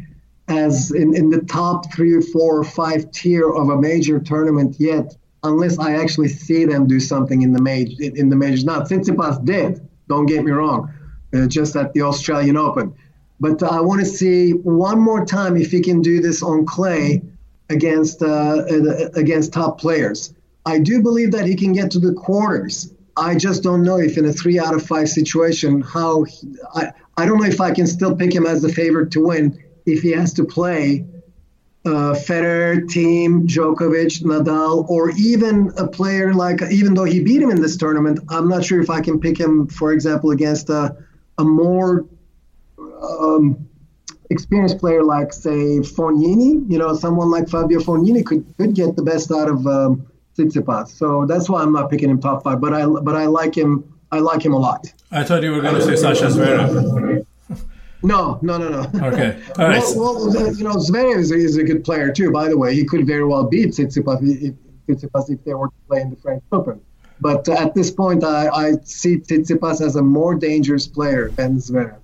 as 0.49 0.93
in, 0.93 1.15
in 1.17 1.31
the 1.31 1.41
top 1.43 1.93
three 1.93 2.13
or 2.13 2.23
four 2.23 2.59
or 2.59 2.65
five 2.65 3.11
tier 3.11 3.51
of 3.51 3.69
a 3.69 3.81
major 3.81 4.21
tournament 4.21 4.77
yet 4.79 5.17
unless 5.43 5.79
I 5.79 5.95
actually 5.95 6.29
see 6.29 6.65
them 6.65 6.87
do 6.87 7.01
something 7.01 7.43
in 7.43 7.53
the 7.53 7.63
major 7.63 7.95
in 7.99 8.29
the 8.29 8.37
majors. 8.37 8.65
Now, 8.65 8.81
Tsitsipas 8.81 9.45
did. 9.45 9.87
Don't 10.09 10.27
get 10.27 10.45
me 10.45 10.53
wrong, 10.53 10.93
uh, 11.35 11.47
just 11.47 11.77
at 11.77 11.93
the 11.93 12.03
Australian 12.03 12.57
Open. 12.57 12.95
But 13.41 13.63
uh, 13.63 13.67
I 13.67 13.81
want 13.81 14.01
to 14.01 14.07
see 14.07 14.53
one 14.53 15.01
more 15.01 15.25
time 15.25 15.57
if 15.57 15.71
he 15.71 15.81
can 15.81 16.01
do 16.01 16.21
this 16.21 16.43
on 16.43 16.65
clay 16.65 17.23
against 17.71 18.23
uh, 18.23 18.65
uh, 18.71 19.09
against 19.15 19.53
top 19.53 19.81
players. 19.81 20.33
I 20.65 20.79
do 20.79 21.03
believe 21.03 21.33
that 21.33 21.47
he 21.47 21.55
can 21.55 21.73
get 21.73 21.91
to 21.93 21.99
the 21.99 22.13
quarters. 22.13 22.93
I 23.17 23.35
just 23.37 23.63
don't 23.63 23.83
know 23.83 23.99
if 23.99 24.19
in 24.19 24.27
a 24.27 24.33
three 24.33 24.59
out 24.59 24.75
of 24.75 24.87
five 24.87 25.09
situation 25.09 25.81
how 25.81 26.25
he, 26.25 26.55
I 26.75 26.93
I 27.17 27.25
don't 27.25 27.39
know 27.39 27.49
if 27.49 27.61
I 27.61 27.73
can 27.73 27.87
still 27.87 28.15
pick 28.15 28.35
him 28.35 28.47
as 28.47 28.63
the 28.63 28.69
favorite 28.69 29.11
to 29.13 29.21
win 29.21 29.59
if 29.87 30.03
he 30.03 30.11
has 30.11 30.35
to 30.35 30.45
play 30.45 31.07
uh, 31.87 32.15
Federer, 32.15 32.85
Thiem, 32.87 33.47
Djokovic, 33.47 34.23
Nadal, 34.23 34.89
or 34.89 35.11
even 35.13 35.73
a 35.79 35.87
player 35.87 36.35
like, 36.35 36.61
even 36.71 36.95
though 36.95 37.05
he 37.05 37.23
beat 37.23 37.41
him 37.41 37.51
in 37.51 37.63
this 37.63 37.77
tournament, 37.77 38.19
I'm 38.29 38.49
not 38.49 38.65
sure 38.65 38.81
if 38.81 38.91
I 38.91 39.01
can 39.01 39.21
pick 39.21 39.39
him, 39.39 39.69
for 39.69 39.93
example, 39.93 40.33
against 40.33 40.69
a, 40.69 40.97
a 41.39 41.45
more 41.45 42.05
um, 43.21 43.69
experienced 44.31 44.79
player 44.79 45.05
like, 45.05 45.33
say, 45.33 45.79
Fognini. 45.79 46.69
You 46.69 46.79
know, 46.79 46.95
someone 46.97 47.31
like 47.31 47.49
Fabio 47.49 47.79
Fognini 47.79 48.27
could, 48.27 48.45
could 48.59 48.75
get 48.75 48.97
the 48.97 49.03
best 49.03 49.31
out 49.31 49.49
of 49.49 49.65
um, 49.67 50.07
Tsitsipas. 50.37 50.89
So 50.89 51.27
that's 51.27 51.49
why 51.49 51.63
I'm 51.63 51.73
not 51.73 51.91
picking 51.91 52.11
him 52.11 52.21
top 52.21 52.45
five. 52.45 52.61
But 52.61 52.75
I 52.75 52.87
but 52.87 53.17
I 53.17 53.27
like 53.27 53.57
him. 53.57 53.93
I 54.13 54.21
like 54.21 54.45
him 54.45 54.53
a 54.53 54.59
lot. 54.59 54.87
I 55.11 55.25
thought 55.25 55.43
you 55.43 55.53
were 55.53 55.61
going 55.61 55.75
to 55.75 55.83
say 55.83 55.97
Sasha 55.97 56.27
Zverev. 56.27 57.27
No, 58.03 58.39
no, 58.43 58.57
no, 58.59 58.69
no. 58.69 59.07
Okay. 59.07 59.43
All 59.59 59.69
right. 59.69 59.83
Well, 59.97 60.29
well 60.29 60.55
you 60.55 60.63
know, 60.63 60.77
Zverev 60.77 61.17
is 61.17 61.33
a, 61.33 61.35
is 61.35 61.57
a, 61.57 61.65
good 61.65 61.83
player 61.83 62.13
too. 62.13 62.31
By 62.31 62.49
the 62.49 62.57
way, 62.57 62.75
he 62.75 62.85
could 62.85 63.07
very 63.07 63.25
well 63.25 63.45
beat 63.45 63.71
Tsitsipas 63.71 64.21
if, 64.23 64.55
Tsitsipas 64.87 65.31
if 65.31 65.43
they 65.45 65.55
were 65.55 65.69
to 65.69 65.75
play 65.89 66.03
in 66.03 66.11
the 66.11 66.17
French 66.17 66.45
Open. 66.53 66.81
But 67.21 67.49
uh, 67.49 67.55
at 67.55 67.75
this 67.75 67.91
point, 67.91 68.23
I, 68.23 68.49
I 68.49 68.73
see 68.85 69.17
Tsitsipas 69.17 69.81
as 69.81 69.97
a 69.97 70.03
more 70.03 70.35
dangerous 70.35 70.87
player 70.87 71.31
than 71.31 71.57
Zverev. 71.57 71.97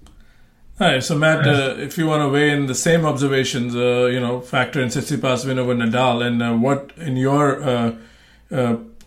All 0.81 0.89
right, 0.89 1.05
so 1.05 1.17
Matt, 1.17 1.47
uh, 1.47 1.77
if 1.79 1.99
you 1.99 2.07
want 2.07 2.23
to 2.23 2.29
weigh 2.29 2.51
in 2.51 2.67
the 2.67 2.75
same 2.75 3.05
observations, 3.05 3.77
uh, 3.77 4.07
you 4.07 4.19
know, 4.19 4.41
factor 4.41 4.81
in 4.81 4.89
Tsitsipas 4.89 5.47
win 5.47 5.59
over 5.59 5.75
Nadal, 5.75 6.27
and 6.27 6.43
uh, 6.43 6.55
what 6.55 6.91
in 6.97 7.17
your 7.17 7.63
uh, 7.63 7.69
uh, 7.69 7.95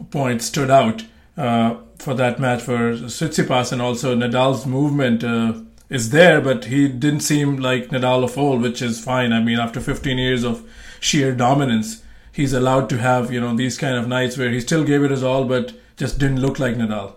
point 0.10 0.42
stood 0.42 0.72
out 0.72 1.04
uh, 1.38 1.76
for 2.00 2.14
that 2.14 2.40
match 2.40 2.62
for 2.62 2.94
Tsitsipas, 2.94 3.72
and 3.72 3.82
also 3.82 4.16
Nadal's 4.16 4.66
movement 4.66 5.24
is 5.90 6.10
there, 6.10 6.42
but 6.42 6.66
he 6.66 6.88
didn't 6.88 7.22
seem 7.22 7.58
like 7.58 7.90
Nadal 7.90 8.24
of 8.24 8.38
old, 8.38 8.62
which 8.62 8.82
is 8.82 9.04
fine. 9.04 9.32
I 9.32 9.42
mean, 9.42 9.60
after 9.60 9.80
15 9.80 10.18
years 10.18 10.44
of 10.44 10.68
sheer 11.00 11.34
dominance, 11.34 12.04
he's 12.32 12.54
allowed 12.54 12.90
to 12.90 12.98
have 12.98 13.32
you 13.32 13.40
know 13.40 13.56
these 13.56 13.78
kind 13.78 13.96
of 13.96 14.08
nights 14.08 14.38
where 14.38 14.50
he 14.50 14.60
still 14.60 14.84
gave 14.84 15.04
it 15.04 15.12
his 15.12 15.24
all, 15.24 15.46
but 15.46 15.74
just 15.98 16.20
didn't 16.20 16.42
look 16.42 16.60
like 16.60 16.76
Nadal. 16.76 17.16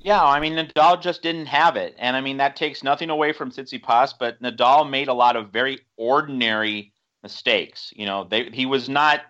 Yeah, 0.00 0.22
I 0.22 0.38
mean 0.38 0.54
Nadal 0.54 1.02
just 1.02 1.22
didn't 1.22 1.46
have 1.46 1.76
it, 1.76 1.96
and 1.98 2.16
I 2.16 2.20
mean 2.20 2.36
that 2.36 2.56
takes 2.56 2.84
nothing 2.84 3.10
away 3.10 3.32
from 3.32 3.50
Tsitsipas, 3.50 4.14
but 4.18 4.40
Nadal 4.40 4.88
made 4.88 5.08
a 5.08 5.14
lot 5.14 5.36
of 5.36 5.50
very 5.50 5.80
ordinary 5.96 6.92
mistakes. 7.22 7.92
You 7.96 8.06
know, 8.06 8.24
they, 8.24 8.50
he 8.50 8.66
was 8.66 8.88
not 8.88 9.22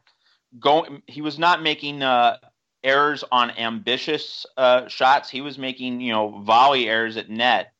going, 0.58 1.02
he 1.06 1.22
was 1.22 1.38
not 1.38 1.62
making 1.62 2.02
uh, 2.02 2.38
errors 2.82 3.24
on 3.30 3.50
ambitious 3.52 4.46
uh, 4.56 4.88
shots. 4.88 5.30
He 5.30 5.40
was 5.40 5.58
making 5.58 6.00
you 6.00 6.12
know 6.12 6.40
volley 6.40 6.88
errors 6.88 7.16
at 7.16 7.30
net 7.30 7.72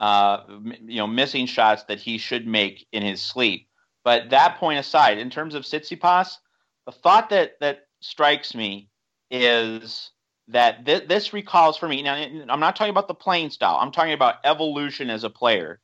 uh, 0.00 0.44
you 0.86 0.96
know, 0.96 1.06
missing 1.06 1.46
shots 1.46 1.84
that 1.84 2.00
he 2.00 2.16
should 2.18 2.46
make 2.46 2.86
in 2.90 3.02
his 3.02 3.20
sleep. 3.20 3.68
But 4.02 4.30
that 4.30 4.56
point 4.56 4.78
aside, 4.78 5.18
in 5.18 5.28
terms 5.28 5.54
of 5.54 5.64
Tsitsipas, 5.64 6.38
the 6.86 6.92
thought 6.92 7.28
that 7.30 7.60
that 7.60 7.80
strikes 8.00 8.54
me 8.54 8.88
is 9.30 10.10
that 10.48 10.86
th- 10.86 11.06
this 11.06 11.34
recalls 11.34 11.76
for 11.76 11.86
me. 11.86 12.02
Now, 12.02 12.14
I'm 12.14 12.60
not 12.60 12.76
talking 12.76 12.90
about 12.90 13.08
the 13.08 13.14
playing 13.14 13.50
style. 13.50 13.76
I'm 13.78 13.92
talking 13.92 14.14
about 14.14 14.36
evolution 14.42 15.10
as 15.10 15.22
a 15.22 15.30
player. 15.30 15.80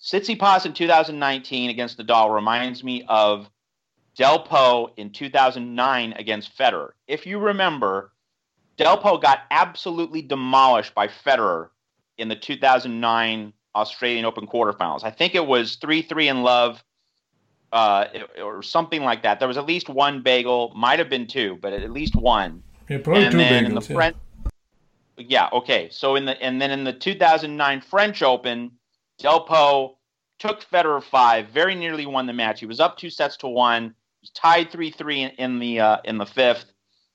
Tsitsipas 0.00 0.64
in 0.64 0.72
2019 0.72 1.70
against 1.70 1.98
Nadal 1.98 2.32
reminds 2.32 2.84
me 2.84 3.04
of 3.08 3.50
Delpo 4.20 4.90
in 4.98 5.10
2009 5.10 6.12
against 6.12 6.56
Federer. 6.56 6.90
If 7.08 7.26
you 7.26 7.38
remember, 7.38 8.12
Delpo 8.76 9.20
got 9.20 9.40
absolutely 9.50 10.20
demolished 10.20 10.94
by 10.94 11.08
Federer 11.08 11.70
in 12.18 12.28
the 12.28 12.36
2009 12.36 13.54
Australian 13.74 14.24
Open 14.26 14.46
quarterfinals. 14.46 15.04
I 15.04 15.10
think 15.10 15.34
it 15.34 15.46
was 15.46 15.76
3 15.76 16.02
3 16.02 16.28
in 16.28 16.42
love 16.42 16.84
uh, 17.72 18.06
or 18.42 18.62
something 18.62 19.02
like 19.02 19.22
that. 19.22 19.38
There 19.38 19.48
was 19.48 19.56
at 19.56 19.64
least 19.64 19.88
one 19.88 20.22
bagel, 20.22 20.72
might 20.76 20.98
have 20.98 21.08
been 21.08 21.26
two, 21.26 21.58
but 21.62 21.72
at 21.72 21.90
least 21.90 22.14
one. 22.14 22.62
Yeah, 22.90 22.98
probably 22.98 23.24
and 23.24 23.32
two 23.32 23.38
then 23.38 23.64
bagels, 23.64 23.68
in 23.68 23.74
the 23.74 23.80
yeah. 23.80 23.94
French, 23.94 24.16
yeah, 25.16 25.48
okay. 25.52 25.88
So 25.90 26.16
in 26.16 26.26
the 26.26 26.42
and 26.42 26.60
then 26.60 26.70
in 26.70 26.84
the 26.84 26.92
2009 26.92 27.80
French 27.80 28.22
Open, 28.22 28.72
Delpo 29.18 29.94
took 30.38 30.62
Federer 30.62 31.02
five, 31.02 31.48
very 31.48 31.74
nearly 31.74 32.04
won 32.04 32.26
the 32.26 32.32
match. 32.34 32.60
He 32.60 32.66
was 32.66 32.80
up 32.80 32.98
two 32.98 33.10
sets 33.10 33.36
to 33.38 33.48
one, 33.48 33.94
tied 34.34 34.70
three 34.70 34.90
three 34.90 35.22
in, 35.22 35.58
the 35.58 35.80
uh, 35.80 35.96
in 36.04 36.18
the 36.18 36.26
fifth. 36.26 36.72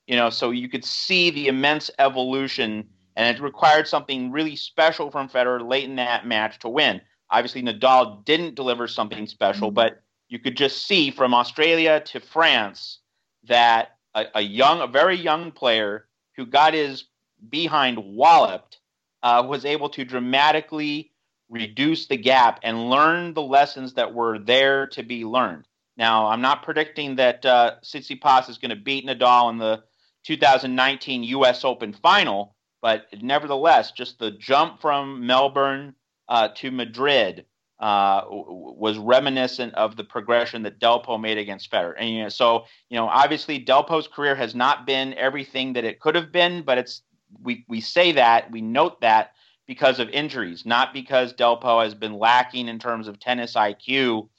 You 0.08 0.16
know, 0.16 0.30
so 0.30 0.52
you 0.52 0.70
could 0.70 0.86
see 0.86 1.30
the 1.32 1.48
immense 1.48 1.90
evolution 2.00 2.88
and 3.16 3.36
it 3.36 3.42
required 3.42 3.88
something 3.88 4.32
really 4.32 4.56
special 4.56 5.10
from 5.10 5.30
Federer 5.30 5.68
late 5.68 5.86
in 5.86 5.96
that 5.96 6.28
match 6.28 6.60
to 6.60 6.70
win. 6.70 7.02
Obviously, 7.30 7.64
Nadal 7.64 8.24
didn't 8.26 8.56
deliver 8.56 8.88
something 8.88 9.26
special, 9.28 9.70
mm-hmm. 9.70 9.76
but 9.76 10.02
you 10.28 10.40
could 10.40 10.58
just 10.58 10.88
see 10.88 11.12
from 11.12 11.34
Australia 11.34 12.02
to 12.02 12.20
France 12.20 13.00
that 13.48 13.98
a, 14.14 14.26
a 14.36 14.42
young, 14.42 14.82
a 14.82 14.88
very 14.88 15.16
young 15.16 15.52
player 15.52 16.08
who 16.36 16.46
got 16.46 16.74
his 16.74 17.06
behind 17.50 17.98
walloped 17.98 18.80
uh, 19.24 19.44
was 19.48 19.66
able 19.66 19.90
to 19.90 20.04
dramatically 20.04 21.12
reduce 21.50 22.08
the 22.08 22.18
gap 22.18 22.60
and 22.64 22.90
learn 22.90 23.34
the 23.34 23.42
lessons 23.42 23.94
that 23.94 24.14
were 24.14 24.40
there 24.40 24.88
to 24.88 25.04
be 25.04 25.26
learned. 25.26 25.68
Now, 25.98 26.28
I'm 26.28 26.42
not 26.42 26.64
predicting 26.64 27.16
that 27.16 27.46
uh, 27.46 27.76
Tsitsipas 27.84 28.50
is 28.50 28.58
going 28.58 28.70
to 28.70 28.76
beat 28.76 29.06
Nadal 29.06 29.50
in 29.52 29.58
the 29.58 29.84
2019 30.26 31.24
U.S. 31.24 31.64
Open 31.64 31.94
final, 31.94 32.56
but 32.82 33.06
nevertheless, 33.22 33.92
just 33.92 34.20
the 34.20 34.32
jump 34.32 34.82
from 34.82 35.26
Melbourne 35.26 35.96
uh, 36.28 36.50
to 36.56 36.72
Madrid 36.72 37.46
uh, 37.80 38.22
was 38.30 38.98
reminiscent 38.98 39.74
of 39.76 39.96
the 39.96 40.04
progression 40.04 40.64
that 40.64 40.80
Delpo 40.80 41.20
made 41.20 41.38
against 41.38 41.72
Federer. 41.72 41.94
And 41.98 42.10
you 42.10 42.24
know, 42.24 42.30
so 42.30 42.66
you 42.90 42.98
know, 42.98 43.08
obviously 43.08 43.64
Delpo's 43.64 44.08
career 44.08 44.36
has 44.36 44.56
not 44.56 44.86
been 44.86 45.14
everything 45.16 45.74
that 45.74 45.84
it 45.84 46.00
could 46.00 46.16
have 46.16 46.32
been, 46.32 46.64
but 46.64 46.78
it's 46.78 47.02
we 47.42 47.66
we 47.68 47.82
say 47.82 48.14
that 48.14 48.50
we 48.52 48.62
note 48.62 49.02
that 49.02 49.32
because 49.68 50.00
of 50.00 50.10
injuries, 50.10 50.66
not 50.66 50.94
because 50.94 51.34
Delpo 51.34 51.84
has 51.84 51.96
been 51.96 52.14
lacking 52.14 52.68
in 52.68 52.80
terms 52.80 53.08
of 53.08 53.20
tennis 53.20 53.56
IQ 53.56 54.30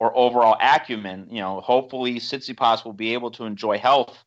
or 0.00 0.16
overall 0.16 0.56
acumen. 0.60 1.28
You 1.30 1.40
know, 1.40 1.60
hopefully 1.60 2.14
Tsitsipas 2.14 2.84
will 2.84 2.92
be 2.92 3.14
able 3.14 3.30
to 3.32 3.44
enjoy 3.44 3.78
health 3.78 4.24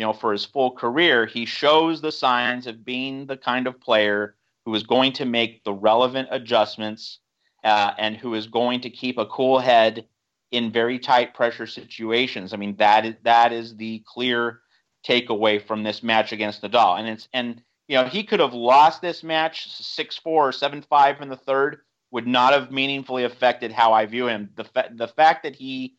you 0.00 0.06
know, 0.06 0.14
for 0.14 0.32
his 0.32 0.46
full 0.46 0.70
career, 0.70 1.26
he 1.26 1.44
shows 1.44 2.00
the 2.00 2.10
signs 2.10 2.66
of 2.66 2.86
being 2.86 3.26
the 3.26 3.36
kind 3.36 3.66
of 3.66 3.78
player 3.80 4.34
who 4.64 4.74
is 4.74 4.82
going 4.82 5.12
to 5.12 5.26
make 5.26 5.62
the 5.64 5.74
relevant 5.74 6.28
adjustments 6.30 7.18
uh, 7.64 7.92
and 7.98 8.16
who 8.16 8.34
is 8.34 8.46
going 8.46 8.80
to 8.80 8.88
keep 8.88 9.18
a 9.18 9.26
cool 9.26 9.58
head 9.58 10.06
in 10.52 10.72
very 10.72 10.98
tight 10.98 11.34
pressure 11.34 11.66
situations. 11.66 12.54
I 12.54 12.56
mean, 12.56 12.76
that 12.76 13.04
is 13.04 13.14
that 13.24 13.52
is 13.52 13.76
the 13.76 14.02
clear 14.06 14.60
takeaway 15.06 15.62
from 15.62 15.82
this 15.82 16.02
match 16.02 16.32
against 16.32 16.62
Nadal. 16.62 16.98
And 16.98 17.06
it's 17.06 17.28
and 17.34 17.62
you 17.86 17.96
know 17.96 18.04
he 18.04 18.24
could 18.24 18.40
have 18.40 18.54
lost 18.54 19.02
this 19.02 19.22
match 19.22 19.70
six 19.70 20.16
four 20.16 20.48
or 20.48 20.52
seven 20.52 20.80
five 20.80 21.20
in 21.20 21.28
the 21.28 21.36
third 21.36 21.82
would 22.10 22.26
not 22.26 22.52
have 22.52 22.70
meaningfully 22.70 23.24
affected 23.24 23.72
how 23.72 23.92
I 23.92 24.06
view 24.06 24.26
him. 24.26 24.50
The 24.56 24.64
fa- 24.64 24.90
the 24.94 25.08
fact 25.08 25.44
that 25.44 25.56
he 25.56 25.94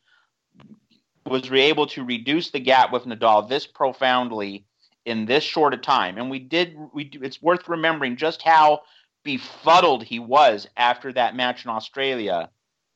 was 1.25 1.51
able 1.51 1.87
to 1.87 2.03
reduce 2.03 2.51
the 2.51 2.59
gap 2.59 2.91
with 2.91 3.05
Nadal 3.05 3.47
this 3.47 3.67
profoundly 3.67 4.65
in 5.05 5.25
this 5.25 5.43
short 5.43 5.73
a 5.73 5.77
time. 5.77 6.17
And 6.17 6.29
we 6.29 6.39
did 6.39 6.75
we 6.93 7.05
do, 7.05 7.19
it's 7.21 7.41
worth 7.41 7.67
remembering 7.67 8.17
just 8.17 8.41
how 8.41 8.81
befuddled 9.23 10.03
he 10.03 10.19
was 10.19 10.67
after 10.77 11.13
that 11.13 11.35
match 11.35 11.63
in 11.65 11.71
Australia. 11.71 12.49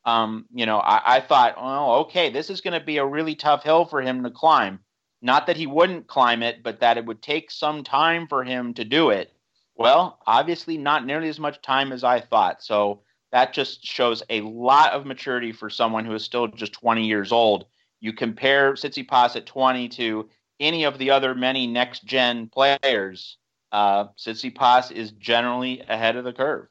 Um, 0.05 0.45
you 0.53 0.65
know, 0.65 0.77
I, 0.77 1.17
I 1.17 1.19
thought, 1.19 1.55
oh, 1.57 2.01
okay, 2.01 2.29
this 2.29 2.49
is 2.49 2.61
going 2.61 2.79
to 2.79 2.85
be 2.85 2.97
a 2.97 3.05
really 3.05 3.35
tough 3.35 3.63
hill 3.63 3.85
for 3.85 4.01
him 4.01 4.23
to 4.23 4.29
climb. 4.29 4.79
Not 5.21 5.47
that 5.47 5.57
he 5.57 5.65
wouldn't 5.65 6.07
climb 6.07 6.43
it, 6.43 6.61
but 6.61 6.81
that 6.81 6.97
it 6.97 7.05
would 7.05 7.21
take 7.21 7.49
some 7.49 7.83
time 7.83 8.27
for 8.27 8.43
him 8.43 8.75
to 8.75 8.83
do 8.83 9.09
it. 9.09 9.34
Well, 9.75 10.19
obviously, 10.25 10.77
not 10.77 11.05
nearly 11.05 11.29
as 11.29 11.39
much 11.39 11.61
time 11.61 11.91
as 11.91 12.03
I 12.03 12.21
thought. 12.21 12.63
So 12.63 13.01
that 13.31 13.53
just 13.53 13.85
shows 13.85 14.23
a 14.29 14.41
lot 14.41 14.93
of 14.93 15.05
maturity 15.05 15.51
for 15.51 15.69
someone 15.69 16.05
who 16.05 16.13
is 16.13 16.23
still 16.23 16.47
just 16.47 16.73
20 16.73 17.05
years 17.05 17.31
old 17.31 17.65
you 18.05 18.13
compare 18.13 18.73
Tsitsipas 18.73 19.35
at 19.35 19.45
20 19.45 19.89
to 19.89 20.29
any 20.59 20.83
of 20.83 20.97
the 20.99 21.09
other 21.09 21.33
many 21.35 21.67
next 21.67 22.05
gen 22.05 22.47
players, 22.47 23.37
uh, 23.71 24.05
Tsitsipas 24.17 24.91
is 24.91 25.11
generally 25.11 25.81
ahead 25.89 26.15
of 26.15 26.23
the 26.23 26.31
curve. 26.31 26.67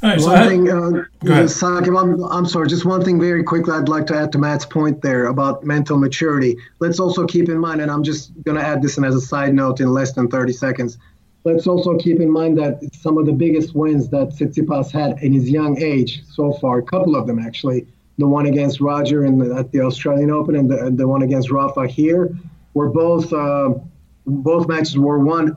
Right, 0.00 0.20
so 0.20 0.28
one 0.28 0.38
I, 0.38 0.48
thing, 0.48 0.70
uh, 0.70 1.04
Saqib, 1.22 2.00
I'm, 2.00 2.22
I'm 2.22 2.46
sorry, 2.46 2.68
just 2.68 2.84
one 2.84 3.04
thing 3.04 3.18
very 3.18 3.42
quickly 3.42 3.74
I'd 3.74 3.88
like 3.88 4.06
to 4.06 4.14
add 4.16 4.30
to 4.30 4.38
Matt's 4.38 4.64
point 4.64 5.02
there 5.02 5.26
about 5.26 5.64
mental 5.64 5.98
maturity. 5.98 6.56
Let's 6.78 7.00
also 7.00 7.26
keep 7.26 7.48
in 7.48 7.58
mind, 7.58 7.80
and 7.80 7.90
I'm 7.90 8.04
just 8.04 8.30
going 8.44 8.56
to 8.56 8.64
add 8.64 8.80
this 8.80 8.96
in 8.96 9.04
as 9.04 9.16
a 9.16 9.20
side 9.20 9.54
note 9.54 9.80
in 9.80 9.92
less 9.92 10.12
than 10.12 10.28
30 10.28 10.52
seconds. 10.52 10.98
Let's 11.44 11.66
also 11.66 11.96
keep 11.96 12.20
in 12.20 12.30
mind 12.30 12.58
that 12.58 12.80
some 12.94 13.16
of 13.16 13.26
the 13.26 13.32
biggest 13.32 13.74
wins 13.74 14.08
that 14.10 14.30
Tsitsipas 14.30 14.90
had 14.90 15.22
in 15.22 15.32
his 15.32 15.48
young 15.48 15.80
age 15.80 16.22
so 16.26 16.52
far, 16.52 16.78
a 16.78 16.82
couple 16.82 17.16
of 17.16 17.26
them 17.26 17.38
actually, 17.38 17.86
the 18.18 18.26
one 18.26 18.46
against 18.46 18.80
Roger 18.80 19.24
in 19.24 19.38
the, 19.38 19.54
at 19.54 19.70
the 19.72 19.80
Australian 19.80 20.30
Open 20.30 20.56
and 20.56 20.68
the, 20.68 20.90
the 20.90 21.06
one 21.06 21.22
against 21.22 21.50
Rafa 21.50 21.86
here 21.86 22.36
were 22.74 22.88
both 22.88 23.32
uh, 23.32 23.74
both 24.26 24.68
matches 24.68 24.98
were 24.98 25.20
won 25.20 25.56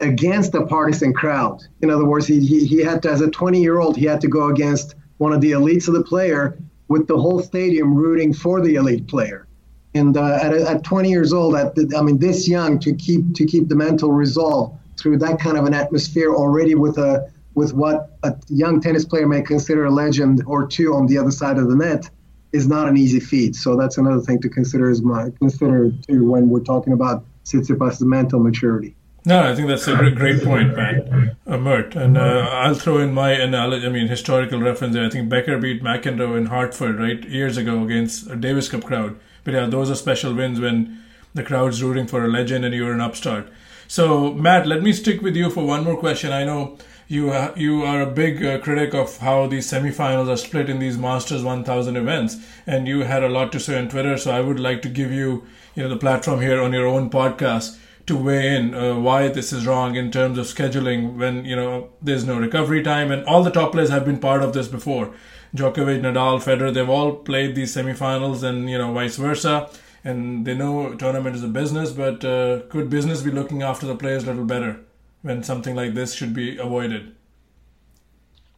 against 0.00 0.54
a 0.54 0.64
partisan 0.66 1.12
crowd. 1.12 1.62
In 1.82 1.90
other 1.90 2.04
words, 2.04 2.26
he, 2.26 2.44
he, 2.44 2.66
he 2.66 2.82
had 2.82 3.02
to, 3.02 3.10
as 3.10 3.20
a 3.20 3.30
20 3.30 3.60
year 3.60 3.78
old, 3.78 3.96
he 3.96 4.06
had 4.06 4.20
to 4.22 4.28
go 4.28 4.48
against 4.48 4.94
one 5.18 5.32
of 5.32 5.40
the 5.40 5.52
elites 5.52 5.88
of 5.88 5.94
the 5.94 6.02
player 6.02 6.58
with 6.88 7.06
the 7.06 7.16
whole 7.16 7.40
stadium 7.40 7.94
rooting 7.94 8.32
for 8.32 8.60
the 8.60 8.76
elite 8.76 9.06
player. 9.06 9.46
And 9.94 10.16
uh, 10.16 10.38
at, 10.40 10.54
at 10.54 10.84
20 10.84 11.10
years 11.10 11.32
old, 11.32 11.54
at 11.54 11.74
the, 11.74 11.94
I 11.96 12.02
mean, 12.02 12.18
this 12.18 12.48
young 12.48 12.78
to 12.80 12.94
keep 12.94 13.34
to 13.34 13.44
keep 13.44 13.68
the 13.68 13.74
mental 13.74 14.12
resolve 14.12 14.78
through 14.98 15.18
that 15.18 15.38
kind 15.38 15.56
of 15.56 15.64
an 15.64 15.74
atmosphere 15.74 16.34
already 16.34 16.74
with 16.74 16.98
a 16.98 17.30
with 17.54 17.72
what 17.72 18.16
a 18.22 18.34
young 18.48 18.80
tennis 18.80 19.04
player 19.04 19.26
may 19.26 19.42
consider 19.42 19.84
a 19.86 19.90
legend 19.90 20.42
or 20.46 20.66
two 20.66 20.94
on 20.94 21.06
the 21.06 21.18
other 21.18 21.30
side 21.30 21.58
of 21.58 21.68
the 21.68 21.74
net 21.74 22.08
is 22.52 22.66
not 22.66 22.88
an 22.88 22.96
easy 22.96 23.20
feat. 23.20 23.56
So 23.56 23.76
that's 23.76 23.98
another 23.98 24.20
thing 24.20 24.40
to 24.42 24.48
consider 24.48 24.88
as 24.90 25.02
my 25.02 25.30
consider 25.38 25.90
too 26.06 26.30
when 26.30 26.48
we're 26.48 26.60
talking 26.60 26.92
about 26.92 27.24
Tsitsipas' 27.44 28.00
mental 28.02 28.40
maturity. 28.40 28.94
No, 29.24 29.42
I 29.42 29.54
think 29.54 29.68
that's 29.68 29.86
a 29.86 30.10
great 30.10 30.42
point, 30.42 30.74
Matt. 30.74 31.36
Mert. 31.46 31.94
And 31.96 32.16
uh, 32.16 32.48
I'll 32.50 32.74
throw 32.74 32.98
in 32.98 33.12
my 33.12 33.32
analogy, 33.32 33.86
I 33.86 33.90
mean, 33.90 34.06
historical 34.06 34.60
reference. 34.60 34.96
I 34.96 35.10
think 35.10 35.28
Becker 35.28 35.58
beat 35.58 35.82
McEnroe 35.82 36.38
in 36.38 36.46
Hartford, 36.46 36.98
right, 36.98 37.22
years 37.28 37.56
ago 37.56 37.82
against 37.82 38.30
a 38.30 38.36
Davis 38.36 38.68
Cup 38.68 38.84
crowd. 38.84 39.18
But 39.44 39.54
yeah, 39.54 39.66
those 39.66 39.90
are 39.90 39.96
special 39.96 40.34
wins 40.34 40.60
when 40.60 41.02
the 41.34 41.42
crowd's 41.42 41.82
rooting 41.82 42.06
for 42.06 42.24
a 42.24 42.28
legend 42.28 42.64
and 42.64 42.74
you're 42.74 42.92
an 42.92 43.00
upstart. 43.00 43.48
So, 43.90 44.34
Matt, 44.34 44.66
let 44.66 44.82
me 44.82 44.92
stick 44.92 45.22
with 45.22 45.34
you 45.34 45.48
for 45.48 45.64
one 45.66 45.82
more 45.82 45.96
question. 45.96 46.30
I 46.30 46.44
know 46.44 46.76
you 47.08 47.30
uh, 47.30 47.54
you 47.56 47.84
are 47.84 48.02
a 48.02 48.10
big 48.10 48.44
uh, 48.44 48.58
critic 48.58 48.92
of 48.92 49.16
how 49.16 49.46
these 49.46 49.66
semifinals 49.72 50.28
are 50.28 50.36
split 50.36 50.68
in 50.68 50.78
these 50.78 50.98
Masters 50.98 51.42
1000 51.42 51.96
events, 51.96 52.36
and 52.66 52.86
you 52.86 53.00
had 53.00 53.24
a 53.24 53.30
lot 53.30 53.50
to 53.52 53.58
say 53.58 53.78
on 53.78 53.88
Twitter. 53.88 54.18
So, 54.18 54.30
I 54.30 54.42
would 54.42 54.60
like 54.60 54.82
to 54.82 54.90
give 54.90 55.10
you 55.10 55.46
you 55.74 55.82
know 55.82 55.88
the 55.88 55.96
platform 55.96 56.42
here 56.42 56.60
on 56.60 56.74
your 56.74 56.86
own 56.86 57.08
podcast 57.08 57.78
to 58.04 58.14
weigh 58.14 58.56
in 58.56 58.74
uh, 58.74 58.94
why 58.96 59.28
this 59.28 59.54
is 59.54 59.66
wrong 59.66 59.96
in 59.96 60.10
terms 60.10 60.36
of 60.36 60.44
scheduling 60.44 61.16
when 61.16 61.46
you 61.46 61.56
know 61.56 61.88
there's 62.02 62.26
no 62.26 62.38
recovery 62.38 62.82
time, 62.82 63.10
and 63.10 63.24
all 63.24 63.42
the 63.42 63.50
top 63.50 63.72
players 63.72 63.88
have 63.88 64.04
been 64.04 64.18
part 64.18 64.42
of 64.42 64.52
this 64.52 64.68
before. 64.68 65.14
Djokovic, 65.56 66.02
Nadal, 66.02 66.42
Federer, 66.42 66.74
they've 66.74 66.90
all 66.90 67.16
played 67.16 67.54
these 67.54 67.74
semifinals, 67.74 68.42
and 68.42 68.68
you 68.68 68.76
know 68.76 68.92
vice 68.92 69.16
versa 69.16 69.70
and 70.04 70.46
they 70.46 70.54
know 70.54 70.94
tournament 70.94 71.36
is 71.36 71.42
a 71.42 71.48
business, 71.48 71.92
but 71.92 72.24
uh, 72.24 72.62
could 72.68 72.90
business 72.90 73.22
be 73.22 73.30
looking 73.30 73.62
after 73.62 73.86
the 73.86 73.96
players 73.96 74.24
a 74.24 74.28
little 74.28 74.44
better 74.44 74.80
when 75.22 75.42
something 75.42 75.74
like 75.74 75.94
this 75.94 76.14
should 76.14 76.34
be 76.34 76.58
avoided? 76.58 77.14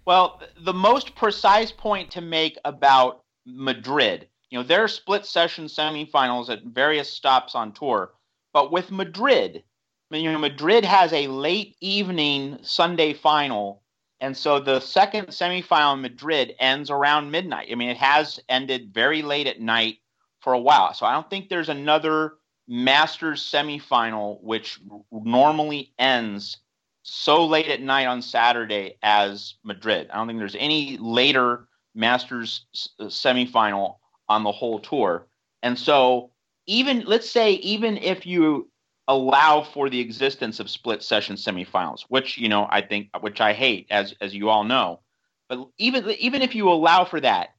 Well, 0.05 0.41
the 0.61 0.73
most 0.73 1.15
precise 1.15 1.73
point 1.73 2.11
to 2.13 2.21
make 2.21 2.59
about 2.65 3.23
Madrid, 3.47 4.29
you 4.51 4.59
know, 4.59 4.65
there 4.65 4.83
are 4.83 4.89
split 4.89 5.25
session 5.25 5.67
semifinals 5.67 6.51
at 6.51 6.65
various 6.65 7.11
stops 7.11 7.55
on 7.55 7.73
tour, 7.73 8.13
but 8.53 8.73
with 8.73 8.91
Madrid, 8.91 9.63
you 10.11 10.33
know, 10.33 10.39
Madrid 10.39 10.85
has 10.85 11.13
a 11.13 11.29
late 11.29 11.77
evening 11.81 12.59
Sunday 12.63 13.13
final, 13.13 13.83
and 14.21 14.37
so 14.37 14.59
the 14.59 14.81
second 14.81 15.29
semifinal 15.29 15.95
in 15.95 16.03
Madrid 16.03 16.55
ends 16.59 16.91
around 16.91 17.31
midnight. 17.31 17.69
I 17.71 17.75
mean, 17.77 17.91
it 17.91 17.97
has 17.97 18.41
ended 18.49 18.93
very 18.93 19.23
late 19.23 19.47
at 19.47 19.61
night 19.61 19.99
for 20.41 20.53
a 20.53 20.59
while. 20.59 20.95
So 20.95 21.07
I 21.07 21.13
don't 21.13 21.29
think 21.29 21.49
there's 21.49 21.69
another 21.69 22.35
Masters 22.69 23.43
semifinal 23.43 24.41
which 24.43 24.79
normally 25.11 25.93
ends 25.99 26.59
so 27.03 27.45
late 27.45 27.67
at 27.69 27.81
night 27.81 28.07
on 28.07 28.23
Saturday 28.23 28.97
as 29.03 29.55
Madrid. 29.65 30.09
I 30.11 30.17
don't 30.17 30.27
think 30.27 30.39
there's 30.39 30.57
any 30.59 30.97
later 30.99 31.67
Masters 31.95 32.67
uh, 33.01 33.07
semifinal 33.07 33.97
on 34.29 34.45
the 34.45 34.53
whole 34.53 34.79
tour. 34.79 35.27
And 35.63 35.79
so 35.79 36.31
even 36.67 37.03
let's 37.07 37.29
say 37.29 37.55
even 37.55 37.97
if 37.97 38.25
you 38.25 38.71
allow 39.09 39.63
for 39.63 39.91
the 39.91 39.99
existence 39.99 40.61
of 40.61 40.71
split 40.71 41.03
session 41.03 41.35
semifinals, 41.37 42.03
which 42.09 42.39
you 42.39 42.49
know 42.49 42.69
I 42.71 42.81
think 42.83 43.09
which 43.21 43.41
I 43.41 43.53
hate 43.53 43.89
as 43.91 44.15
as 44.21 44.35
you 44.35 44.49
all 44.49 44.65
know, 44.65 45.01
but 45.49 45.67
even 45.79 46.09
even 46.11 46.43
if 46.43 46.55
you 46.55 46.69
allow 46.69 47.05
for 47.05 47.21
that, 47.21 47.51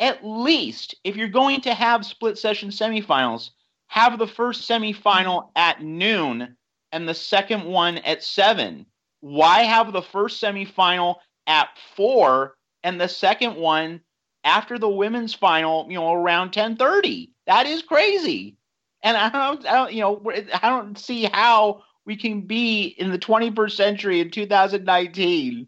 at 0.00 0.24
least 0.24 0.94
if 1.04 1.14
you're 1.14 1.28
going 1.28 1.60
to 1.60 1.74
have 1.74 2.06
split 2.06 2.38
session 2.38 2.70
semifinals, 2.70 3.50
have 3.86 4.18
the 4.18 4.26
first 4.26 4.68
semifinal 4.68 5.50
at 5.54 5.82
noon 5.82 6.56
and 6.90 7.08
the 7.08 7.14
second 7.14 7.64
one 7.64 7.98
at 7.98 8.24
7. 8.24 8.86
Why 9.20 9.60
have 9.60 9.92
the 9.92 10.02
first 10.02 10.42
semifinal 10.42 11.16
at 11.46 11.68
4 11.96 12.56
and 12.82 13.00
the 13.00 13.08
second 13.08 13.56
one 13.56 14.00
after 14.42 14.78
the 14.78 14.88
women's 14.88 15.34
final, 15.34 15.86
you 15.88 15.98
know, 15.98 16.12
around 16.12 16.52
10:30? 16.52 17.30
That 17.46 17.66
is 17.66 17.82
crazy. 17.82 18.56
And 19.02 19.16
I 19.16 19.28
don't, 19.28 19.66
I 19.66 19.72
don't, 19.74 19.92
you 19.92 20.00
know, 20.00 20.22
I 20.62 20.68
don't 20.68 20.98
see 20.98 21.24
how 21.24 21.82
we 22.06 22.16
can 22.16 22.42
be 22.42 22.84
in 22.84 23.10
the 23.10 23.18
21st 23.18 23.72
century 23.72 24.20
in 24.20 24.30
2019 24.30 25.66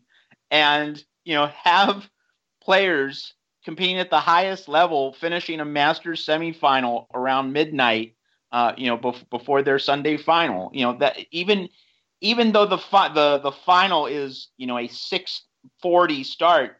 and, 0.50 1.04
you 1.24 1.34
know, 1.34 1.46
have 1.46 2.08
players 2.62 3.34
competing 3.64 3.98
at 3.98 4.10
the 4.10 4.20
highest 4.20 4.68
level, 4.68 5.12
finishing 5.14 5.60
a 5.60 5.64
Masters 5.64 6.24
semifinal 6.24 7.06
around 7.14 7.52
midnight. 7.52 8.14
Uh, 8.50 8.74
you 8.76 8.86
know, 8.86 8.98
bef- 8.98 9.28
before 9.30 9.62
their 9.62 9.78
Sunday 9.78 10.18
final. 10.18 10.70
You 10.74 10.84
know 10.84 10.98
that 10.98 11.16
even 11.30 11.70
even 12.20 12.52
though 12.52 12.66
the 12.66 12.76
fi- 12.76 13.08
the 13.08 13.38
the 13.38 13.52
final 13.52 14.06
is 14.06 14.48
you 14.58 14.66
know 14.66 14.78
a 14.78 14.88
six 14.88 15.44
forty 15.80 16.22
start 16.22 16.76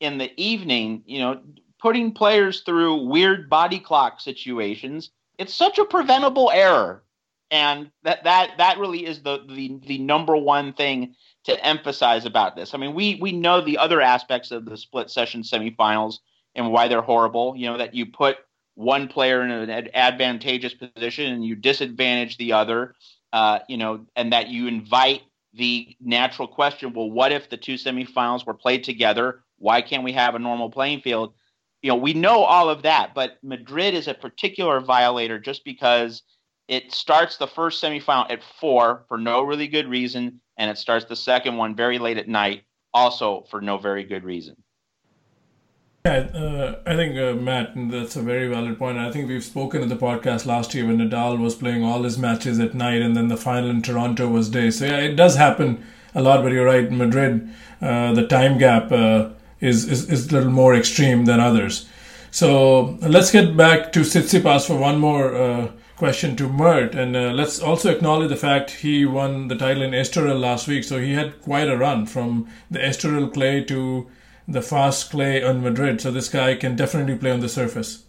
in 0.00 0.18
the 0.18 0.30
evening, 0.36 1.02
you 1.06 1.20
know, 1.20 1.40
putting 1.80 2.12
players 2.12 2.60
through 2.60 3.06
weird 3.06 3.48
body 3.48 3.78
clock 3.78 4.20
situations, 4.20 5.10
it's 5.38 5.54
such 5.54 5.78
a 5.78 5.84
preventable 5.84 6.50
error. 6.50 7.02
And 7.50 7.90
that 8.02 8.24
that 8.24 8.58
that 8.58 8.78
really 8.78 9.06
is 9.06 9.22
the 9.22 9.44
the 9.48 9.78
the 9.86 9.98
number 9.98 10.36
one 10.36 10.72
thing 10.72 11.14
to 11.44 11.64
emphasize 11.64 12.24
about 12.24 12.56
this. 12.56 12.74
I 12.74 12.78
mean, 12.78 12.94
we 12.94 13.16
we 13.20 13.32
know 13.32 13.60
the 13.60 13.78
other 13.78 14.00
aspects 14.00 14.50
of 14.50 14.64
the 14.64 14.76
split 14.76 15.10
session 15.10 15.42
semifinals 15.42 16.18
and 16.56 16.72
why 16.72 16.88
they're 16.88 17.02
horrible. 17.02 17.54
You 17.56 17.66
know 17.66 17.78
that 17.78 17.94
you 17.94 18.06
put 18.06 18.38
one 18.74 19.06
player 19.08 19.42
in 19.42 19.50
an 19.50 19.88
advantageous 19.94 20.74
position 20.74 21.32
and 21.32 21.44
you 21.44 21.54
disadvantage 21.54 22.36
the 22.36 22.52
other. 22.52 22.94
Uh, 23.32 23.60
you 23.68 23.76
know, 23.76 24.06
and 24.16 24.32
that 24.32 24.48
you 24.48 24.66
invite 24.66 25.22
the 25.54 25.96
natural 26.00 26.48
question: 26.48 26.92
Well, 26.92 27.10
what 27.10 27.30
if 27.30 27.48
the 27.48 27.56
two 27.56 27.74
semifinals 27.74 28.44
were 28.44 28.54
played 28.54 28.82
together? 28.82 29.42
Why 29.58 29.82
can't 29.82 30.04
we 30.04 30.12
have 30.12 30.34
a 30.34 30.40
normal 30.40 30.70
playing 30.70 31.00
field? 31.00 31.34
You 31.82 31.90
know, 31.90 31.96
we 31.96 32.12
know 32.12 32.42
all 32.42 32.68
of 32.68 32.82
that, 32.82 33.14
but 33.14 33.38
Madrid 33.42 33.94
is 33.94 34.08
a 34.08 34.14
particular 34.14 34.80
violator 34.80 35.38
just 35.38 35.64
because 35.64 36.22
it 36.68 36.92
starts 36.92 37.36
the 37.36 37.46
first 37.46 37.82
semifinal 37.82 38.30
at 38.30 38.42
four 38.42 39.04
for 39.08 39.18
no 39.18 39.42
really 39.42 39.68
good 39.68 39.88
reason 39.88 40.40
and 40.58 40.70
it 40.70 40.78
starts 40.78 41.04
the 41.04 41.16
second 41.16 41.56
one 41.56 41.74
very 41.74 41.98
late 41.98 42.18
at 42.18 42.28
night, 42.28 42.64
also 42.94 43.44
for 43.50 43.60
no 43.60 43.78
very 43.78 44.04
good 44.04 44.24
reason. 44.24 44.56
Yeah, 46.04 46.18
uh, 46.34 46.80
I 46.86 46.94
think 46.94 47.18
uh, 47.18 47.34
Matt, 47.34 47.72
that's 47.90 48.14
a 48.14 48.22
very 48.22 48.46
valid 48.48 48.78
point. 48.78 48.96
I 48.96 49.10
think 49.10 49.28
we've 49.28 49.42
spoken 49.42 49.82
in 49.82 49.88
the 49.88 49.96
podcast 49.96 50.46
last 50.46 50.72
year 50.72 50.86
when 50.86 50.98
Nadal 50.98 51.38
was 51.40 51.56
playing 51.56 51.82
all 51.82 52.04
his 52.04 52.16
matches 52.16 52.60
at 52.60 52.74
night, 52.74 53.02
and 53.02 53.16
then 53.16 53.26
the 53.26 53.36
final 53.36 53.70
in 53.70 53.82
Toronto 53.82 54.28
was 54.28 54.48
day. 54.48 54.70
So 54.70 54.86
yeah, 54.86 54.98
it 54.98 55.16
does 55.16 55.34
happen 55.34 55.84
a 56.14 56.22
lot. 56.22 56.44
But 56.44 56.52
you're 56.52 56.64
right, 56.64 56.90
Madrid, 56.92 57.52
uh, 57.82 58.12
the 58.12 58.24
time 58.24 58.56
gap 58.56 58.92
uh, 58.92 59.30
is, 59.60 59.88
is 59.88 60.08
is 60.08 60.28
a 60.28 60.34
little 60.34 60.52
more 60.52 60.76
extreme 60.76 61.24
than 61.24 61.40
others. 61.40 61.88
So 62.30 62.98
let's 63.02 63.32
get 63.32 63.56
back 63.56 63.92
to 63.94 64.00
Tsitsipas 64.00 64.64
for 64.64 64.76
one 64.76 65.00
more 65.00 65.34
uh, 65.34 65.72
question 65.96 66.36
to 66.36 66.48
Mert. 66.48 66.94
And 66.94 67.16
uh, 67.16 67.32
let's 67.32 67.60
also 67.60 67.90
acknowledge 67.90 68.28
the 68.28 68.36
fact 68.36 68.70
he 68.70 69.04
won 69.04 69.48
the 69.48 69.56
title 69.56 69.82
in 69.82 69.92
Estoril 69.92 70.38
last 70.38 70.68
week. 70.68 70.84
So 70.84 71.00
he 71.00 71.14
had 71.14 71.40
quite 71.42 71.68
a 71.68 71.76
run 71.76 72.06
from 72.06 72.48
the 72.70 72.78
Estoril 72.78 73.32
clay 73.32 73.64
to 73.64 74.06
the 74.46 74.62
fast 74.62 75.10
clay 75.10 75.42
on 75.42 75.62
Madrid. 75.62 76.00
So 76.00 76.10
this 76.10 76.28
guy 76.28 76.54
can 76.54 76.76
definitely 76.76 77.16
play 77.16 77.30
on 77.30 77.40
the 77.40 77.48
surface. 77.48 78.04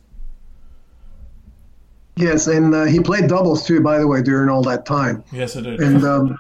Yes, 2.16 2.48
and 2.48 2.74
uh, 2.74 2.86
he 2.86 3.00
played 3.00 3.28
doubles 3.28 3.66
too, 3.66 3.80
by 3.80 4.00
the 4.00 4.08
way, 4.08 4.24
during 4.24 4.50
all 4.50 4.64
that 4.64 4.86
time. 4.86 5.24
Yes, 5.32 5.56
it 5.56 5.62
did. 5.62 5.80
And 5.80 6.04
um, 6.04 6.40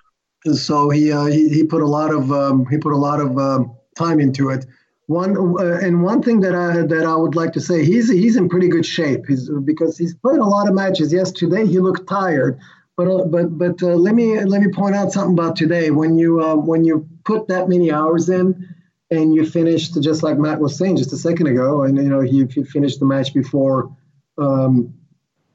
so 0.53 0.89
he, 0.89 1.11
uh, 1.11 1.25
he, 1.25 1.49
he 1.49 1.63
put 1.63 1.83
a 1.83 1.87
lot 1.87 2.11
of 2.11 2.31
um, 2.31 2.65
he 2.65 2.77
put 2.77 2.93
a 2.93 2.97
lot 2.97 3.19
of 3.21 3.37
um, 3.37 3.75
time 3.95 4.19
into 4.19 4.49
it. 4.49 4.65
One 5.07 5.37
uh, 5.37 5.79
and 5.81 6.03
one 6.03 6.21
thing 6.21 6.41
that 6.41 6.53
I 6.53 6.81
that 6.85 7.05
I 7.05 7.15
would 7.15 7.35
like 7.35 7.53
to 7.53 7.61
say, 7.61 7.85
he's 7.85 8.11
he's 8.11 8.35
in 8.35 8.49
pretty 8.49 8.67
good 8.67 8.85
shape. 8.85 9.25
He's 9.27 9.49
because 9.49 9.97
he's 9.97 10.13
played 10.13 10.39
a 10.39 10.43
lot 10.45 10.67
of 10.67 10.75
matches. 10.75 11.13
Yes, 11.13 11.31
today 11.31 11.65
he 11.65 11.79
looked 11.79 12.07
tired, 12.09 12.59
but 12.97 13.07
uh, 13.07 13.23
but 13.25 13.57
but 13.57 13.81
uh, 13.81 13.95
let 13.95 14.15
me 14.15 14.37
let 14.43 14.61
me 14.61 14.69
point 14.69 14.95
out 14.95 15.13
something 15.13 15.33
about 15.33 15.55
today. 15.55 15.91
When 15.91 16.17
you 16.17 16.41
uh, 16.41 16.55
when 16.55 16.83
you 16.83 17.07
put 17.23 17.47
that 17.47 17.69
many 17.69 17.89
hours 17.89 18.27
in, 18.27 18.67
and 19.09 19.33
you 19.33 19.45
finished 19.45 20.01
just 20.01 20.23
like 20.23 20.37
Matt 20.37 20.59
was 20.59 20.77
saying 20.77 20.97
just 20.97 21.13
a 21.13 21.17
second 21.17 21.47
ago, 21.47 21.83
and 21.83 21.95
you 21.97 22.09
know 22.09 22.19
he, 22.19 22.45
he 22.45 22.63
finished 22.65 22.99
the 22.99 23.05
match 23.05 23.33
before 23.33 23.95
um, 24.37 24.93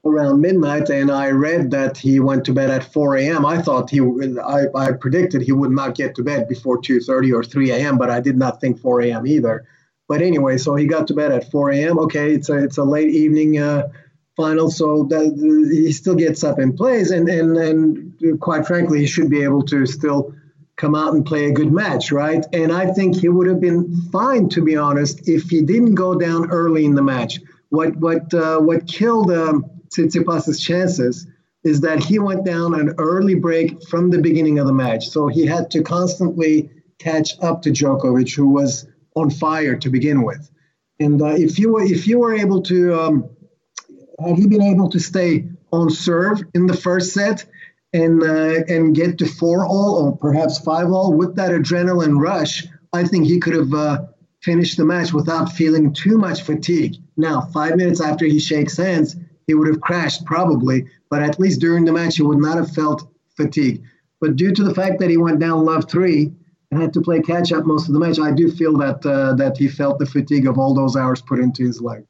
around 0.05 0.41
midnight, 0.41 0.89
and 0.89 1.09
I 1.09 1.31
read 1.31 1.71
that 1.71 1.97
he 1.97 2.19
went 2.19 2.43
to 2.45 2.53
bed 2.53 2.69
at 2.69 2.83
4 2.83 3.17
a.m. 3.17 3.45
I 3.45 3.61
thought 3.61 3.89
he, 3.89 4.01
I, 4.01 4.65
I 4.75 4.91
predicted 4.91 5.41
he 5.41 5.53
would 5.53 5.71
not 5.71 5.95
get 5.95 6.15
to 6.15 6.23
bed 6.23 6.47
before 6.47 6.81
2:30 6.81 7.33
or 7.33 7.43
3 7.43 7.71
a.m., 7.71 7.97
but 7.97 8.09
I 8.09 8.19
did 8.19 8.37
not 8.37 8.59
think 8.59 8.79
4 8.79 9.01
a.m. 9.01 9.25
either. 9.25 9.65
But 10.09 10.21
anyway, 10.21 10.57
so 10.57 10.75
he 10.75 10.85
got 10.85 11.07
to 11.07 11.13
bed 11.13 11.31
at 11.31 11.49
4 11.49 11.71
a.m. 11.71 11.99
Okay, 11.99 12.33
it's 12.33 12.49
a 12.49 12.57
it's 12.63 12.77
a 12.77 12.83
late 12.83 13.09
evening 13.09 13.59
uh, 13.59 13.87
final, 14.35 14.69
so 14.69 15.03
that 15.09 15.69
he 15.71 15.91
still 15.93 16.15
gets 16.15 16.43
up 16.43 16.59
and 16.59 16.75
plays, 16.75 17.11
and 17.11 17.29
and 17.29 17.57
and 17.57 18.39
quite 18.41 18.67
frankly, 18.67 18.99
he 18.99 19.07
should 19.07 19.29
be 19.29 19.43
able 19.43 19.63
to 19.63 19.85
still 19.85 20.35
come 20.75 20.95
out 20.95 21.13
and 21.13 21.25
play 21.25 21.45
a 21.45 21.53
good 21.53 21.71
match, 21.71 22.11
right? 22.11 22.45
And 22.51 22.71
I 22.71 22.91
think 22.91 23.15
he 23.15 23.29
would 23.29 23.47
have 23.47 23.61
been 23.61 23.95
fine, 24.11 24.49
to 24.49 24.61
be 24.61 24.75
honest, 24.75 25.29
if 25.29 25.49
he 25.49 25.61
didn't 25.61 25.95
go 25.95 26.15
down 26.15 26.49
early 26.49 26.83
in 26.83 26.95
the 26.95 27.03
match. 27.03 27.39
What 27.69 27.95
what 27.95 28.33
uh, 28.33 28.59
what 28.59 28.87
killed 28.87 29.31
um, 29.31 29.65
Tsitsipas's 29.93 30.61
chances 30.61 31.27
is 31.63 31.81
that 31.81 32.03
he 32.03 32.19
went 32.19 32.45
down 32.45 32.77
an 32.77 32.93
early 32.97 33.35
break 33.35 33.81
from 33.87 34.09
the 34.09 34.21
beginning 34.21 34.59
of 34.59 34.67
the 34.67 34.73
match, 34.73 35.09
so 35.09 35.27
he 35.27 35.45
had 35.45 35.71
to 35.71 35.81
constantly 35.81 36.69
catch 36.99 37.39
up 37.41 37.61
to 37.61 37.69
Djokovic, 37.69 38.35
who 38.35 38.49
was 38.49 38.87
on 39.15 39.29
fire 39.29 39.75
to 39.77 39.89
begin 39.89 40.23
with. 40.23 40.49
And 40.99 41.21
uh, 41.21 41.35
if 41.35 41.59
you 41.59 41.73
were 41.73 41.83
if 41.83 42.07
you 42.07 42.19
were 42.19 42.33
able 42.33 42.61
to 42.63 42.99
um, 42.99 43.29
had 44.25 44.37
he 44.37 44.47
been 44.47 44.61
able 44.61 44.89
to 44.89 44.99
stay 44.99 45.45
on 45.71 45.89
serve 45.89 46.41
in 46.53 46.67
the 46.67 46.75
first 46.75 47.13
set 47.13 47.45
and 47.93 48.21
uh, 48.23 48.63
and 48.67 48.95
get 48.95 49.17
to 49.19 49.25
four 49.25 49.65
all 49.65 50.05
or 50.05 50.17
perhaps 50.17 50.59
five 50.59 50.87
all 50.91 51.13
with 51.13 51.35
that 51.35 51.51
adrenaline 51.51 52.19
rush, 52.19 52.65
I 52.91 53.05
think 53.05 53.25
he 53.25 53.39
could 53.39 53.55
have 53.55 53.73
uh, 53.73 54.05
finished 54.41 54.77
the 54.77 54.85
match 54.85 55.13
without 55.13 55.51
feeling 55.51 55.93
too 55.93 56.17
much 56.17 56.43
fatigue. 56.43 56.95
Now, 57.17 57.41
five 57.41 57.75
minutes 57.75 58.01
after 58.01 58.25
he 58.25 58.39
shakes 58.39 58.77
hands, 58.77 59.15
he 59.47 59.53
would 59.53 59.67
have 59.67 59.81
crashed 59.81 60.25
probably, 60.25 60.85
but 61.09 61.23
at 61.23 61.39
least 61.39 61.59
during 61.59 61.85
the 61.85 61.91
match, 61.91 62.17
he 62.17 62.23
would 62.23 62.39
not 62.39 62.57
have 62.57 62.71
felt 62.71 63.07
fatigue. 63.35 63.83
But 64.19 64.35
due 64.35 64.53
to 64.53 64.63
the 64.63 64.73
fact 64.73 64.99
that 64.99 65.09
he 65.09 65.17
went 65.17 65.39
down 65.39 65.65
love 65.65 65.89
three 65.89 66.31
and 66.71 66.81
had 66.81 66.93
to 66.93 67.01
play 67.01 67.21
catch 67.21 67.51
up 67.51 67.65
most 67.65 67.87
of 67.87 67.93
the 67.93 67.99
match, 67.99 68.19
I 68.19 68.31
do 68.31 68.49
feel 68.51 68.77
that 68.77 69.05
uh, 69.05 69.33
that 69.35 69.57
he 69.57 69.67
felt 69.67 69.99
the 69.99 70.05
fatigue 70.05 70.47
of 70.47 70.57
all 70.57 70.73
those 70.73 70.95
hours 70.95 71.21
put 71.21 71.39
into 71.39 71.65
his 71.65 71.81
legs. 71.81 72.07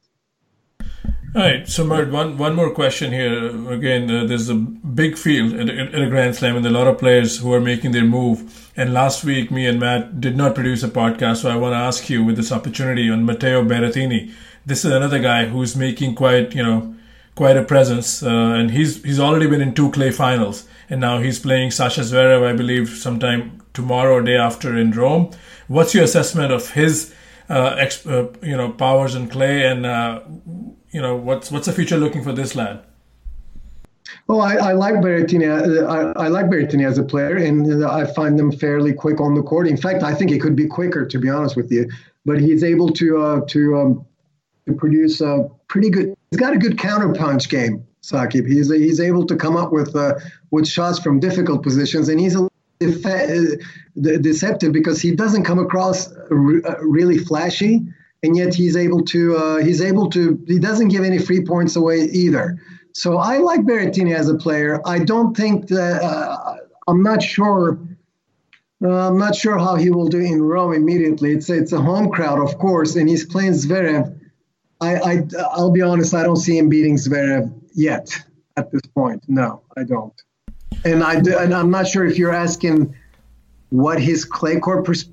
All 1.36 1.42
right, 1.42 1.68
so 1.68 1.84
Mert, 1.84 2.12
one 2.12 2.38
one 2.38 2.54
more 2.54 2.70
question 2.70 3.10
here. 3.10 3.48
Again, 3.68 4.08
uh, 4.08 4.24
there's 4.24 4.48
a 4.48 4.54
big 4.54 5.18
field 5.18 5.54
at, 5.54 5.68
at, 5.68 6.00
a 6.00 6.08
Grand 6.08 6.36
Slam, 6.36 6.56
and 6.56 6.64
a 6.64 6.70
lot 6.70 6.86
of 6.86 6.96
players 6.96 7.38
who 7.38 7.52
are 7.52 7.60
making 7.60 7.90
their 7.90 8.04
move. 8.04 8.70
And 8.76 8.94
last 8.94 9.24
week, 9.24 9.50
me 9.50 9.66
and 9.66 9.80
Matt 9.80 10.20
did 10.20 10.36
not 10.36 10.54
produce 10.54 10.84
a 10.84 10.88
podcast, 10.88 11.38
so 11.38 11.50
I 11.50 11.56
want 11.56 11.72
to 11.72 11.78
ask 11.78 12.08
you 12.08 12.22
with 12.22 12.36
this 12.36 12.52
opportunity 12.52 13.10
on 13.10 13.26
Matteo 13.26 13.64
Berrettini. 13.64 14.32
This 14.64 14.84
is 14.84 14.92
another 14.92 15.18
guy 15.18 15.46
who's 15.46 15.74
making 15.74 16.14
quite, 16.14 16.54
you 16.54 16.62
know, 16.62 16.94
quite 17.34 17.56
a 17.56 17.62
presence, 17.62 18.22
uh, 18.22 18.28
and 18.28 18.70
he's 18.70 19.02
he's 19.02 19.20
already 19.20 19.46
been 19.46 19.60
in 19.60 19.74
two 19.74 19.90
clay 19.90 20.10
finals, 20.10 20.66
and 20.88 21.00
now 21.00 21.18
he's 21.18 21.38
playing 21.38 21.70
Sasha 21.70 22.02
Zverev, 22.02 22.46
I 22.46 22.52
believe, 22.52 22.88
sometime 22.90 23.62
tomorrow 23.72 24.14
or 24.14 24.22
day 24.22 24.36
after 24.36 24.76
in 24.76 24.92
Rome. 24.92 25.30
What's 25.68 25.94
your 25.94 26.04
assessment 26.04 26.52
of 26.52 26.70
his, 26.72 27.14
uh, 27.48 27.86
uh, 28.06 28.26
you 28.42 28.56
know, 28.56 28.70
powers 28.70 29.14
in 29.14 29.28
clay 29.28 29.66
and 29.66 29.86
uh, 29.86 30.20
you 30.94 31.02
know, 31.02 31.16
what's 31.16 31.50
what's 31.50 31.66
the 31.66 31.72
future 31.72 31.96
looking 31.96 32.22
for 32.22 32.32
this 32.32 32.54
lad? 32.54 32.80
Well, 34.28 34.40
I, 34.40 34.54
I 34.54 34.72
like 34.72 34.94
Berrettini. 34.94 35.48
Uh, 35.48 35.86
I, 35.86 36.26
I, 36.26 36.28
like 36.28 36.46
Berrettini 36.46 36.86
as 36.86 36.98
a 36.98 37.02
player, 37.02 37.36
and 37.36 37.84
I 37.84 38.06
find 38.06 38.38
them 38.38 38.52
fairly 38.52 38.92
quick 38.92 39.20
on 39.20 39.34
the 39.34 39.42
court. 39.42 39.66
In 39.66 39.76
fact, 39.76 40.02
I 40.02 40.14
think 40.14 40.30
he 40.30 40.38
could 40.38 40.54
be 40.54 40.66
quicker, 40.66 41.04
to 41.04 41.18
be 41.18 41.28
honest 41.28 41.56
with 41.56 41.72
you. 41.72 41.90
But 42.24 42.38
he's 42.38 42.62
able 42.62 42.90
to 42.90 43.22
uh, 43.22 43.40
to 43.48 43.76
um, 43.76 44.06
to 44.66 44.74
produce 44.74 45.20
a 45.20 45.48
pretty 45.68 45.90
good. 45.90 46.14
He's 46.30 46.40
got 46.40 46.54
a 46.54 46.58
good 46.58 46.76
counterpunch 46.76 47.48
game, 47.48 47.86
Saqib. 48.02 48.46
He's 48.46 48.70
he's 48.70 49.00
able 49.00 49.26
to 49.26 49.36
come 49.36 49.56
up 49.56 49.72
with 49.72 49.94
uh, 49.94 50.14
with 50.50 50.66
shots 50.66 50.98
from 50.98 51.20
difficult 51.20 51.62
positions, 51.62 52.08
and 52.08 52.20
he's 52.20 52.36
a 52.36 52.44
uh, 52.44 53.56
deceptive 53.94 54.72
because 54.72 55.00
he 55.00 55.14
doesn't 55.14 55.44
come 55.44 55.58
across 55.58 56.12
really 56.30 57.16
flashy 57.16 57.80
and 58.24 58.36
yet 58.36 58.54
he's 58.54 58.74
able 58.74 59.02
to 59.02 59.36
uh, 59.36 59.56
he's 59.58 59.82
able 59.82 60.08
to 60.10 60.42
he 60.46 60.58
doesn't 60.58 60.88
give 60.88 61.04
any 61.04 61.18
free 61.18 61.44
points 61.44 61.76
away 61.76 62.04
either. 62.04 62.58
So 62.92 63.18
I 63.18 63.38
like 63.38 63.60
Berrettini 63.60 64.14
as 64.14 64.28
a 64.28 64.34
player. 64.34 64.80
I 64.86 65.00
don't 65.00 65.36
think 65.36 65.68
that 65.68 66.02
uh, 66.02 66.56
I'm 66.88 67.02
not 67.02 67.22
sure. 67.22 67.78
Uh, 68.82 69.08
I'm 69.08 69.18
not 69.18 69.34
sure 69.34 69.58
how 69.58 69.76
he 69.76 69.90
will 69.90 70.08
do 70.08 70.18
in 70.18 70.42
Rome 70.42 70.72
immediately. 70.72 71.32
It's 71.32 71.50
it's 71.50 71.72
a 71.72 71.80
home 71.80 72.10
crowd, 72.10 72.40
of 72.40 72.58
course, 72.58 72.96
and 72.96 73.08
he's 73.08 73.26
playing 73.26 73.52
Zverev. 73.52 74.18
I, 74.84 75.12
I 75.12 75.22
I'll 75.52 75.70
be 75.70 75.82
honest, 75.82 76.14
I 76.14 76.22
don't 76.22 76.36
see 76.36 76.58
him 76.58 76.68
beating 76.68 76.96
Zverev 76.96 77.52
yet 77.74 78.16
at 78.56 78.70
this 78.70 78.82
point. 78.94 79.24
No, 79.28 79.62
I 79.76 79.84
don't. 79.84 80.14
And 80.84 81.02
I 81.02 81.20
do, 81.20 81.36
and 81.38 81.54
I'm 81.54 81.70
not 81.70 81.86
sure 81.86 82.04
if 82.04 82.18
you're 82.18 82.32
asking 82.32 82.94
what 83.70 84.00
his 84.00 84.24
clay 84.24 84.60
court 84.60 84.84
pers- 84.84 85.08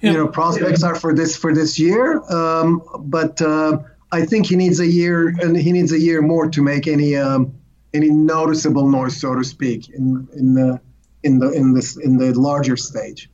you 0.00 0.12
know 0.12 0.28
prospects 0.28 0.82
are 0.82 0.94
for 0.94 1.14
this 1.14 1.36
for 1.36 1.54
this 1.54 1.78
year. 1.78 2.20
Um, 2.30 2.82
but 3.00 3.40
uh, 3.42 3.78
I 4.12 4.24
think 4.24 4.46
he 4.46 4.56
needs 4.56 4.80
a 4.80 4.86
year 4.86 5.28
and 5.28 5.56
he 5.56 5.72
needs 5.72 5.92
a 5.92 5.98
year 5.98 6.22
more 6.22 6.48
to 6.50 6.62
make 6.62 6.86
any 6.86 7.16
um, 7.16 7.54
any 7.94 8.10
noticeable 8.10 8.88
noise, 8.88 9.20
so 9.20 9.34
to 9.34 9.44
speak, 9.44 9.90
in 9.90 10.28
in 10.34 10.54
the 10.54 10.80
in 11.22 11.38
the 11.38 11.50
in 11.50 11.74
this 11.74 11.96
in 11.96 12.16
the 12.16 12.32
larger 12.38 12.76
stage. 12.76 13.30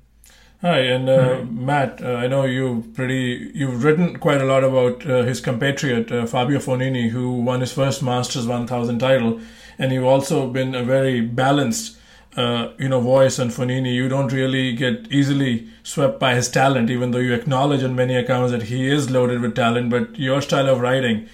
Hi, 0.65 0.79
and 0.79 1.11
uh, 1.11 1.45
Matt, 1.51 2.03
uh, 2.03 2.15
I 2.15 2.27
know 2.27 2.47
you 2.47 2.91
pretty 2.95 3.51
you've 3.55 3.85
written 3.85 4.19
quite 4.19 4.41
a 4.41 4.47
lot 4.47 4.65
about 4.65 5.05
uh, 5.07 5.23
his 5.23 5.43
compatriot 5.43 6.11
uh, 6.11 6.25
Fabio 6.25 6.59
Fognini, 6.59 7.11
who 7.11 7.33
won 7.33 7.61
his 7.61 7.75
first 7.75 8.03
Masters 8.03 8.47
1000 8.47 8.99
title, 8.99 9.43
and 9.79 9.93
you've 9.93 10.07
also 10.07 10.49
been 10.49 10.75
a 10.75 10.83
very 10.83 11.21
balanced 11.21 11.99
uh, 12.39 12.69
you 12.79 12.89
know 12.89 13.03
voice 13.03 13.39
on 13.39 13.51
Fognini, 13.51 13.93
you 13.93 14.09
don't 14.09 14.33
really 14.33 14.75
get 14.75 15.07
easily 15.13 15.69
swept 15.83 16.19
by 16.19 16.35
his 16.35 16.49
talent, 16.49 16.89
even 16.89 17.11
though 17.11 17.19
you 17.19 17.35
acknowledge 17.35 17.83
on 17.83 17.95
many 17.95 18.17
accounts 18.17 18.51
that 18.51 18.63
he 18.63 18.89
is 18.91 19.11
loaded 19.11 19.43
with 19.43 19.55
talent. 19.55 19.91
But 19.91 20.19
your 20.19 20.41
style 20.41 20.71
of 20.71 20.81
writing, 20.81 21.29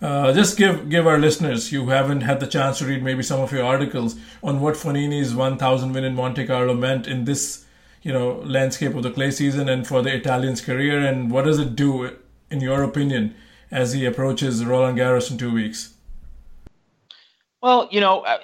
uh, 0.00 0.32
just 0.32 0.58
give 0.58 0.90
give 0.90 1.06
our 1.06 1.20
listeners 1.20 1.70
who 1.70 1.90
haven't 1.90 2.22
had 2.22 2.40
the 2.40 2.48
chance 2.48 2.78
to 2.78 2.86
read 2.86 3.04
maybe 3.04 3.22
some 3.22 3.40
of 3.40 3.52
your 3.52 3.64
articles 3.64 4.16
on 4.42 4.60
what 4.60 4.74
Fognini's 4.74 5.36
1,000 5.36 5.92
win 5.92 6.02
in 6.02 6.16
Monte 6.16 6.48
Carlo 6.48 6.74
meant 6.74 7.06
in 7.06 7.26
this 7.26 7.64
you 8.02 8.12
know 8.12 8.42
landscape 8.44 8.94
of 8.94 9.02
the 9.02 9.10
clay 9.10 9.30
season 9.30 9.68
and 9.68 9.86
for 9.86 10.02
the 10.02 10.14
Italian's 10.14 10.60
career, 10.60 11.00
and 11.00 11.30
what 11.30 11.44
does 11.44 11.58
it 11.58 11.76
do 11.76 12.16
in 12.50 12.60
your 12.60 12.82
opinion 12.82 13.34
as 13.70 13.92
he 13.92 14.04
approaches 14.04 14.64
Roland 14.64 14.98
Garros 14.98 15.30
in 15.30 15.38
two 15.38 15.52
weeks? 15.52 15.94
Well, 17.62 17.88
you 17.90 18.00
know, 18.00 18.20
uh, 18.20 18.38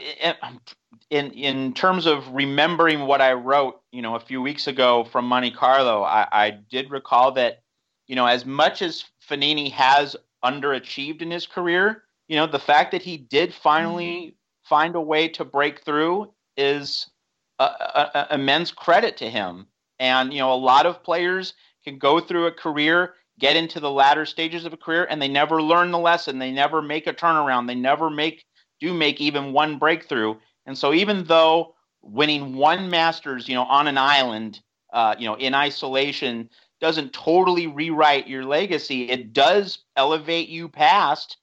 in 1.10 1.32
in 1.32 1.74
terms 1.74 2.06
of 2.06 2.28
remembering 2.32 3.00
what 3.00 3.20
I 3.20 3.32
wrote, 3.32 3.80
you 3.92 4.02
know, 4.02 4.14
a 4.14 4.20
few 4.20 4.40
weeks 4.40 4.66
ago 4.66 5.04
from 5.04 5.24
Monte 5.24 5.50
Carlo, 5.52 6.02
I, 6.02 6.26
I 6.30 6.50
did 6.50 6.90
recall 6.90 7.32
that, 7.32 7.62
you 8.06 8.16
know, 8.16 8.26
as 8.26 8.46
much 8.46 8.82
as 8.82 9.04
Fognini 9.28 9.70
has 9.72 10.16
underachieved 10.44 11.20
in 11.20 11.30
his 11.30 11.46
career, 11.46 12.04
you 12.28 12.36
know, 12.36 12.46
the 12.46 12.58
fact 12.58 12.92
that 12.92 13.02
he 13.02 13.16
did 13.16 13.52
finally 13.52 14.06
mm-hmm. 14.06 14.68
find 14.68 14.94
a 14.94 15.00
way 15.00 15.28
to 15.28 15.44
break 15.44 15.82
through 15.84 16.32
is 16.56 17.10
a, 17.58 18.26
immense 18.30 18.70
credit 18.70 19.16
to 19.18 19.30
him. 19.30 19.66
And 19.98 20.32
you 20.32 20.38
know, 20.38 20.52
a 20.52 20.54
lot 20.54 20.86
of 20.86 21.02
players 21.02 21.54
can 21.84 21.98
go 21.98 22.20
through 22.20 22.46
a 22.46 22.52
career, 22.52 23.14
get 23.38 23.56
into 23.56 23.80
the 23.80 23.90
latter 23.90 24.26
stages 24.26 24.64
of 24.64 24.72
a 24.72 24.76
career, 24.76 25.06
and 25.10 25.20
they 25.20 25.28
never 25.28 25.62
learn 25.62 25.90
the 25.90 25.98
lesson. 25.98 26.38
They 26.38 26.52
never 26.52 26.82
make 26.82 27.06
a 27.06 27.14
turnaround. 27.14 27.66
They 27.66 27.74
never 27.74 28.10
make 28.10 28.44
do 28.80 28.94
make 28.94 29.20
even 29.20 29.52
one 29.52 29.78
breakthrough. 29.78 30.36
And 30.66 30.76
so 30.76 30.92
even 30.92 31.24
though 31.24 31.74
winning 32.02 32.54
one 32.54 32.90
Masters, 32.90 33.48
you 33.48 33.54
know, 33.54 33.64
on 33.64 33.88
an 33.88 33.98
island, 33.98 34.60
uh, 34.92 35.16
you 35.18 35.26
know, 35.26 35.34
in 35.34 35.54
isolation 35.54 36.48
doesn't 36.80 37.12
totally 37.12 37.66
rewrite 37.66 38.28
your 38.28 38.44
legacy, 38.44 39.10
it 39.10 39.32
does 39.32 39.80
elevate 39.96 40.48
you 40.48 40.68
past 40.68 41.38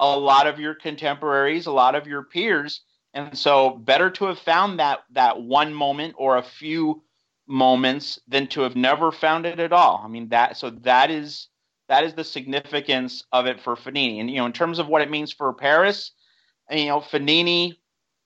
a 0.00 0.18
lot 0.18 0.46
of 0.46 0.58
your 0.60 0.74
contemporaries, 0.74 1.66
a 1.66 1.72
lot 1.72 1.94
of 1.94 2.06
your 2.06 2.22
peers. 2.22 2.82
And 3.14 3.38
so 3.38 3.70
better 3.70 4.10
to 4.10 4.26
have 4.26 4.40
found 4.40 4.80
that 4.80 5.00
that 5.12 5.40
one 5.40 5.72
moment 5.72 6.16
or 6.18 6.36
a 6.36 6.42
few 6.42 7.02
moments 7.46 8.18
than 8.26 8.48
to 8.48 8.62
have 8.62 8.74
never 8.74 9.12
found 9.12 9.46
it 9.46 9.60
at 9.60 9.72
all. 9.72 10.02
I 10.04 10.08
mean 10.08 10.28
that 10.30 10.56
so 10.56 10.70
that 10.70 11.10
is 11.10 11.48
that 11.88 12.04
is 12.04 12.14
the 12.14 12.24
significance 12.24 13.24
of 13.32 13.46
it 13.46 13.60
for 13.60 13.76
Fognini. 13.76 14.20
And 14.20 14.30
you 14.30 14.36
know, 14.36 14.46
in 14.46 14.52
terms 14.52 14.78
of 14.78 14.88
what 14.88 15.02
it 15.02 15.10
means 15.10 15.32
for 15.32 15.52
Paris, 15.52 16.12
you 16.70 16.86
know, 16.86 17.00
Fognini 17.00 17.76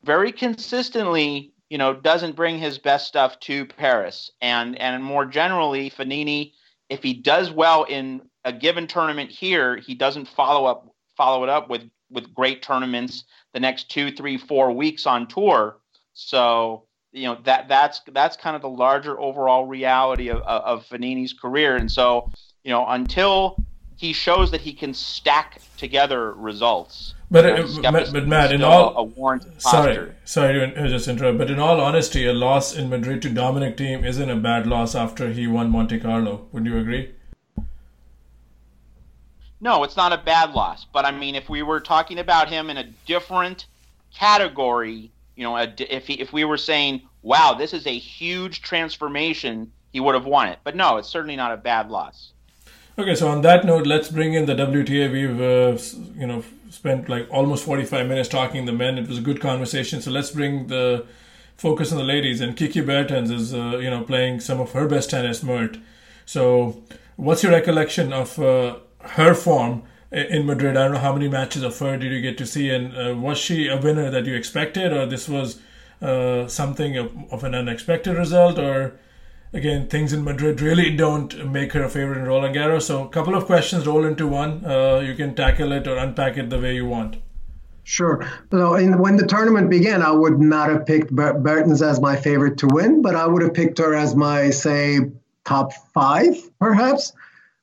very 0.05 0.33
consistently, 0.33 1.53
you 1.69 1.77
know, 1.77 1.93
doesn't 1.93 2.37
bring 2.37 2.59
his 2.59 2.79
best 2.79 3.07
stuff 3.09 3.39
to 3.41 3.67
Paris. 3.67 4.31
And 4.41 4.79
and 4.79 5.05
more 5.05 5.27
generally, 5.27 5.91
Fognini, 5.91 6.53
if 6.89 7.03
he 7.03 7.15
does 7.15 7.51
well 7.51 7.85
in 7.85 8.23
a 8.45 8.53
given 8.53 8.87
tournament 8.87 9.31
here, 9.31 9.77
he 9.77 9.95
doesn't 9.95 10.29
follow 10.29 10.65
up 10.65 10.95
follow 11.17 11.43
it 11.43 11.51
up 11.51 11.69
with 11.69 11.83
with 12.11 12.35
great 12.35 12.63
tournaments 12.63 13.25
the 13.53 13.61
next 13.61 13.91
two, 13.91 14.11
three, 14.11 14.37
four 14.37 14.73
weeks 14.73 15.07
on 15.07 15.27
tour. 15.27 15.79
So 16.15 16.85
you 17.13 17.25
know 17.25 17.39
that 17.45 17.69
that's 17.69 18.01
that's 18.13 18.37
kind 18.37 18.55
of 18.57 18.63
the 18.63 18.69
larger 18.69 19.19
overall 19.19 19.67
reality 19.67 20.29
of, 20.29 20.39
of, 20.39 20.63
of 20.63 20.87
Fognini's 20.87 21.33
career. 21.33 21.77
And 21.77 21.91
so 21.91 22.31
you 22.65 22.71
know 22.71 22.87
until 22.87 23.57
he 23.97 24.13
shows 24.13 24.53
that 24.53 24.61
he 24.61 24.73
can 24.73 24.95
stack 24.95 25.61
together 25.77 26.33
results. 26.35 27.15
But, 27.31 27.45
uh, 27.45 27.67
but, 27.91 28.13
but 28.13 28.29
Matt, 28.29 28.53
in 28.53 28.63
all 28.63 29.13
sorry, 29.59 30.13
sorry 30.25 30.73
to 30.73 30.89
just 30.89 31.09
interrupt. 31.09 31.37
But 31.37 31.51
in 31.51 31.59
all 31.59 31.81
honesty, 31.81 32.25
a 32.25 32.33
loss 32.33 32.75
in 32.75 32.89
Madrid 32.89 33.21
to 33.23 33.29
Dominic 33.29 33.77
Thiem 33.77 34.07
isn't 34.07 34.31
a 34.31 34.37
bad 34.37 34.67
loss 34.67 34.95
after 34.95 35.31
he 35.31 35.47
won 35.47 35.71
Monte 35.71 35.99
Carlo. 35.99 36.47
Would 36.53 36.65
you 36.65 36.79
agree? 36.79 37.13
No, 39.61 39.83
it's 39.85 39.97
not 39.97 40.13
a 40.13 40.19
bad 40.19 40.53
loss. 40.53 40.87
But 40.93 41.05
I 41.05 41.11
mean, 41.11 41.35
if 41.35 41.49
we 41.49 41.63
were 41.63 41.81
talking 41.81 42.19
about 42.19 42.49
him 42.49 42.71
in 42.71 42.77
a 42.77 42.85
different 43.07 43.67
category, 44.15 45.11
you 45.37 45.45
know, 45.45 45.57
if 45.57 46.07
he, 46.07 46.15
if 46.15 46.33
we 46.33 46.45
were 46.45 46.57
saying 46.57 47.03
wow, 47.23 47.55
this 47.55 47.73
is 47.73 47.87
a 47.87 47.97
huge 47.99 48.63
transformation, 48.63 49.71
he 49.93 50.01
would 50.01 50.15
have 50.15 50.25
won 50.27 50.49
it. 50.49 50.59
But 50.65 50.77
no, 50.77 50.97
it's 50.97 51.09
certainly 51.09 51.37
not 51.37 51.53
a 51.53 51.57
bad 51.57 51.91
loss. 51.91 52.33
Okay, 52.99 53.15
so 53.15 53.29
on 53.29 53.43
that 53.43 53.65
note, 53.65 53.87
let's 53.87 54.09
bring 54.09 54.35
in 54.35 54.47
the 54.47 54.55
WTA. 54.55 55.13
We've 55.13 55.41
uh, 55.41 56.19
you 56.19 56.27
know 56.27 56.45
spent 56.71 57.09
like 57.09 57.29
almost 57.31 57.65
45 57.65 58.07
minutes 58.07 58.29
talking 58.29 58.65
the 58.65 58.73
men. 58.73 58.99
It 58.99 59.09
was 59.09 59.19
a 59.19 59.21
good 59.21 59.41
conversation. 59.41 60.01
So 60.01 60.11
let's 60.11 60.31
bring 60.31 60.67
the 60.67 61.07
focus 61.57 61.93
on 61.93 61.99
the 61.99 62.05
ladies. 62.05 62.41
And 62.41 62.57
Kiki 62.57 62.81
Bertens 62.81 63.31
is 63.31 63.55
uh, 63.55 63.79
you 63.79 63.91
know 63.91 64.03
playing 64.03 64.41
some 64.41 64.61
of 64.61 64.73
her 64.73 64.89
best 64.89 65.11
tennis, 65.11 65.43
Mert. 65.43 65.79
So 66.27 66.83
what's 67.17 67.43
your 67.43 67.53
recollection 67.53 68.13
of 68.13 68.39
uh, 68.39 68.79
her 69.11 69.35
form 69.35 69.83
in 70.11 70.47
Madrid? 70.47 70.77
I 70.77 70.85
don't 70.85 70.93
know 70.95 70.99
how 70.99 71.13
many 71.13 71.29
matches 71.29 71.63
of 71.63 71.79
her 71.79 71.97
did 71.97 72.13
you 72.13 72.21
get 72.21 72.39
to 72.39 72.47
see, 72.47 72.71
and 72.71 72.97
uh, 72.97 73.15
was 73.15 73.39
she 73.39 73.69
a 73.69 73.77
winner 73.77 74.11
that 74.11 74.27
you 74.27 74.35
expected, 74.35 74.93
or 74.93 75.07
this 75.07 75.29
was 75.29 75.61
uh, 76.01 76.47
something 76.47 76.97
of, 76.97 77.13
of 77.31 77.45
an 77.45 77.55
unexpected 77.55 78.17
result, 78.17 78.59
or 78.59 78.99
again, 79.53 79.89
things 79.89 80.13
in 80.13 80.25
Madrid 80.25 80.61
really 80.61 80.95
don't 80.95 81.51
make 81.51 81.73
her 81.73 81.85
a 81.85 81.89
favorite 81.89 82.19
in 82.19 82.25
Roland 82.25 82.55
Garros. 82.55 82.83
So, 82.83 83.05
a 83.05 83.09
couple 83.09 83.35
of 83.35 83.47
questions 83.47 83.87
roll 83.87 84.05
into 84.05 84.27
one. 84.27 84.65
Uh, 84.65 85.01
you 85.01 85.15
can 85.15 85.35
tackle 85.35 85.73
it 85.73 85.87
or 85.87 85.97
unpack 85.97 86.37
it 86.37 86.51
the 86.51 86.59
way 86.59 86.75
you 86.75 86.87
want. 86.87 87.17
Sure. 87.85 88.27
So, 88.51 88.75
in, 88.75 88.99
when 88.99 89.17
the 89.17 89.27
tournament 89.27 89.71
began, 89.71 90.03
I 90.03 90.11
would 90.11 90.39
not 90.39 90.69
have 90.69 90.87
picked 90.87 91.11
Bertens 91.11 91.83
as 91.83 92.01
my 92.01 92.17
favorite 92.17 92.59
to 92.59 92.69
win, 92.69 93.03
but 93.03 93.15
I 93.15 93.27
would 93.27 93.43
have 93.43 93.55
picked 93.55 93.79
her 93.79 93.95
as 93.95 94.15
my, 94.15 94.51
say, 94.51 95.01
top 95.45 95.73
five, 95.95 96.37
perhaps. 96.59 97.13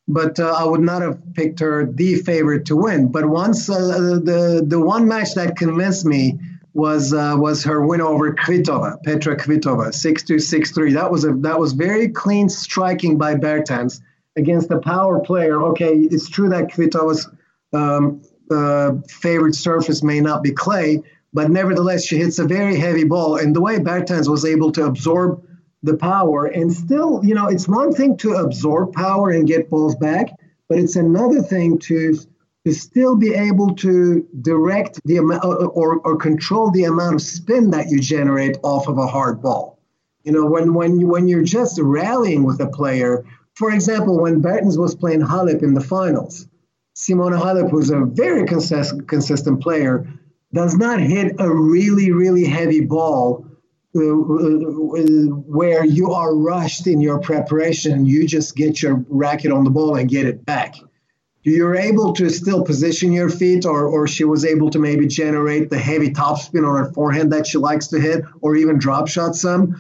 But 0.08 0.40
uh, 0.40 0.54
I 0.56 0.66
would 0.66 0.82
not 0.82 1.02
have 1.02 1.20
picked 1.34 1.60
her 1.62 1.86
the 1.92 2.16
favorite 2.16 2.66
to 2.66 2.76
win. 2.76 3.12
But 3.12 3.26
once 3.26 3.70
uh, 3.70 4.20
the 4.24 4.64
the 4.66 4.80
one 4.80 5.08
match 5.08 5.34
that 5.34 5.58
convinced 5.58 6.06
me 6.06 6.40
was 6.76 7.14
uh, 7.14 7.36
was 7.38 7.64
her 7.64 7.86
win 7.86 8.02
over 8.02 8.34
Kvitova, 8.34 9.02
Petra 9.04 9.38
Kvitova, 9.38 9.88
6-2, 9.88 10.36
6-3. 10.36 10.94
That 10.94 11.10
was 11.10 11.24
a 11.26 11.34
that 11.34 11.60
was 11.60 11.74
very 11.74 12.10
clean 12.10 12.50
striking 12.50 13.18
by 13.18 13.36
Bertens 13.36 14.02
against 14.36 14.70
a 14.70 14.80
power 14.80 15.20
player. 15.20 15.62
Okay, 15.70 15.94
it's 15.96 16.30
true 16.30 16.50
that 16.50 16.68
Kvitova's 16.68 17.28
um, 17.74 18.22
uh, 18.52 18.92
favorite 19.08 19.56
surface 19.56 20.04
may 20.04 20.20
not 20.20 20.44
be 20.44 20.52
clay, 20.52 21.02
but 21.34 21.50
nevertheless 21.50 22.06
she 22.06 22.18
hits 22.18 22.40
a 22.40 22.46
very 22.46 22.78
heavy 22.78 23.06
ball. 23.06 23.38
And 23.38 23.56
the 23.56 23.62
way 23.62 23.80
Bertens 23.80 24.30
was 24.30 24.46
able 24.46 24.72
to 24.74 24.86
absorb 24.86 25.48
the 25.86 25.98
power 25.98 26.48
and 26.48 26.74
still, 26.74 27.24
you 27.24 27.36
know, 27.36 27.48
it's 27.48 27.68
one 27.68 27.94
thing 27.94 28.18
to 28.18 28.34
absorb 28.34 28.94
power 28.94 29.30
and 29.30 29.48
get 29.48 29.70
balls 29.70 29.96
back, 29.96 30.30
but 30.68 30.80
it's 30.80 30.96
another 30.96 31.42
thing 31.42 31.78
to 31.80 32.18
to 32.66 32.74
still 32.74 33.16
be 33.16 33.32
able 33.36 33.76
to 33.76 34.28
direct 34.42 35.00
the 35.06 35.18
amount 35.18 35.44
or, 35.44 36.00
or 36.00 36.18
control 36.18 36.72
the 36.72 36.86
amount 36.86 37.14
of 37.14 37.22
spin 37.22 37.70
that 37.70 37.92
you 37.92 38.00
generate 38.00 38.58
off 38.64 38.88
of 38.88 38.98
a 38.98 39.06
hard 39.06 39.40
ball. 39.40 39.80
You 40.24 40.32
know, 40.32 40.48
when 40.48 40.74
when 40.74 41.00
you, 41.00 41.08
when 41.08 41.28
you're 41.28 41.44
just 41.44 41.80
rallying 41.80 42.44
with 42.44 42.60
a 42.60 42.68
player, 42.68 43.24
for 43.54 43.72
example, 43.72 44.20
when 44.20 44.42
Bertens 44.42 44.80
was 44.80 44.96
playing 44.96 45.22
Halep 45.22 45.62
in 45.62 45.76
the 45.76 45.82
finals, 45.82 46.48
Simona 46.96 47.40
Halep, 47.40 47.70
who's 47.70 47.92
a 47.92 48.00
very 48.00 48.48
consistent 48.48 49.08
consistent 49.08 49.62
player, 49.62 50.08
does 50.52 50.76
not 50.76 51.00
hit 51.00 51.36
a 51.38 51.54
really 51.54 52.12
really 52.12 52.46
heavy 52.46 52.82
ball 52.82 53.46
where 53.96 55.86
you 55.86 56.12
are 56.12 56.36
rushed 56.36 56.86
in 56.86 57.00
your 57.00 57.20
preparation. 57.20 58.06
You 58.06 58.28
just 58.28 58.56
get 58.56 58.82
your 58.82 59.06
racket 59.08 59.52
on 59.52 59.64
the 59.64 59.70
ball 59.70 59.96
and 59.96 60.10
get 60.10 60.26
it 60.26 60.46
back 60.46 60.76
you're 61.46 61.76
able 61.76 62.12
to 62.14 62.28
still 62.30 62.64
position 62.64 63.14
your 63.14 63.30
feet, 63.30 63.66
or, 63.66 63.86
or 63.86 64.08
she 64.08 64.24
was 64.24 64.44
able 64.44 64.72
to 64.72 64.80
maybe 64.80 65.06
generate 65.06 65.70
the 65.70 65.78
heavy 65.78 66.10
topspin 66.10 66.68
on 66.68 66.84
her 66.84 66.92
forehand 66.92 67.32
that 67.34 67.46
she 67.46 67.60
likes 67.60 67.88
to 67.88 68.00
hit, 68.00 68.26
or 68.42 68.56
even 68.56 68.80
drop 68.80 69.08
shot 69.08 69.36
some. 69.36 69.76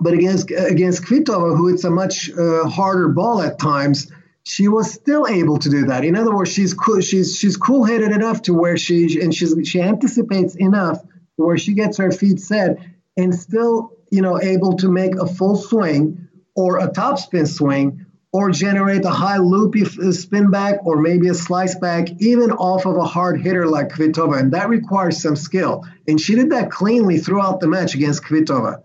But 0.00 0.14
against 0.14 0.52
against 0.52 1.02
Kvitova, 1.02 1.56
who 1.56 1.68
it's 1.68 1.82
a 1.82 1.90
much 1.90 2.30
uh, 2.30 2.68
harder 2.68 3.08
ball 3.08 3.42
at 3.42 3.58
times, 3.58 4.12
she 4.44 4.68
was 4.68 4.92
still 4.92 5.26
able 5.26 5.58
to 5.58 5.68
do 5.68 5.86
that. 5.86 6.04
In 6.04 6.14
other 6.14 6.32
words, 6.32 6.52
she's 6.52 6.74
cool, 6.74 7.00
she's 7.00 7.36
she's 7.36 7.56
cool 7.56 7.84
headed 7.84 8.12
enough 8.12 8.42
to 8.42 8.54
where 8.54 8.76
she 8.76 9.20
and 9.20 9.34
she's 9.34 9.52
she 9.64 9.82
anticipates 9.82 10.54
enough 10.54 11.02
where 11.34 11.58
she 11.58 11.74
gets 11.74 11.98
her 11.98 12.12
feet 12.12 12.38
set 12.38 12.78
and 13.18 13.34
still 13.34 13.92
you 14.10 14.22
know 14.22 14.40
able 14.40 14.74
to 14.76 14.88
make 14.88 15.14
a 15.16 15.26
full 15.26 15.56
swing 15.56 16.28
or 16.56 16.78
a 16.78 16.88
topspin 16.88 17.46
swing 17.46 18.06
or 18.32 18.50
generate 18.50 19.04
a 19.04 19.10
high 19.10 19.38
loopy 19.38 19.82
uh, 19.82 20.12
spin 20.12 20.50
back 20.50 20.84
or 20.84 21.00
maybe 21.00 21.28
a 21.28 21.34
slice 21.34 21.74
back, 21.76 22.08
even 22.18 22.50
off 22.52 22.84
of 22.84 22.96
a 22.96 23.04
hard 23.04 23.40
hitter 23.40 23.66
like 23.66 23.88
Kvitova. 23.88 24.38
And 24.38 24.52
that 24.52 24.68
requires 24.68 25.22
some 25.22 25.34
skill. 25.34 25.84
And 26.06 26.20
she 26.20 26.34
did 26.34 26.50
that 26.50 26.70
cleanly 26.70 27.18
throughout 27.18 27.60
the 27.60 27.68
match 27.68 27.94
against 27.94 28.24
Kvitova. 28.24 28.82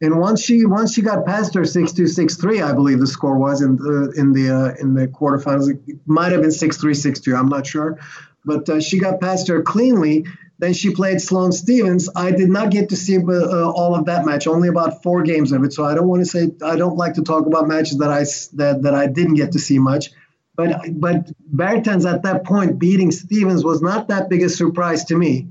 And 0.00 0.20
once 0.20 0.42
she 0.42 0.64
once 0.64 0.94
she 0.94 1.02
got 1.02 1.26
past 1.26 1.54
her 1.54 1.64
six 1.64 1.92
two 1.92 2.06
six 2.06 2.36
three, 2.36 2.62
I 2.62 2.72
believe 2.72 3.00
the 3.00 3.06
score 3.06 3.36
was 3.36 3.62
in 3.62 3.76
the 3.76 4.12
in 4.16 4.32
the 4.32 4.50
uh, 4.50 4.74
in 4.80 4.94
the 4.94 5.08
quarterfinals. 5.08 5.68
It 5.70 5.98
might 6.06 6.30
have 6.30 6.40
been 6.40 6.52
six 6.52 6.76
three 6.76 6.94
six 6.94 7.18
two. 7.18 7.34
I'm 7.34 7.48
not 7.48 7.66
sure, 7.66 7.98
but 8.44 8.68
uh, 8.68 8.80
she 8.80 9.00
got 9.00 9.20
past 9.20 9.48
her 9.48 9.60
cleanly. 9.62 10.24
Then 10.60 10.72
she 10.72 10.92
played 10.92 11.20
Sloane 11.20 11.52
Stevens. 11.52 12.08
I 12.16 12.32
did 12.32 12.48
not 12.48 12.70
get 12.70 12.88
to 12.88 12.96
see 12.96 13.16
uh, 13.16 13.22
uh, 13.22 13.70
all 13.70 13.94
of 13.94 14.06
that 14.06 14.26
match, 14.26 14.46
only 14.46 14.68
about 14.68 15.02
four 15.02 15.22
games 15.22 15.52
of 15.52 15.62
it. 15.62 15.72
So 15.72 15.84
I 15.84 15.94
don't 15.94 16.08
want 16.08 16.20
to 16.22 16.26
say 16.26 16.50
I 16.64 16.76
don't 16.76 16.96
like 16.96 17.14
to 17.14 17.22
talk 17.22 17.46
about 17.46 17.68
matches 17.68 17.98
that 17.98 18.10
I 18.10 18.24
that, 18.56 18.82
that 18.82 18.94
I 18.94 19.06
didn't 19.06 19.34
get 19.34 19.52
to 19.52 19.58
see 19.58 19.78
much. 19.78 20.10
But 20.56 20.80
but 20.98 21.30
Bertens 21.46 22.04
at 22.04 22.24
that 22.24 22.44
point 22.44 22.78
beating 22.80 23.12
Stevens 23.12 23.64
was 23.64 23.80
not 23.80 24.08
that 24.08 24.28
big 24.28 24.42
a 24.42 24.48
surprise 24.48 25.04
to 25.06 25.16
me. 25.16 25.48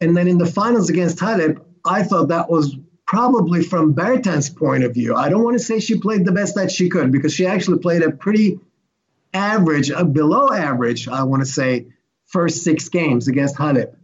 And 0.00 0.16
then 0.16 0.28
in 0.28 0.38
the 0.38 0.46
finals 0.46 0.88
against 0.88 1.18
Halep, 1.18 1.62
I 1.84 2.02
thought 2.02 2.28
that 2.28 2.50
was 2.50 2.76
probably 3.06 3.62
from 3.62 3.92
Bertens' 3.92 4.48
point 4.50 4.84
of 4.84 4.94
view. 4.94 5.14
I 5.14 5.28
don't 5.28 5.44
want 5.44 5.58
to 5.58 5.64
say 5.64 5.80
she 5.80 5.98
played 5.98 6.24
the 6.24 6.32
best 6.32 6.54
that 6.56 6.72
she 6.72 6.88
could 6.88 7.12
because 7.12 7.32
she 7.32 7.46
actually 7.46 7.78
played 7.78 8.02
a 8.02 8.10
pretty 8.10 8.58
average, 9.32 9.90
a 9.90 10.04
below 10.04 10.50
average, 10.50 11.08
I 11.08 11.22
want 11.24 11.42
to 11.42 11.46
say, 11.46 11.88
first 12.26 12.64
six 12.64 12.88
games 12.88 13.28
against 13.28 13.56
Halep. 13.56 13.94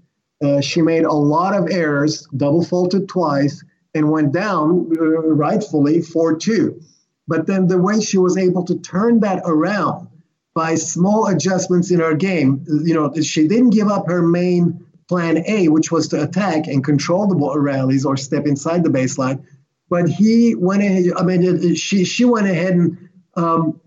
Uh, 0.42 0.60
she 0.60 0.82
made 0.82 1.04
a 1.04 1.12
lot 1.12 1.54
of 1.54 1.70
errors, 1.70 2.26
double 2.36 2.64
faulted 2.64 3.08
twice, 3.08 3.62
and 3.94 4.10
went 4.10 4.32
down 4.32 4.90
uh, 4.98 5.04
rightfully 5.04 6.02
4 6.02 6.36
2. 6.36 6.80
But 7.28 7.46
then 7.46 7.68
the 7.68 7.78
way 7.78 8.00
she 8.00 8.18
was 8.18 8.36
able 8.36 8.64
to 8.64 8.78
turn 8.78 9.20
that 9.20 9.42
around 9.44 10.08
by 10.54 10.74
small 10.74 11.28
adjustments 11.28 11.90
in 11.90 12.00
her 12.00 12.14
game, 12.14 12.64
you 12.84 12.94
know, 12.94 13.12
she 13.22 13.46
didn't 13.48 13.70
give 13.70 13.88
up 13.88 14.06
her 14.08 14.22
main 14.22 14.84
plan 15.08 15.44
A, 15.46 15.68
which 15.68 15.92
was 15.92 16.08
to 16.08 16.22
attack 16.22 16.66
and 16.66 16.84
control 16.84 17.26
the 17.26 17.58
rallies 17.58 18.04
or 18.04 18.16
step 18.16 18.46
inside 18.46 18.82
the 18.82 18.90
baseline. 18.90 19.44
But 19.88 20.08
he 20.08 20.54
went 20.54 20.82
ahead, 20.82 21.12
I 21.16 21.22
mean, 21.22 21.74
she, 21.74 22.04
she 22.04 22.24
went 22.24 22.46
ahead 22.48 22.72
and 22.74 23.08
um, 23.34 23.80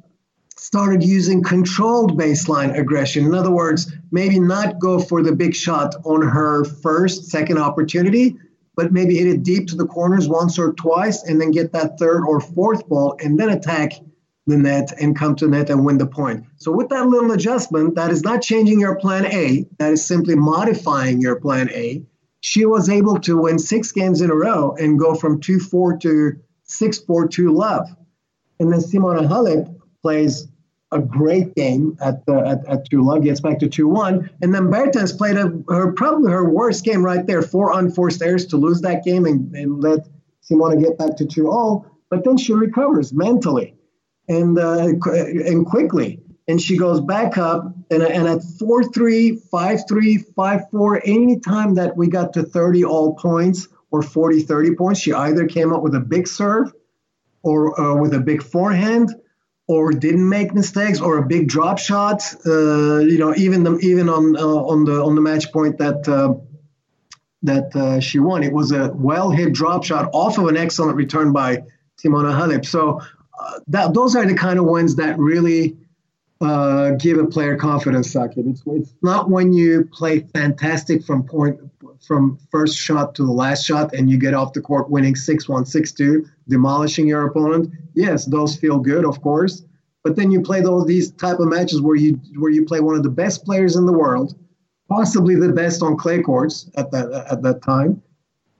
started 0.58 1.03
using 1.03 1.43
controlled 1.43 2.18
baseline 2.18 2.78
aggression. 2.78 3.26
In 3.26 3.36
other 3.36 3.51
words, 3.51 3.91
maybe 4.12 4.39
not 4.39 4.80
go 4.80 4.99
for 4.99 5.22
the 5.22 5.36
big 5.36 5.53
shot 5.53 5.93
on 6.06 6.22
her 6.22 6.64
first, 6.64 7.26
second 7.26 7.58
opportunity, 7.58 8.38
but 8.76 8.93
maybe 8.93 9.18
hit 9.18 9.28
it 9.28 9.43
deep 9.43 9.68
to 9.68 9.76
the 9.76 9.86
corners 9.86 10.28
once 10.30 10.58
or 10.58 10.74
twice 10.74 11.24
and 11.24 11.39
then 11.39 11.51
get 11.51 11.74
that 11.74 11.97
third 11.99 12.24
or 12.26 12.39
fourth 12.39 12.88
ball 12.88 13.18
and 13.22 13.39
then 13.39 13.49
attack 13.49 13.93
the 14.47 14.58
net 14.58 14.93
and 15.01 15.18
come 15.18 15.36
to 15.36 15.47
net 15.47 15.70
and 15.70 15.86
win 15.86 15.97
the 15.97 16.06
point. 16.06 16.45
So 16.58 16.72
with 16.72 16.89
that 16.89 17.08
little 17.08 17.32
adjustment, 17.32 17.95
that 17.95 18.12
is 18.12 18.24
not 18.24 18.41
changing 18.41 18.80
your 18.80 18.95
plan 18.95 19.26
A, 19.26 19.66
that 19.80 19.91
is 19.91 20.06
simply 20.06 20.36
modifying 20.36 21.20
your 21.20 21.39
plan 21.39 21.70
A. 21.72 22.03
She 22.41 22.66
was 22.66 22.89
able 22.89 23.20
to 23.22 23.38
win 23.41 23.58
six 23.58 23.91
games 23.91 24.22
in 24.22 24.30
a 24.30 24.36
row 24.36 24.76
and 24.80 24.99
go 24.99 25.16
from 25.16 25.41
2-4 25.41 25.99
to 26.01 26.34
6-4 26.70 27.32
to 27.32 27.51
love. 27.51 27.88
And 28.60 28.72
then 28.72 28.80
Simona 28.80 29.28
Halep 29.28 29.74
plays 30.06 30.47
a 30.91 30.99
great 30.99 31.56
game 31.56 31.97
at 31.99 32.24
the 32.28 32.36
at, 32.36 32.64
at 32.68 32.88
Tula, 32.88 33.20
gets 33.20 33.41
back 33.41 33.58
to 33.58 33.68
2-1. 33.68 34.30
And 34.43 34.53
then 34.53 34.70
Bertens 34.70 35.12
played 35.12 35.36
a, 35.36 35.51
her 35.68 35.93
probably 35.93 36.32
her 36.32 36.47
worst 36.47 36.86
game 36.86 37.03
right 37.03 37.26
there, 37.26 37.41
four 37.41 37.74
unforced 37.80 38.22
errors 38.22 38.45
to 38.47 38.58
lose 38.58 38.82
that 38.82 39.03
game 39.03 39.26
and, 39.26 39.51
and 39.56 39.82
let 39.82 40.08
Simona 40.47 40.80
get 40.80 40.99
back 40.99 41.18
to 41.18 41.26
2-0. 41.26 41.89
But 42.12 42.24
then 42.24 42.38
she 42.38 42.53
recovers 42.53 43.14
mentally 43.14 43.74
and 44.30 44.60
uh, 44.60 44.89
and 45.49 45.66
quickly. 45.66 46.22
And 46.47 46.62
she 46.62 46.78
goes 46.78 47.01
back 47.01 47.39
up 47.39 47.66
and, 47.89 48.03
and 48.03 48.28
at 48.28 48.41
4-3, 48.62 49.41
5-3, 49.49 50.34
5-4, 50.38 51.01
any 51.03 51.39
time 51.39 51.74
that 51.74 51.97
we 51.97 52.08
got 52.08 52.34
to 52.34 52.43
30 52.43 52.86
all 52.86 53.16
points 53.16 53.68
or 53.89 54.03
40, 54.03 54.43
30 54.43 54.76
points, 54.76 54.99
she 54.99 55.12
either 55.12 55.47
came 55.47 55.74
up 55.74 55.82
with 55.82 55.95
a 55.95 55.99
big 55.99 56.28
serve 56.28 56.72
or 57.41 57.82
uh, 57.82 57.95
with 57.95 58.14
a 58.14 58.20
big 58.20 58.43
forehand– 58.43 59.10
or 59.68 59.91
didn't 59.91 60.28
make 60.28 60.53
mistakes 60.53 60.99
or 61.01 61.18
a 61.18 61.26
big 61.26 61.47
drop 61.47 61.80
shot. 61.80 62.22
Uh, 62.45 62.99
you 62.99 63.18
know, 63.18 63.34
even 63.36 63.63
the, 63.63 63.78
even 63.80 64.09
on 64.09 64.36
uh, 64.36 64.39
on 64.39 64.86
the 64.86 65.03
on 65.03 65.16
the 65.16 65.22
match 65.22 65.51
point 65.51 65.78
that 65.78 66.07
uh, 66.07 66.34
that 67.43 67.76
uh, 67.76 67.99
she 67.99 68.20
won, 68.20 68.43
it 68.43 68.53
was 68.53 68.72
a 68.72 68.91
well 68.93 69.32
hit 69.32 69.53
drop 69.53 69.84
shot 69.84 70.09
off 70.13 70.38
of 70.38 70.47
an 70.47 70.57
excellent 70.57 70.95
return 70.95 71.34
by 71.34 71.63
Simona 71.97 72.38
Halep. 72.38 72.66
So 72.66 73.01
uh, 73.39 73.59
that 73.68 73.93
those 73.93 74.16
are 74.16 74.26
the 74.26 74.36
kind 74.36 74.59
of 74.59 74.66
ones 74.66 74.95
that 74.97 75.18
really 75.18 75.78
uh, 76.46 76.91
give 76.91 77.18
a 77.18 77.26
player 77.26 77.56
confidence, 77.56 78.14
Saqib. 78.14 78.50
It's, 78.50 78.62
it's 78.68 78.93
not 79.02 79.30
when 79.30 79.52
you 79.52 79.89
play 79.91 80.20
fantastic 80.34 81.04
from 81.04 81.24
point 81.24 81.60
from 82.06 82.38
first 82.52 82.78
shot 82.78 83.16
to 83.16 83.24
the 83.24 83.32
last 83.32 83.66
shot 83.66 83.93
and 83.96 84.10
you 84.10 84.18
get 84.18 84.34
off 84.34 84.54
the 84.54 84.62
court 84.62 84.89
winning 84.91 85.16
6-1, 85.16 85.48
6-2, 85.48 86.30
demolishing 86.48 87.08
your 87.08 87.26
opponent. 87.26 87.74
Yes, 87.96 88.26
those 88.26 88.56
feel 88.56 88.80
good, 88.80 89.06
of 89.06 89.22
course. 89.22 89.64
But 90.04 90.16
then 90.16 90.30
you 90.30 90.41
play 90.41 90.62
those 90.62 90.86
these 90.86 91.10
type 91.12 91.39
of 91.39 91.48
matches 91.48 91.82
where 91.82 91.96
you 91.96 92.20
where 92.38 92.52
you 92.52 92.64
play 92.64 92.80
one 92.80 92.96
of 92.96 93.02
the 93.02 93.10
best 93.10 93.43
players 93.43 93.76
in 93.76 93.88
the 93.88 93.93
world, 93.93 94.36
possibly 94.88 95.34
the 95.34 95.52
best 95.52 95.82
on 95.82 95.98
clay 95.98 96.22
courts 96.22 96.70
at 96.76 96.91
that 96.91 97.12
at 97.32 97.41
that 97.41 97.64
time. 97.64 98.04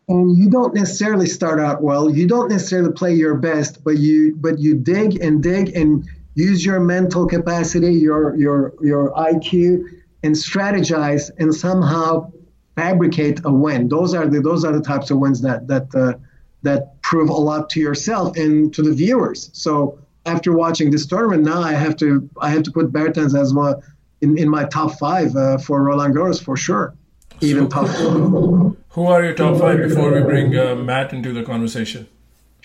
And 0.08 0.36
you 0.36 0.50
don't 0.50 0.74
necessarily 0.74 1.28
start 1.28 1.60
out 1.60 1.84
well. 1.84 2.10
You 2.10 2.28
don't 2.28 2.50
necessarily 2.50 2.94
play 2.94 3.14
your 3.14 3.36
best, 3.36 3.84
but 3.84 3.98
you 4.00 4.36
but 4.38 4.58
you 4.58 4.74
dig 4.74 5.22
and 5.22 5.44
dig 5.44 5.76
and 5.76 6.04
use 6.36 6.64
your 6.66 6.80
mental 6.80 7.26
capacity, 7.26 7.94
your 7.94 8.36
your 8.36 8.74
your 8.82 9.12
IQ, 9.14 9.86
and 10.24 10.36
strategize 10.36 11.32
and 11.40 11.54
somehow 11.54 12.32
fabricate 12.76 13.40
a 13.46 13.52
win. 13.52 13.88
Those 13.88 14.14
are 14.14 14.28
the 14.28 14.42
those 14.42 14.64
are 14.64 14.74
the 14.74 14.82
types 14.82 15.10
of 15.10 15.18
wins 15.18 15.42
that 15.42 15.68
that 15.68 15.96
uh, 15.96 16.14
that 16.62 17.02
prove 17.02 17.30
a 17.30 17.34
lot 17.34 17.70
to 17.72 17.80
yourself 17.80 18.36
and 18.38 18.74
to 18.74 18.84
the 18.84 18.94
viewers. 18.94 19.50
So 19.54 20.00
after 20.26 20.54
watching 20.54 20.92
this 20.92 21.06
tournament, 21.06 21.44
now 21.44 21.62
I 21.62 21.72
have 21.72 21.96
to 21.98 22.30
I 22.40 22.50
have 22.50 22.64
to 22.64 22.72
put 22.72 22.92
Bertens 22.92 23.34
as 23.34 23.54
my 23.54 23.74
in, 24.22 24.38
in 24.38 24.50
my 24.50 24.66
top 24.66 24.98
five 25.00 25.36
uh, 25.36 25.58
for 25.58 25.84
Roland 25.84 26.16
Garros 26.16 26.42
for 26.42 26.58
sure, 26.58 26.96
even 27.42 27.70
so, 27.70 27.82
top 27.82 27.88
four. 27.88 28.76
Who 28.90 29.06
are 29.08 29.24
your 29.24 29.34
top 29.34 29.60
five 29.60 29.78
before 29.78 30.14
we 30.14 30.22
bring 30.22 30.58
uh, 30.58 30.76
Matt 30.76 31.14
into 31.14 31.34
the 31.34 31.44
conversation? 31.44 32.08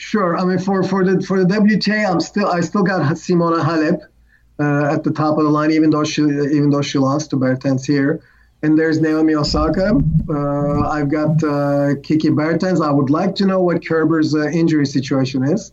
Sure. 0.00 0.38
I 0.38 0.44
mean, 0.44 0.58
for, 0.58 0.82
for 0.82 1.04
the 1.04 1.20
for 1.20 1.44
the 1.44 1.54
WTA, 1.54 2.10
I'm 2.10 2.20
still 2.20 2.48
I 2.48 2.60
still 2.60 2.82
got 2.82 3.02
Simona 3.16 3.62
Halep 3.62 4.00
uh, 4.58 4.94
at 4.94 5.04
the 5.04 5.10
top 5.10 5.36
of 5.36 5.44
the 5.44 5.50
line, 5.50 5.70
even 5.72 5.90
though 5.90 6.04
she 6.04 6.22
even 6.22 6.70
though 6.70 6.80
she 6.80 6.98
lost 6.98 7.30
to 7.30 7.36
Bertens 7.36 7.84
here 7.84 8.22
and 8.62 8.78
there's 8.78 9.00
Naomi 9.00 9.34
Osaka. 9.34 10.00
Uh, 10.28 10.88
I've 10.88 11.10
got 11.10 11.42
uh, 11.42 11.94
Kiki 12.02 12.30
Bertens. 12.30 12.80
I 12.80 12.90
would 12.90 13.10
like 13.10 13.34
to 13.36 13.46
know 13.46 13.62
what 13.62 13.82
Kerber's 13.84 14.34
uh, 14.34 14.48
injury 14.48 14.86
situation 14.86 15.44
is, 15.44 15.72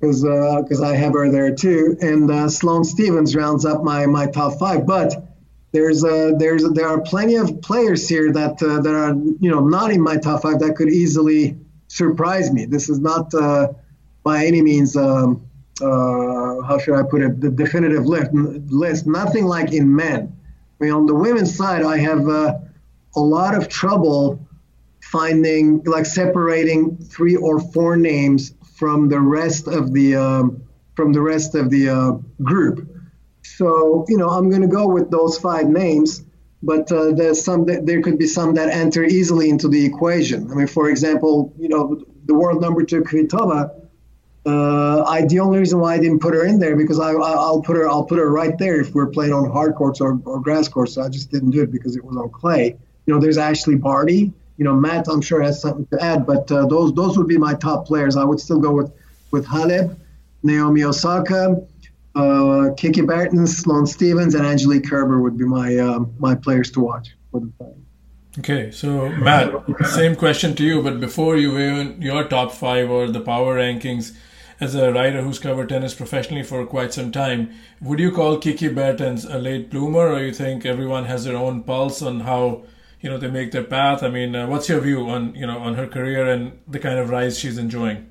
because 0.00 0.22
because 0.22 0.80
uh, 0.82 0.86
I 0.86 0.94
have 0.96 1.12
her 1.14 1.30
there 1.30 1.54
too. 1.54 1.96
And 2.00 2.30
uh, 2.30 2.48
Sloane 2.48 2.84
Stevens 2.84 3.34
rounds 3.36 3.64
up 3.64 3.82
my 3.82 4.06
my 4.06 4.26
top 4.26 4.58
five. 4.58 4.86
But 4.86 5.14
there's 5.72 6.04
uh, 6.04 6.32
there's 6.38 6.62
there 6.70 6.88
are 6.88 7.00
plenty 7.00 7.36
of 7.36 7.60
players 7.62 8.08
here 8.08 8.32
that 8.32 8.58
that 8.58 8.86
are 8.86 9.14
you 9.40 9.50
know 9.50 9.60
not 9.60 9.90
in 9.90 10.00
my 10.00 10.16
top 10.16 10.42
five 10.42 10.58
that 10.60 10.76
could 10.76 10.88
easily 10.88 11.56
surprise 11.88 12.52
me. 12.52 12.64
This 12.64 12.88
is 12.88 12.98
not 12.98 13.32
by 14.22 14.44
any 14.44 14.62
means. 14.62 14.96
Um, 14.96 15.46
how 15.80 16.78
should 16.82 16.94
I 16.94 17.02
put 17.02 17.22
it? 17.22 17.40
The 17.40 17.50
definitive 17.50 18.06
list. 18.06 18.32
List. 18.32 19.06
Nothing 19.06 19.44
like 19.46 19.72
in 19.72 19.94
men 19.94 20.36
I 20.78 20.84
mean, 20.84 20.92
on 20.92 21.06
the 21.06 21.14
women's 21.14 21.56
side, 21.56 21.82
I 21.82 21.96
have 21.98 22.28
uh, 22.28 22.58
a 23.16 23.20
lot 23.20 23.54
of 23.54 23.68
trouble 23.68 24.46
finding, 25.00 25.82
like, 25.84 26.04
separating 26.04 26.98
three 26.98 27.36
or 27.36 27.60
four 27.60 27.96
names 27.96 28.52
from 28.76 29.08
the 29.08 29.20
rest 29.20 29.68
of 29.68 29.94
the 29.94 30.16
um, 30.16 30.62
from 30.94 31.12
the 31.12 31.20
rest 31.20 31.54
of 31.54 31.70
the 31.70 31.88
uh, 31.88 32.10
group. 32.42 32.88
So, 33.42 34.04
you 34.08 34.18
know, 34.18 34.28
I'm 34.28 34.50
going 34.50 34.62
to 34.62 34.68
go 34.68 34.88
with 34.88 35.10
those 35.10 35.38
five 35.38 35.66
names, 35.66 36.24
but 36.66 36.90
uh, 36.92 37.12
there's 37.12 37.42
some 37.42 37.64
that, 37.66 37.86
there 37.86 38.02
could 38.02 38.18
be 38.18 38.26
some 38.26 38.54
that 38.54 38.68
enter 38.68 39.04
easily 39.04 39.48
into 39.48 39.68
the 39.68 39.84
equation. 39.84 40.50
I 40.50 40.54
mean, 40.54 40.66
for 40.66 40.90
example, 40.90 41.54
you 41.58 41.68
know, 41.68 42.04
the 42.26 42.34
world 42.34 42.60
number 42.60 42.82
two 42.84 43.02
Kvitova 43.02 43.86
uh, 44.46 45.02
I 45.02 45.26
the 45.26 45.40
only 45.40 45.58
reason 45.58 45.80
why 45.80 45.94
I 45.94 45.98
didn't 45.98 46.20
put 46.20 46.32
her 46.32 46.44
in 46.44 46.60
there 46.60 46.76
because 46.76 47.00
I, 47.00 47.10
I 47.10 47.50
will 47.50 47.62
put 47.62 47.76
her 47.76 47.88
I'll 47.88 48.04
put 48.04 48.18
her 48.18 48.30
right 48.30 48.56
there 48.56 48.80
if 48.80 48.94
we're 48.94 49.08
playing 49.08 49.32
on 49.32 49.50
hard 49.50 49.74
courts 49.74 50.00
or, 50.00 50.20
or 50.24 50.40
grass 50.40 50.68
courts. 50.68 50.94
So 50.94 51.02
I 51.02 51.08
just 51.08 51.32
didn't 51.32 51.50
do 51.50 51.62
it 51.62 51.72
because 51.72 51.96
it 51.96 52.04
was 52.04 52.16
on 52.16 52.30
clay. 52.30 52.76
You 53.06 53.14
know, 53.14 53.20
there's 53.20 53.38
Ashley 53.38 53.74
Barty. 53.74 54.32
You 54.56 54.64
know, 54.64 54.72
Matt 54.72 55.08
I'm 55.08 55.20
sure 55.20 55.42
has 55.42 55.60
something 55.60 55.86
to 55.86 56.02
add, 56.02 56.26
but 56.26 56.50
uh, 56.50 56.66
those 56.66 56.94
those 56.94 57.18
would 57.18 57.26
be 57.26 57.36
my 57.36 57.54
top 57.54 57.86
players. 57.86 58.16
I 58.16 58.24
would 58.24 58.38
still 58.38 58.60
go 58.60 58.70
with 58.70 58.92
with 59.32 59.44
Halep, 59.44 59.96
Naomi 60.44 60.84
Osaka, 60.84 61.60
uh, 62.16 62.74
Kiki 62.74 63.02
Bertens, 63.02 63.56
Sloane 63.58 63.86
Stevens, 63.86 64.34
and 64.34 64.46
Angelique 64.46 64.88
Kerber 64.88 65.20
would 65.20 65.36
be 65.36 65.44
my 65.44 65.76
um, 65.78 66.12
my 66.18 66.34
players 66.34 66.70
to 66.72 66.80
watch 66.80 67.14
for 67.30 67.40
the 67.40 67.52
time. 67.58 67.86
Okay, 68.38 68.70
so 68.70 69.08
Matt, 69.10 69.50
same 69.86 70.14
question 70.14 70.54
to 70.56 70.64
you, 70.64 70.82
but 70.82 71.00
before 71.00 71.36
you 71.36 71.56
in 71.56 72.02
your 72.02 72.24
top 72.24 72.52
five 72.52 72.90
or 72.90 73.08
the 73.08 73.20
power 73.20 73.56
rankings, 73.56 74.14
as 74.60 74.74
a 74.74 74.92
writer 74.92 75.22
who's 75.22 75.38
covered 75.38 75.68
tennis 75.68 75.94
professionally 75.94 76.42
for 76.42 76.64
quite 76.66 76.92
some 76.92 77.12
time, 77.12 77.50
would 77.80 77.98
you 77.98 78.10
call 78.10 78.38
Kiki 78.38 78.68
Bertens 78.68 79.24
a 79.24 79.38
late 79.38 79.70
bloomer, 79.70 80.08
or 80.08 80.22
you 80.22 80.32
think 80.32 80.66
everyone 80.66 81.04
has 81.04 81.24
their 81.24 81.36
own 81.36 81.62
pulse 81.62 82.02
on 82.02 82.20
how 82.20 82.64
you 83.00 83.10
know 83.10 83.18
they 83.18 83.30
make 83.30 83.52
their 83.52 83.64
path? 83.64 84.02
I 84.02 84.08
mean, 84.08 84.34
uh, 84.34 84.46
what's 84.46 84.68
your 84.68 84.80
view 84.80 85.08
on 85.08 85.34
you 85.34 85.46
know 85.46 85.58
on 85.58 85.74
her 85.74 85.86
career 85.86 86.26
and 86.26 86.58
the 86.66 86.78
kind 86.78 86.98
of 86.98 87.10
rise 87.10 87.38
she's 87.38 87.58
enjoying? 87.58 88.10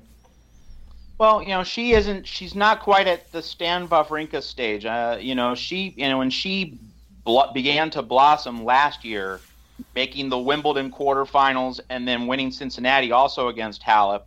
Well, 1.18 1.42
you 1.42 1.48
know, 1.48 1.64
she 1.64 1.92
isn't. 1.92 2.26
She's 2.26 2.54
not 2.54 2.80
quite 2.80 3.06
at 3.06 3.32
the 3.32 3.42
Stan 3.42 3.88
Wawrinka 3.88 4.42
stage. 4.42 4.84
Uh, 4.84 5.16
you 5.18 5.34
know, 5.34 5.54
she, 5.54 5.94
you 5.96 6.08
know, 6.08 6.18
when 6.18 6.30
she 6.30 6.78
began 7.54 7.90
to 7.90 8.02
blossom 8.02 8.64
last 8.64 9.04
year, 9.04 9.40
making 9.94 10.28
the 10.28 10.38
Wimbledon 10.38 10.90
quarterfinals 10.92 11.80
and 11.90 12.06
then 12.06 12.26
winning 12.26 12.50
Cincinnati 12.50 13.12
also 13.12 13.48
against 13.48 13.82
Halep 13.82 14.22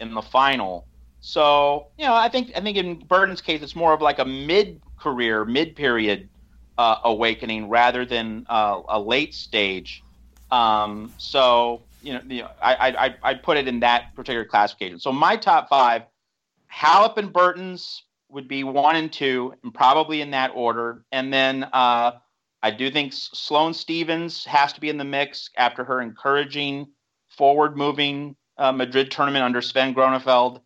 in 0.00 0.14
the 0.14 0.22
final. 0.22 0.86
So 1.20 1.88
you 1.98 2.06
know, 2.06 2.14
I 2.14 2.28
think 2.28 2.52
I 2.56 2.60
think 2.60 2.78
in 2.78 2.94
Bertens' 3.06 3.42
case, 3.42 3.62
it's 3.62 3.76
more 3.76 3.92
of 3.92 4.00
like 4.00 4.18
a 4.18 4.24
mid-career, 4.24 5.44
mid-period 5.44 6.30
uh, 6.78 6.96
awakening 7.04 7.68
rather 7.68 8.06
than 8.06 8.46
uh, 8.48 8.80
a 8.88 8.98
late 8.98 9.34
stage. 9.34 10.02
Um, 10.50 11.12
so 11.18 11.82
you 12.02 12.14
know, 12.14 12.20
you 12.26 12.42
know 12.42 12.48
I, 12.62 12.74
I 13.22 13.30
I 13.30 13.34
put 13.34 13.58
it 13.58 13.68
in 13.68 13.80
that 13.80 14.14
particular 14.16 14.46
classification. 14.46 14.98
So 14.98 15.12
my 15.12 15.36
top 15.36 15.68
five, 15.68 16.04
Halep 16.72 17.16
and 17.16 17.32
Bertens 17.32 18.04
would 18.28 18.48
be 18.48 18.64
one 18.64 18.96
and 18.96 19.12
two, 19.12 19.54
and 19.62 19.74
probably 19.74 20.20
in 20.20 20.30
that 20.30 20.52
order. 20.54 21.04
And 21.10 21.32
then 21.32 21.64
uh, 21.72 22.12
I 22.62 22.70
do 22.70 22.90
think 22.90 23.12
Sloane 23.12 23.74
Stevens 23.74 24.44
has 24.44 24.72
to 24.74 24.80
be 24.80 24.88
in 24.88 24.98
the 24.98 25.04
mix 25.04 25.50
after 25.56 25.84
her 25.84 26.00
encouraging, 26.00 26.88
forward-moving 27.28 28.36
uh, 28.58 28.72
Madrid 28.72 29.10
tournament 29.10 29.44
under 29.44 29.60
Sven 29.60 29.94
Groeneveld 29.94 30.60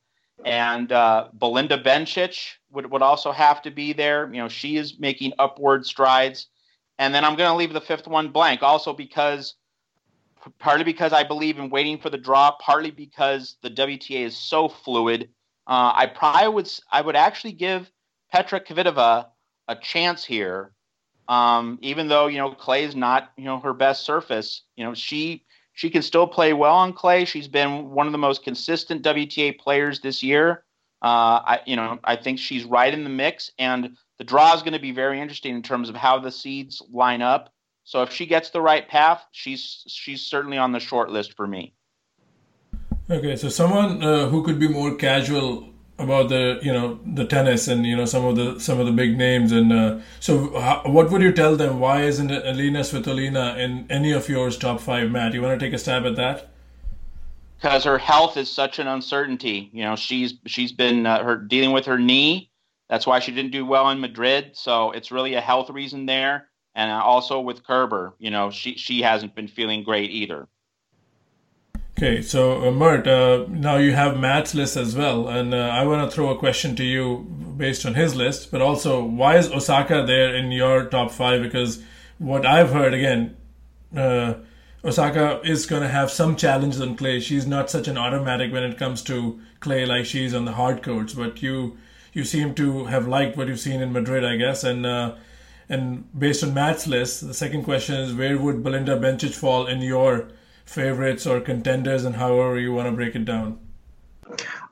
and 0.45 0.93
uh, 0.93 1.29
Belinda 1.33 1.83
Bencic 1.83 2.39
would, 2.71 2.91
would 2.91 3.03
also 3.03 3.33
have 3.33 3.63
to 3.63 3.71
be 3.71 3.93
there. 3.93 4.27
You 4.33 4.43
know, 4.43 4.49
she 4.49 4.77
is 4.77 4.99
making 4.99 5.33
upward 5.39 5.87
strides. 5.87 6.49
And 6.99 7.15
then 7.15 7.25
I'm 7.25 7.37
going 7.37 7.51
to 7.51 7.57
leave 7.57 7.73
the 7.73 7.81
fifth 7.81 8.07
one 8.07 8.31
blank, 8.31 8.63
also 8.63 8.93
because 8.93 9.55
partly 10.59 10.85
because 10.85 11.13
I 11.13 11.25
believe 11.25 11.59
in 11.59 11.71
waiting 11.71 11.99
for 11.99 12.11
the 12.11 12.19
draw, 12.19 12.53
partly 12.61 12.91
because 12.91 13.57
the 13.63 13.71
WTA 13.71 14.25
is 14.25 14.37
so 14.37 14.69
fluid. 14.69 15.31
Uh, 15.67 15.93
I 15.95 16.07
probably 16.07 16.49
would 16.49 16.71
I 16.91 17.01
would 17.01 17.17
actually 17.17 17.53
give 17.53 17.91
Petra 18.33 18.61
Kvitova 18.61 19.27
a 19.69 19.77
chance 19.77 20.25
here, 20.25 20.73
um, 21.29 21.79
even 21.81 22.09
though 22.09 22.27
you 22.27 22.39
know 22.39 22.51
clay 22.53 22.85
is 22.85 22.95
not 22.95 23.33
you 23.37 23.45
know 23.45 23.59
her 23.61 23.73
best 23.73 24.05
surface. 24.05 24.63
You 24.77 24.85
know 24.85 24.95
she 24.95 25.45
she 25.73 25.91
can 25.91 26.03
still 26.03 26.27
play 26.27 26.53
well 26.53 26.75
on 26.75 26.93
clay. 26.93 27.25
She's 27.25 27.49
been 27.49 27.91
one 27.91 28.07
of 28.07 28.13
the 28.13 28.19
most 28.19 28.45
consistent 28.45 29.03
WTA 29.03 29.59
players 29.59 30.01
this 30.01 30.23
year. 30.23 30.65
Uh, 31.03 31.43
I, 31.45 31.61
you 31.67 31.77
know, 31.77 31.99
I 32.05 32.17
think 32.17 32.39
she's 32.39 32.65
right 32.65 32.93
in 32.93 33.05
the 33.05 33.11
mix, 33.11 33.51
and 33.59 33.97
the 34.19 34.25
draw 34.25 34.55
is 34.55 34.63
going 34.63 34.73
to 34.73 34.79
be 34.79 34.93
very 34.93 35.21
interesting 35.21 35.55
in 35.55 35.63
terms 35.63 35.89
of 35.89 35.97
how 35.97 36.19
the 36.19 36.31
seeds 36.31 36.83
line 36.91 37.21
up. 37.21 37.53
So 37.85 38.03
if 38.03 38.13
she 38.13 38.25
gets 38.25 38.51
the 38.51 38.63
right 38.63 38.89
path, 38.89 39.23
she's 39.33 39.85
she's 39.87 40.23
certainly 40.23 40.57
on 40.57 40.73
the 40.73 40.81
short 40.81 41.11
list 41.11 41.35
for 41.35 41.47
me. 41.47 41.75
Okay, 43.11 43.37
so 43.37 43.51
someone 43.51 44.03
uh, 44.03 44.29
who 44.29 44.43
could 44.43 44.59
be 44.59 44.67
more 44.67 44.95
casual 44.95 45.69
about 45.99 46.31
the 46.31 46.59
you 46.63 46.73
know 46.73 46.99
the 47.05 47.25
tennis 47.25 47.69
and 47.69 47.87
you 47.87 47.95
know 47.95 48.07
some 48.07 48.25
of 48.25 48.35
the 48.35 48.59
some 48.59 48.81
of 48.81 48.87
the 48.87 48.93
big 48.93 49.17
names 49.17 49.53
and 49.53 49.73
uh, 49.73 50.01
so 50.21 50.59
how, 50.59 50.83
what 50.87 51.11
would 51.11 51.21
you 51.21 51.31
tell 51.31 51.55
them? 51.55 51.81
Why 51.81 52.03
isn't 52.03 52.31
Alina 52.31 52.81
Svitolina 52.81 53.59
in 53.59 53.87
any 53.91 54.11
of 54.13 54.29
yours 54.29 54.57
top 54.57 54.81
five 54.81 55.11
Matt? 55.11 55.35
You 55.35 55.43
want 55.43 55.61
to 55.61 55.65
take 55.65 55.75
a 55.75 55.79
stab 55.79 56.07
at 56.07 56.17
that? 56.17 56.49
Because 57.59 57.85
her 57.85 57.99
health 57.99 58.39
is 58.39 58.51
such 58.51 58.79
an 58.79 58.87
uncertainty. 58.87 59.69
You 59.75 59.85
know 59.85 59.97
she's 59.97 60.35
she's 60.47 60.73
been 60.73 61.05
uh, 61.05 61.23
her 61.23 61.37
dealing 61.37 61.73
with 61.73 61.85
her 61.85 61.99
knee. 61.99 62.51
That's 62.89 63.07
why 63.07 63.19
she 63.19 63.33
didn't 63.33 63.53
do 63.53 63.67
well 63.67 63.91
in 63.91 64.01
Madrid. 64.01 64.53
So 64.55 64.93
it's 64.93 65.13
really 65.13 65.35
a 65.35 65.43
health 65.43 65.69
reason 65.69 66.07
there. 66.07 66.49
And 66.75 66.91
also 66.91 67.39
with 67.39 67.65
Kerber 67.65 68.15
you 68.19 68.31
know 68.31 68.51
she 68.51 68.79
she 68.79 69.03
hasn't 69.03 69.35
been 69.35 69.49
feeling 69.49 69.85
great 69.85 70.11
either 70.11 70.49
Okay, 72.05 72.21
so 72.21 72.69
uh, 72.69 72.71
Mert, 72.71 73.07
uh, 73.07 73.47
now 73.49 73.77
you 73.77 73.95
have 73.95 74.21
Matt's 74.21 74.55
list 74.55 74.77
as 74.77 74.95
well, 74.95 75.27
and 75.27 75.55
uh, 75.55 75.57
I 75.57 75.87
want 75.87 76.07
to 76.07 76.15
throw 76.15 76.29
a 76.29 76.37
question 76.37 76.77
to 76.77 76.85
you 76.85 77.21
based 77.57 77.87
on 77.87 77.95
his 77.95 78.15
list, 78.15 78.51
but 78.51 78.61
also 78.61 79.03
why 79.03 79.39
is 79.39 79.51
Osaka 79.51 80.05
there 80.07 80.37
in 80.37 80.53
your 80.53 80.85
top 80.85 81.11
five? 81.11 81.41
Because 81.41 81.83
what 82.19 82.45
I've 82.45 82.73
heard 82.73 82.93
again, 82.93 83.39
uh, 83.97 84.35
Osaka 84.85 85.41
is 85.45 85.65
going 85.65 85.81
to 85.81 85.89
have 85.89 86.11
some 86.11 86.37
challenges 86.37 86.79
on 86.79 86.95
clay. 86.95 87.21
She's 87.21 87.47
not 87.47 87.71
such 87.71 87.89
an 87.89 87.97
automatic 87.97 88.53
when 88.53 88.65
it 88.65 88.77
comes 88.77 89.01
to 89.05 89.41
clay 89.61 89.87
like 89.87 90.05
she's 90.05 90.35
on 90.35 90.45
the 90.45 90.53
hard 90.53 90.83
courts, 90.83 91.15
but 91.15 91.43
you 91.43 91.79
you 92.13 92.25
seem 92.25 92.55
to 92.57 92.85
have 92.85 93.09
liked 93.09 93.39
what 93.39 93.49
you've 93.49 93.61
seen 93.61 93.81
in 93.81 93.95
Madrid, 93.95 94.27
I 94.27 94.37
guess. 94.37 94.63
And 94.63 94.85
uh, 94.85 95.15
and 95.71 96.07
based 96.19 96.45
on 96.45 96.53
Matt's 96.53 96.87
list, 96.87 97.27
the 97.27 97.33
second 97.33 97.63
question 97.63 97.95
is 97.95 98.13
where 98.13 98.37
would 98.37 98.63
Belinda 98.63 98.99
Bencic 98.99 99.33
fall 99.35 99.67
in 99.67 99.81
your 99.81 100.29
favorites 100.65 101.27
or 101.27 101.41
contenders, 101.41 102.05
and 102.05 102.17
however 102.17 102.59
you 102.59 102.73
want 102.73 102.89
to 102.89 102.93
break 102.93 103.15
it 103.15 103.25
down? 103.25 103.59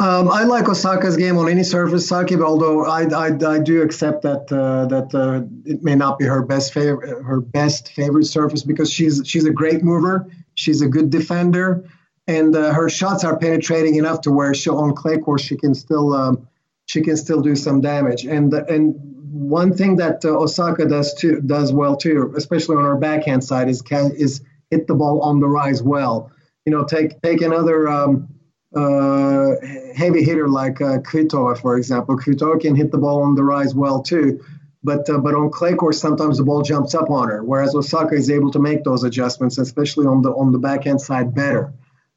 Um, 0.01 0.29
I 0.29 0.43
like 0.45 0.69
Osaka's 0.69 1.17
game 1.17 1.37
on 1.39 1.49
any 1.49 1.63
surface, 1.63 2.09
Saki. 2.09 2.37
Although 2.37 2.85
I, 2.87 3.03
I, 3.03 3.27
I 3.47 3.59
do 3.59 3.83
accept 3.83 4.23
that 4.23 4.51
uh, 4.53 4.87
that 4.87 5.15
uh, 5.15 5.43
it 5.65 5.83
may 5.83 5.95
not 5.95 6.19
be 6.19 6.25
her 6.25 6.43
best 6.43 6.73
favorite 6.73 7.23
her 7.23 7.41
best 7.41 7.93
favorite 7.93 8.25
surface 8.25 8.63
because 8.63 8.91
she's 8.91 9.23
she's 9.25 9.45
a 9.45 9.53
great 9.53 9.83
mover. 9.83 10.31
She's 10.55 10.83
a 10.83 10.89
good 10.89 11.11
defender, 11.11 11.85
and 12.27 12.57
uh, 12.57 12.73
her 12.73 12.89
shots 12.89 13.25
are 13.25 13.37
penetrating 13.37 13.97
enough 13.97 14.23
to 14.23 14.33
where 14.33 14.55
she 14.55 14.71
on 14.71 14.95
clay 14.95 15.19
course 15.19 15.43
she 15.43 15.57
can 15.57 15.75
still 15.75 16.15
um, 16.15 16.49
she 16.87 17.03
can 17.03 17.17
still 17.17 17.41
do 17.41 17.55
some 17.55 17.81
damage. 17.81 18.25
And 18.25 18.53
and 18.53 18.95
one 19.33 19.75
thing 19.75 19.97
that 19.97 20.25
uh, 20.25 20.31
Osaka 20.31 20.87
does 20.87 21.15
too 21.15 21.41
does 21.43 21.73
well 21.73 21.97
too, 21.97 22.33
especially 22.37 22.77
on 22.77 22.85
her 22.85 22.97
backhand 22.97 23.45
side, 23.45 23.69
is 23.69 23.83
can 23.83 24.11
is 24.13 24.41
hit 24.73 24.87
the 24.87 24.95
ball 24.95 25.21
on 25.21 25.39
the 25.39 25.47
rise 25.47 25.83
well. 25.83 26.33
You 26.65 26.73
know, 26.73 26.85
take 26.85 27.21
take 27.23 27.43
another. 27.43 27.89
Um, 27.89 28.29
uh, 28.75 29.57
heavy 29.95 30.25
hitter 30.25 30.49
like 30.49 30.81
uh, 30.81 30.97
Kvitova, 31.01 31.61
for 31.61 31.77
example. 31.77 32.17
Kvitova 32.17 32.59
can 32.59 32.75
hit 32.75 32.91
the 32.91 32.97
ball 32.97 33.23
on 33.23 33.35
the 33.35 33.45
rise 33.45 33.75
well 33.75 34.03
too, 34.03 34.43
but 34.83 35.09
uh, 35.11 35.19
but 35.19 35.35
on 35.35 35.51
clay 35.51 35.75
course 35.75 36.01
sometimes 36.01 36.39
the 36.39 36.45
ball 36.45 36.63
jumps 36.63 36.95
up 36.95 37.11
on 37.11 37.29
her, 37.29 37.45
whereas 37.45 37.75
Osaka 37.75 38.15
is 38.15 38.31
able 38.31 38.51
to 38.51 38.59
make 38.59 38.83
those 38.83 39.05
adjustments, 39.05 39.59
especially 39.59 40.07
on 40.07 40.23
the 40.23 40.31
on 40.31 40.53
the 40.53 40.59
backhand 40.59 41.03
side 41.03 41.35
better. 41.35 41.75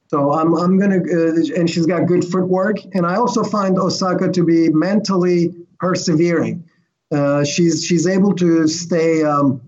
So 0.07 0.31
I'm 0.31 0.53
I'm 0.53 0.79
gonna 0.79 0.99
uh, 0.99 1.59
and 1.59 1.69
she's 1.69 1.87
got 1.87 2.07
good 2.07 2.23
footwork, 2.23 2.77
and 2.93 3.05
I 3.05 3.15
also 3.15 3.43
find 3.43 3.77
Osaka 3.77 4.31
to 4.31 4.43
be 4.45 4.69
mentally 4.69 5.53
persevering. 5.79 6.63
Uh, 7.11 7.43
she's 7.43 7.83
she's 7.83 8.07
able 8.07 8.33
to 8.35 8.65
stay. 8.69 9.23
Um, 9.23 9.61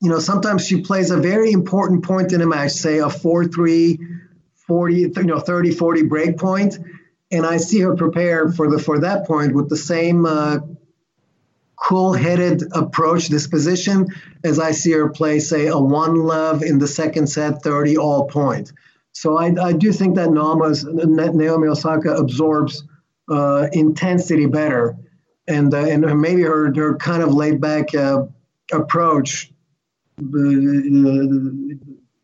you 0.00 0.08
know, 0.08 0.18
sometimes 0.20 0.64
she 0.64 0.80
plays 0.80 1.10
a 1.10 1.16
very 1.16 1.52
important 1.52 2.04
point 2.04 2.32
in 2.32 2.40
a 2.40 2.46
match, 2.46 2.72
say 2.72 2.98
a 2.98 3.10
four-three 3.10 3.98
40, 4.68 4.94
you 4.94 5.24
know, 5.24 5.40
30, 5.40 5.72
40 5.72 6.02
break 6.04 6.36
point. 6.36 6.78
And 7.32 7.44
I 7.44 7.56
see 7.56 7.80
her 7.80 7.96
prepare 7.96 8.50
for 8.52 8.70
the 8.70 8.78
for 8.78 9.00
that 9.00 9.26
point 9.26 9.54
with 9.54 9.68
the 9.68 9.76
same 9.76 10.24
uh, 10.24 10.58
cool-headed 11.76 12.64
approach, 12.72 13.28
disposition, 13.28 14.06
as 14.44 14.58
I 14.58 14.72
see 14.72 14.92
her 14.92 15.08
play, 15.08 15.40
say, 15.40 15.66
a 15.66 15.78
one 15.78 16.16
love 16.16 16.62
in 16.62 16.78
the 16.78 16.86
second 16.86 17.26
set, 17.28 17.62
30 17.62 17.96
all 17.98 18.26
point. 18.26 18.72
So 19.12 19.36
I, 19.36 19.54
I 19.60 19.72
do 19.72 19.92
think 19.92 20.16
that 20.16 20.30
Naomi 20.30 21.68
Osaka 21.68 22.14
absorbs 22.14 22.84
uh, 23.30 23.68
intensity 23.72 24.46
better, 24.46 24.96
and 25.46 25.72
uh, 25.74 25.78
and 25.78 26.20
maybe 26.20 26.42
her 26.42 26.72
her 26.74 26.96
kind 26.96 27.22
of 27.22 27.34
laid 27.34 27.60
back 27.60 27.94
uh, 27.94 28.24
approach 28.72 29.50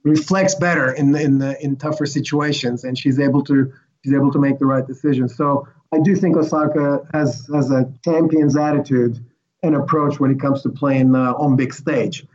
reflects 0.02 0.54
better 0.54 0.92
in 0.92 1.14
in 1.16 1.38
the, 1.38 1.62
in 1.62 1.76
tougher 1.76 2.06
situations, 2.06 2.84
and 2.84 2.98
she's 2.98 3.18
able 3.18 3.42
to 3.44 3.72
she's 4.04 4.14
able 4.14 4.32
to 4.32 4.38
make 4.38 4.58
the 4.58 4.66
right 4.66 4.86
decisions. 4.86 5.36
So 5.36 5.66
I 5.92 6.00
do 6.00 6.14
think 6.14 6.36
Osaka 6.36 7.06
has 7.12 7.48
has 7.52 7.70
a 7.70 7.92
champion's 8.04 8.56
attitude 8.56 9.24
and 9.62 9.74
approach 9.74 10.20
when 10.20 10.30
it 10.30 10.40
comes 10.40 10.62
to 10.62 10.68
playing 10.68 11.14
uh, 11.14 11.32
on 11.32 11.56
big 11.56 11.72
stage. 11.72 12.26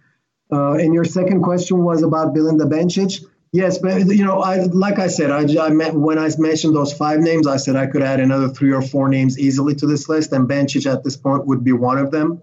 Uh, 0.51 0.73
and 0.73 0.93
your 0.93 1.05
second 1.05 1.43
question 1.43 1.83
was 1.83 2.01
about 2.01 2.33
Belinda 2.33 2.65
Bencic. 2.65 3.23
Yes, 3.51 3.79
but 3.79 4.05
you 4.07 4.25
know, 4.25 4.41
I 4.41 4.63
like 4.65 4.99
I 4.99 5.07
said, 5.07 5.31
I, 5.31 5.65
I 5.65 5.69
met, 5.69 5.93
when 5.93 6.19
I 6.19 6.29
mentioned 6.37 6.75
those 6.75 6.93
five 6.93 7.19
names, 7.19 7.47
I 7.47 7.57
said 7.57 7.75
I 7.75 7.87
could 7.87 8.03
add 8.03 8.19
another 8.19 8.49
three 8.49 8.71
or 8.71 8.81
four 8.81 9.09
names 9.09 9.39
easily 9.39 9.73
to 9.75 9.87
this 9.87 10.07
list, 10.07 10.31
and 10.33 10.47
Bencic 10.47 10.91
at 10.91 11.03
this 11.03 11.17
point 11.17 11.47
would 11.47 11.63
be 11.63 11.71
one 11.71 11.97
of 11.97 12.11
them. 12.11 12.41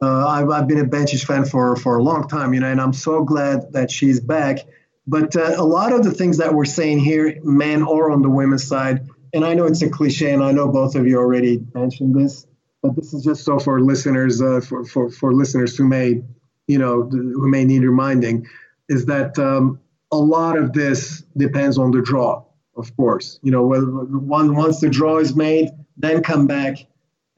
Uh, 0.00 0.26
I've, 0.26 0.50
I've 0.50 0.68
been 0.68 0.78
a 0.78 0.84
Bencic 0.84 1.24
fan 1.24 1.44
for, 1.44 1.74
for 1.76 1.96
a 1.96 2.02
long 2.02 2.28
time, 2.28 2.54
you 2.54 2.60
know, 2.60 2.70
and 2.70 2.80
I'm 2.80 2.92
so 2.92 3.24
glad 3.24 3.72
that 3.72 3.90
she's 3.90 4.20
back. 4.20 4.58
But 5.06 5.34
uh, 5.36 5.54
a 5.56 5.64
lot 5.64 5.92
of 5.92 6.04
the 6.04 6.12
things 6.12 6.36
that 6.38 6.54
we're 6.54 6.66
saying 6.66 7.00
here, 7.00 7.38
men 7.42 7.82
or 7.82 8.10
on 8.10 8.22
the 8.22 8.30
women's 8.30 8.64
side, 8.64 9.08
and 9.32 9.44
I 9.44 9.54
know 9.54 9.64
it's 9.66 9.82
a 9.82 9.90
cliche, 9.90 10.32
and 10.32 10.42
I 10.42 10.52
know 10.52 10.68
both 10.68 10.94
of 10.94 11.06
you 11.06 11.18
already 11.18 11.64
mentioned 11.74 12.14
this, 12.14 12.46
but 12.82 12.94
this 12.94 13.12
is 13.12 13.24
just 13.24 13.44
so 13.44 13.58
for 13.58 13.80
listeners, 13.80 14.40
uh, 14.40 14.60
for, 14.60 14.84
for, 14.84 15.10
for 15.10 15.34
listeners 15.34 15.76
who 15.76 15.84
may, 15.84 16.22
you 16.66 16.78
know, 16.78 17.02
who 17.02 17.48
may 17.48 17.64
need 17.64 17.82
reminding, 17.82 18.46
is 18.88 19.06
that 19.06 19.38
um, 19.38 19.80
a 20.12 20.16
lot 20.16 20.56
of 20.56 20.72
this 20.72 21.24
depends 21.36 21.78
on 21.78 21.90
the 21.90 22.02
draw, 22.02 22.44
of 22.76 22.96
course. 22.96 23.40
You 23.42 23.50
know, 23.50 23.64
one 23.64 24.54
once 24.54 24.80
the 24.80 24.88
draw 24.88 25.18
is 25.18 25.34
made, 25.34 25.70
then 25.96 26.22
come 26.22 26.46
back 26.46 26.76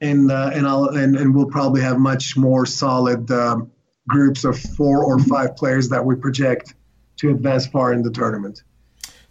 and 0.00 0.30
uh, 0.30 0.50
and 0.52 0.66
I'll 0.66 0.86
and, 0.86 1.16
and 1.16 1.34
we'll 1.34 1.46
probably 1.46 1.80
have 1.82 1.98
much 1.98 2.36
more 2.36 2.66
solid 2.66 3.30
um, 3.30 3.70
groups 4.08 4.44
of 4.44 4.58
four 4.58 5.04
or 5.04 5.18
five 5.18 5.56
players 5.56 5.88
that 5.90 6.04
we 6.04 6.16
project 6.16 6.74
to 7.18 7.30
advance 7.30 7.66
far 7.66 7.92
in 7.92 8.02
the 8.02 8.10
tournament. 8.10 8.62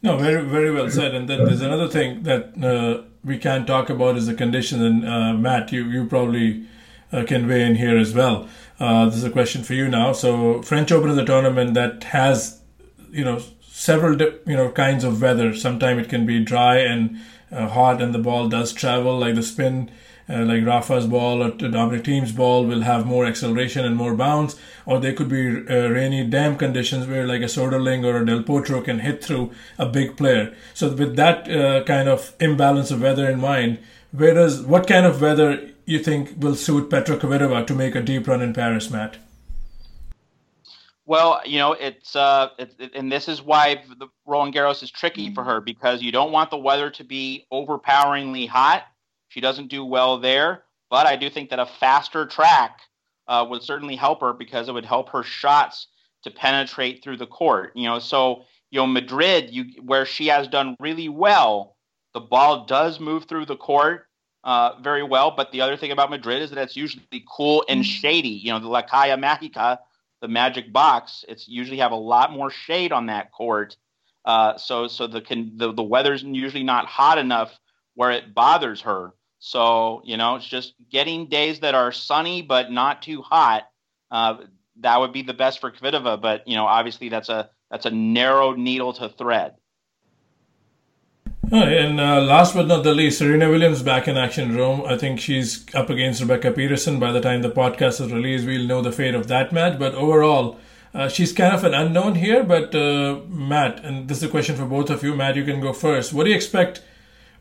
No, 0.02 0.18
very 0.18 0.44
very 0.44 0.72
well 0.72 0.90
said. 0.90 1.14
And 1.16 1.28
then 1.28 1.46
there's 1.46 1.62
another 1.62 1.88
thing 1.88 2.24
that 2.24 2.64
uh, 2.64 3.04
we 3.24 3.38
can 3.38 3.66
talk 3.66 3.90
about 3.90 4.16
is 4.16 4.28
the 4.28 4.34
condition. 4.34 4.84
And 4.84 5.08
uh, 5.08 5.34
Matt, 5.34 5.72
you 5.72 5.86
you 5.86 6.06
probably 6.06 6.66
uh, 7.12 7.24
can 7.26 7.48
weigh 7.48 7.64
in 7.64 7.76
here 7.76 7.98
as 7.98 8.14
well. 8.14 8.48
Uh, 8.80 9.06
this 9.06 9.16
is 9.16 9.24
a 9.24 9.30
question 9.30 9.64
for 9.64 9.74
you 9.74 9.90
now. 9.90 10.14
So 10.14 10.62
French 10.62 10.92
Open 10.92 11.10
is 11.10 11.18
a 11.18 11.26
tournament 11.26 11.74
that 11.74 12.04
has 12.06 12.62
you 13.12 13.26
know 13.26 13.42
several 13.62 14.22
you 14.22 14.56
know 14.56 14.70
kinds 14.72 15.04
of 15.04 15.22
weather. 15.22 15.54
Sometimes 15.56 16.06
it 16.06 16.10
can 16.10 16.26
be 16.26 16.44
dry 16.44 16.78
and 16.78 17.20
uh, 17.52 17.68
hot, 17.68 18.02
and 18.02 18.14
the 18.14 18.20
ball 18.20 18.48
does 18.48 18.72
travel 18.72 19.20
like 19.20 19.36
the 19.36 19.44
spin 19.44 19.92
uh, 20.30 20.46
like 20.46 20.66
Rafa's 20.66 21.08
ball 21.08 21.42
or 21.42 21.52
Dominic 21.52 22.06
Thiem's 22.06 22.32
ball 22.32 22.66
will 22.66 22.82
have 22.82 23.06
more 23.06 23.26
acceleration 23.26 23.84
and 23.84 23.96
more 23.96 24.16
bounce, 24.16 24.56
or 24.86 25.00
they 25.00 25.14
could 25.14 25.30
be 25.30 25.48
uh, 25.48 25.90
rainy, 25.90 26.24
damp 26.24 26.60
conditions 26.60 27.08
where 27.08 27.26
like 27.26 27.42
a 27.42 27.46
Soderling 27.46 28.06
or 28.06 28.18
a 28.18 28.26
Del 28.26 28.44
Potro 28.44 28.84
can 28.84 29.00
hit 29.00 29.24
through 29.24 29.52
a 29.78 29.86
big 29.86 30.18
player. 30.18 30.54
So 30.74 30.94
with 30.94 31.16
that 31.16 31.50
uh, 31.50 31.84
kind 31.84 32.08
of 32.08 32.34
imbalance 32.40 32.92
of 32.92 33.02
weather 33.02 33.30
in 33.30 33.40
mind, 33.40 33.80
where 34.12 34.34
does 34.34 34.62
what 34.62 34.88
kind 34.88 35.06
of 35.06 35.22
weather 35.22 35.72
you 35.86 36.00
think 36.00 36.36
will 36.38 36.56
suit 36.56 36.90
Petra 36.90 37.18
Kvitova 37.18 37.66
to 37.66 37.74
make 37.74 37.96
a 37.96 38.02
deep 38.02 38.28
run 38.28 38.42
in 38.42 38.54
Paris, 38.54 38.92
Matt? 38.92 39.18
Well, 41.10 41.42
you 41.44 41.58
know, 41.58 41.74
it's 41.74 42.16
uh, 42.16 42.50
it, 42.60 42.76
it, 42.78 42.92
and 42.94 43.12
this 43.12 43.28
is 43.28 43.42
why 43.42 43.84
the 43.98 44.10
Roland 44.28 44.54
Garros 44.54 44.84
is 44.84 44.92
tricky 44.92 45.34
for 45.34 45.44
her 45.44 45.60
because 45.60 46.04
you 46.04 46.12
don't 46.12 46.32
want 46.32 46.52
the 46.52 46.58
weather 46.58 46.92
to 46.92 47.04
be 47.04 47.48
overpoweringly 47.52 48.46
hot 48.46 48.84
she 49.30 49.42
doesn't 49.42 49.68
do 49.68 49.86
well 49.86 50.20
there, 50.20 50.64
but 50.90 51.08
I 51.08 51.16
do 51.16 51.30
think 51.30 51.50
that 51.52 51.60
a 51.60 51.66
faster 51.66 52.26
track 52.26 52.82
uh, 53.28 53.46
would 53.50 53.64
certainly 53.64 53.96
help 53.96 54.22
her 54.22 54.34
because 54.34 54.68
it 54.68 54.74
would 54.74 54.86
help 54.86 55.10
her 55.10 55.24
shots 55.24 55.88
to 56.24 56.32
penetrate 56.32 57.04
through 57.04 57.18
the 57.18 57.28
court. 57.28 57.72
You 57.76 57.88
know, 57.88 58.00
so 58.00 58.44
you 58.72 58.80
know 58.80 58.88
Madrid, 58.88 59.50
you 59.52 59.66
where 59.84 60.06
she 60.06 60.28
has 60.28 60.48
done 60.48 60.76
really 60.80 61.10
well, 61.10 61.78
the 62.14 62.20
ball 62.20 62.66
does 62.66 63.00
move 63.00 63.26
through 63.26 63.46
the 63.46 63.56
court 63.56 64.08
uh, 64.44 64.80
very 64.82 65.04
well. 65.04 65.32
But 65.32 65.52
the 65.52 65.62
other 65.62 65.78
thing 65.78 65.92
about 65.92 66.10
Madrid 66.10 66.42
is 66.42 66.50
that 66.50 66.60
it's 66.60 66.76
usually 66.76 67.24
cool 67.30 67.64
and 67.70 67.82
mm-hmm. 67.82 67.90
shady. 67.90 68.30
You 68.30 68.52
know, 68.52 68.60
the 68.60 68.68
La 68.68 68.82
Caja 68.82 69.16
Magica, 69.16 69.78
the 70.22 70.28
magic 70.28 70.74
box, 70.74 71.24
it's 71.28 71.48
usually 71.48 71.78
have 71.78 71.92
a 71.92 71.96
lot 71.96 72.32
more 72.32 72.50
shade 72.50 72.92
on 72.92 73.06
that 73.08 73.32
court. 73.32 73.78
Uh, 74.26 74.58
so 74.58 74.88
so 74.88 75.08
the, 75.08 75.22
can, 75.22 75.56
the 75.56 75.72
the 75.72 75.84
weather's 75.84 76.24
usually 76.24 76.64
not 76.64 76.88
hot 76.88 77.18
enough 77.18 77.58
where 77.96 78.12
it 78.12 78.34
bothers 78.34 78.82
her. 78.82 79.14
So, 79.40 80.02
you 80.04 80.18
know, 80.18 80.36
it's 80.36 80.48
just 80.48 80.74
getting 80.92 81.28
days 81.28 81.62
that 81.62 81.74
are 81.74 81.92
sunny 81.92 82.42
but 82.42 82.72
not 82.72 83.02
too 83.02 83.22
hot. 83.22 83.70
Uh, 84.12 84.38
that 84.82 85.00
would 85.00 85.14
be 85.14 85.22
the 85.22 85.34
best 85.34 85.60
for 85.60 85.72
Kvitova, 85.72 86.22
but 86.22 86.48
you 86.48 86.56
know, 86.56 86.66
obviously 86.66 87.10
that's 87.10 87.30
a 87.30 87.50
that's 87.72 87.86
a 87.86 87.92
narrow 87.92 88.54
needle 88.54 88.94
to 88.94 89.10
thread. 89.10 89.56
And 91.52 92.00
uh, 92.00 92.22
last 92.22 92.54
but 92.54 92.68
not 92.68 92.84
the 92.84 92.94
least, 92.94 93.18
Serena 93.18 93.50
Williams 93.50 93.82
back 93.82 94.08
in 94.08 94.18
action 94.18 94.56
Rome. 94.56 94.84
I 94.86 94.98
think 94.98 95.20
she's 95.20 95.66
up 95.74 95.90
against 95.90 96.22
Rebecca 96.22 96.52
Peterson. 96.52 97.00
By 97.00 97.12
the 97.12 97.22
time 97.22 97.42
the 97.42 97.50
podcast 97.50 98.02
is 98.02 98.12
released, 98.12 98.46
we'll 98.46 98.68
know 98.68 98.82
the 98.84 98.92
fate 98.92 99.16
of 99.16 99.28
that 99.28 99.52
match. 99.52 99.80
But 99.80 99.96
overall, 99.96 100.60
uh, 100.94 101.08
she's 101.08 101.34
kind 101.34 101.56
of 101.56 101.64
an 101.64 101.74
unknown 101.74 102.16
here. 102.16 102.44
But 102.44 102.76
uh, 102.76 103.22
Matt, 103.28 103.84
and 103.84 104.08
this 104.08 104.18
is 104.18 104.24
a 104.24 104.30
question 104.30 104.58
for 104.58 104.66
both 104.66 104.92
of 104.92 105.02
you. 105.02 105.16
Matt, 105.16 105.38
you 105.38 105.44
can 105.44 105.60
go 105.60 105.74
first. 105.74 106.14
What 106.14 106.26
do 106.26 106.30
you 106.30 106.36
expect 106.36 106.82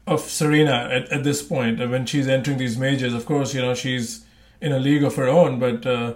of 0.09 0.21
Serena 0.21 0.89
at, 0.91 1.11
at 1.11 1.25
this 1.25 1.43
point 1.43 1.79
when 1.79 2.07
she's 2.07 2.29
entering 2.29 2.59
these 2.59 2.77
majors. 2.77 3.15
Of 3.15 3.27
course, 3.27 3.55
you 3.55 3.63
know 3.63 3.75
she's 3.75 4.25
in 4.61 4.73
a 4.73 4.79
league 4.79 5.05
of 5.05 5.17
her 5.17 5.29
own, 5.29 5.59
but 5.59 5.87
uh, 5.87 6.15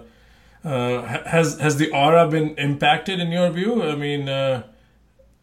uh, 0.63 1.01
has 1.25 1.59
has 1.59 1.77
the 1.77 1.91
aura 1.91 2.27
been 2.27 2.55
impacted 2.57 3.19
in 3.19 3.31
your 3.31 3.49
view? 3.49 3.83
I 3.83 3.95
mean, 3.95 4.29
uh, 4.29 4.63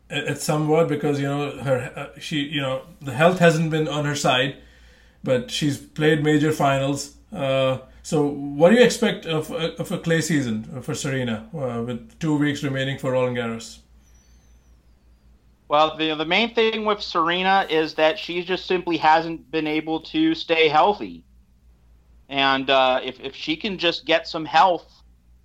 it's 0.09 0.45
somewhat 0.45 0.89
because 0.89 1.21
you 1.21 1.29
know 1.29 1.51
her 1.63 1.93
uh, 1.97 2.19
she 2.19 2.41
you 2.41 2.61
know 2.61 2.83
the 3.01 3.13
health 3.13 3.39
hasn't 3.39 3.71
been 3.71 3.89
on 3.89 4.05
her 4.05 4.17
side, 4.17 4.57
but 5.23 5.51
she's 5.51 5.79
played 5.79 6.25
major 6.25 6.53
finals. 6.53 7.17
Uh, 7.33 7.79
so, 8.03 8.27
what 8.27 8.71
do 8.71 8.77
you 8.77 8.83
expect 8.83 9.27
of 9.27 9.51
of 9.53 9.93
a 9.93 9.99
clay 9.99 10.21
season 10.21 10.83
for 10.83 10.95
Serena 10.95 11.49
uh, 11.55 11.83
with 11.83 12.19
two 12.19 12.37
weeks 12.37 12.63
remaining 12.63 12.99
for 12.99 13.13
Roland 13.13 13.37
Garros? 13.37 13.79
Well, 15.71 15.97
the 15.97 16.17
the 16.17 16.25
main 16.25 16.53
thing 16.53 16.85
with 16.85 17.01
Serena 17.01 17.65
is 17.71 17.95
that 17.95 18.19
she 18.19 18.43
just 18.43 18.67
simply 18.67 18.97
hasn't 18.97 19.53
been 19.53 19.69
able 19.69 20.01
to 20.01 20.35
stay 20.35 20.67
healthy, 20.67 21.23
and 22.29 22.69
uh, 22.69 22.99
if 23.05 23.21
if 23.21 23.37
she 23.37 23.55
can 23.55 23.79
just 23.79 24.05
get 24.05 24.27
some 24.27 24.45
health, 24.45 24.93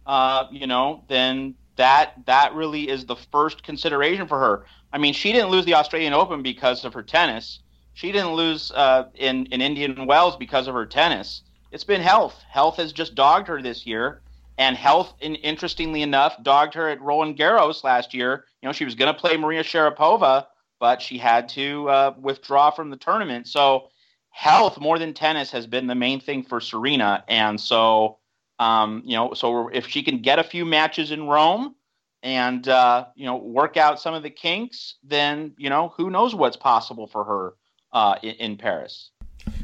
uh, 0.07 0.45
you 0.49 0.65
know, 0.65 1.03
then 1.09 1.53
that 1.75 2.13
that 2.25 2.55
really 2.55 2.89
is 2.89 3.05
the 3.05 3.15
first 3.15 3.61
consideration 3.61 4.27
for 4.27 4.39
her. 4.39 4.65
I 4.91 4.97
mean, 4.97 5.13
she 5.13 5.31
didn't 5.31 5.51
lose 5.51 5.65
the 5.65 5.75
Australian 5.75 6.13
Open 6.13 6.41
because 6.41 6.85
of 6.85 6.93
her 6.95 7.03
tennis. 7.03 7.59
She 7.93 8.11
didn't 8.11 8.33
lose 8.33 8.71
uh, 8.71 9.09
in 9.13 9.45
in 9.51 9.61
Indian 9.61 10.07
Wells 10.07 10.37
because 10.37 10.67
of 10.67 10.73
her 10.73 10.87
tennis. 10.87 11.43
It's 11.71 11.83
been 11.83 12.01
health. 12.01 12.43
Health 12.49 12.77
has 12.77 12.93
just 12.93 13.13
dogged 13.13 13.47
her 13.47 13.61
this 13.61 13.85
year, 13.85 14.23
and 14.57 14.75
health, 14.75 15.13
in, 15.19 15.35
interestingly 15.35 16.01
enough, 16.01 16.41
dogged 16.43 16.73
her 16.73 16.89
at 16.89 17.01
Roland 17.01 17.37
Garros 17.37 17.83
last 17.83 18.13
year. 18.13 18.45
You 18.61 18.69
know, 18.69 18.73
she 18.73 18.85
was 18.85 18.95
going 18.95 19.13
to 19.13 19.19
play 19.19 19.37
Maria 19.37 19.63
Sharapova, 19.63 20.47
but 20.79 21.01
she 21.01 21.17
had 21.17 21.49
to 21.49 21.89
uh, 21.89 22.13
withdraw 22.19 22.71
from 22.71 22.89
the 22.89 22.97
tournament. 22.97 23.47
So, 23.47 23.89
health 24.29 24.79
more 24.79 24.99
than 24.99 25.13
tennis 25.13 25.51
has 25.51 25.65
been 25.65 25.87
the 25.87 25.95
main 25.95 26.19
thing 26.19 26.43
for 26.43 26.59
Serena, 26.59 27.23
and 27.27 27.59
so 27.59 28.17
um, 28.59 29.01
you 29.05 29.15
know, 29.15 29.33
so 29.33 29.69
if 29.69 29.87
she 29.87 30.01
can 30.01 30.21
get 30.21 30.39
a 30.39 30.43
few 30.43 30.65
matches 30.65 31.11
in 31.11 31.27
Rome 31.27 31.75
and 32.23 32.67
uh, 32.67 33.05
you 33.15 33.25
know 33.25 33.35
work 33.35 33.77
out 33.77 33.99
some 33.99 34.13
of 34.13 34.23
the 34.23 34.29
kinks, 34.29 34.95
then 35.03 35.53
you 35.57 35.69
know 35.69 35.93
who 35.97 36.09
knows 36.09 36.33
what's 36.33 36.57
possible 36.57 37.07
for 37.07 37.23
her 37.23 37.53
uh, 37.93 38.15
in, 38.21 38.35
in 38.35 38.57
Paris. 38.57 39.11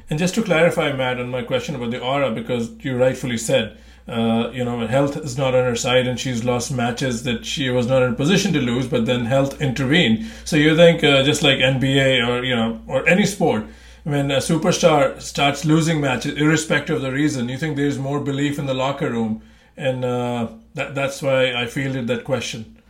And 0.10 0.20
just 0.20 0.36
to 0.36 0.44
clarify, 0.44 0.92
Matt, 0.92 1.20
on 1.20 1.30
my 1.30 1.42
question 1.42 1.74
about 1.76 1.92
the 1.92 2.02
aura, 2.02 2.32
because 2.32 2.72
you 2.82 2.98
rightfully 2.98 3.38
said, 3.38 3.80
uh, 4.12 4.52
you 4.52 4.66
know, 4.66 4.86
health 4.88 5.18
is 5.18 5.38
not 5.38 5.56
on 5.56 5.64
her 5.64 5.76
side, 5.76 6.08
and 6.08 6.20
she's 6.20 6.44
lost 6.44 6.72
matches 6.72 7.24
that 7.24 7.46
she 7.46 7.70
was 7.70 7.88
not 7.88 8.04
in 8.04 8.14
a 8.14 8.16
position 8.16 8.52
to 8.54 8.60
lose, 8.60 8.88
but 8.88 9.06
then 9.06 9.26
health 9.26 9.62
intervened. 9.62 10.26
So 10.46 10.56
you 10.58 10.76
think, 10.76 11.04
uh, 11.04 11.24
just 11.24 11.44
like 11.44 11.60
NBA 11.60 12.28
or 12.28 12.44
you 12.44 12.56
know, 12.56 12.82
or 12.88 13.08
any 13.08 13.26
sport, 13.26 13.66
when 14.04 14.32
a 14.32 14.38
superstar 14.38 15.22
starts 15.22 15.66
losing 15.66 16.02
matches, 16.02 16.38
irrespective 16.38 16.98
of 16.98 17.02
the 17.02 17.12
reason, 17.12 17.50
you 17.50 17.58
think 17.58 17.76
there's 17.76 18.00
more 18.00 18.20
belief 18.20 18.60
in 18.60 18.66
the 18.66 18.74
locker 18.74 19.10
room, 19.10 19.42
and 19.78 20.04
uh, 20.04 20.50
that, 20.74 20.96
that's 20.96 21.22
why 21.22 21.54
I 21.54 21.66
fielded 21.68 22.08
that 22.08 22.24
question. 22.24 22.82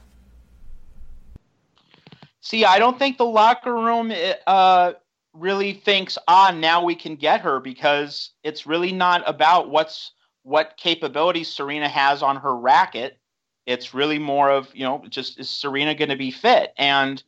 See, 2.42 2.66
I 2.66 2.80
don't 2.80 2.98
think 2.98 3.18
the 3.18 3.26
locker 3.26 3.74
room 3.74 4.12
uh, 4.48 4.94
really 5.34 5.74
thinks, 5.74 6.18
ah, 6.28 6.52
now 6.52 6.84
we 6.84 6.96
can 6.96 7.16
get 7.16 7.42
her 7.42 7.60
because 7.60 8.32
it's 8.44 8.66
really 8.66 8.92
not 8.92 9.24
about 9.28 9.70
what's 9.70 10.12
what 10.44 10.78
capabilities 10.78 11.48
Serena 11.48 11.88
has 11.88 12.24
on 12.24 12.38
her 12.38 12.56
racket. 12.56 13.20
It's 13.66 13.94
really 13.94 14.20
more 14.20 14.50
of 14.50 14.70
you 14.74 14.84
know, 14.84 15.04
just 15.10 15.40
is 15.40 15.50
Serena 15.50 15.96
going 15.96 16.10
to 16.10 16.16
be 16.16 16.32
fit 16.32 16.74
and 16.78 17.24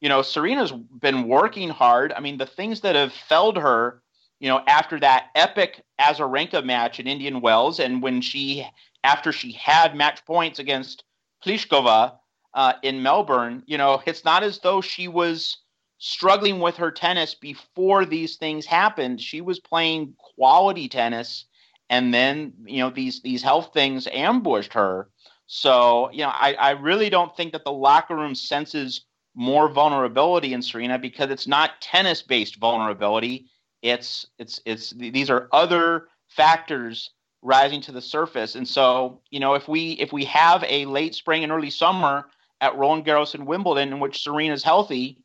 you 0.00 0.08
know, 0.08 0.22
Serena's 0.22 0.72
been 0.72 1.26
working 1.26 1.68
hard. 1.68 2.12
I 2.12 2.20
mean, 2.20 2.38
the 2.38 2.46
things 2.46 2.80
that 2.82 2.94
have 2.94 3.12
felled 3.12 3.56
her, 3.56 4.02
you 4.38 4.48
know, 4.48 4.62
after 4.68 5.00
that 5.00 5.26
epic 5.34 5.82
Azarenka 6.00 6.64
match 6.64 7.00
in 7.00 7.06
Indian 7.06 7.40
Wells, 7.40 7.80
and 7.80 8.02
when 8.02 8.20
she, 8.20 8.66
after 9.02 9.32
she 9.32 9.52
had 9.52 9.96
match 9.96 10.24
points 10.24 10.58
against 10.58 11.04
Pliskova 11.44 12.14
uh, 12.54 12.74
in 12.82 13.02
Melbourne, 13.02 13.62
you 13.66 13.76
know, 13.76 14.02
it's 14.06 14.24
not 14.24 14.42
as 14.44 14.60
though 14.60 14.80
she 14.80 15.08
was 15.08 15.58
struggling 15.98 16.60
with 16.60 16.76
her 16.76 16.92
tennis 16.92 17.34
before 17.34 18.04
these 18.04 18.36
things 18.36 18.64
happened. 18.64 19.20
She 19.20 19.40
was 19.40 19.58
playing 19.58 20.14
quality 20.36 20.88
tennis, 20.88 21.46
and 21.90 22.12
then 22.12 22.52
you 22.64 22.78
know 22.78 22.90
these 22.90 23.22
these 23.22 23.42
health 23.42 23.70
things 23.72 24.08
ambushed 24.12 24.72
her. 24.72 25.08
So 25.46 26.10
you 26.12 26.18
know, 26.18 26.32
I, 26.32 26.54
I 26.54 26.70
really 26.70 27.10
don't 27.10 27.34
think 27.36 27.52
that 27.52 27.64
the 27.64 27.72
locker 27.72 28.14
room 28.14 28.34
senses 28.34 29.02
more 29.34 29.68
vulnerability 29.68 30.52
in 30.52 30.62
Serena 30.62 30.98
because 30.98 31.30
it's 31.30 31.46
not 31.46 31.80
tennis 31.80 32.22
based 32.22 32.56
vulnerability. 32.56 33.46
It's 33.82 34.26
it's 34.38 34.60
it's 34.64 34.90
these 34.90 35.30
are 35.30 35.48
other 35.52 36.08
factors 36.26 37.10
rising 37.42 37.80
to 37.82 37.92
the 37.92 38.02
surface. 38.02 38.54
And 38.54 38.66
so, 38.66 39.20
you 39.30 39.40
know, 39.40 39.54
if 39.54 39.68
we 39.68 39.92
if 39.92 40.12
we 40.12 40.24
have 40.24 40.64
a 40.66 40.84
late 40.86 41.14
spring 41.14 41.44
and 41.44 41.52
early 41.52 41.70
summer 41.70 42.26
at 42.60 42.76
Roland 42.76 43.06
Garros 43.06 43.34
and 43.34 43.46
Wimbledon 43.46 43.92
in 43.92 44.00
which 44.00 44.22
Serena's 44.22 44.64
healthy, 44.64 45.22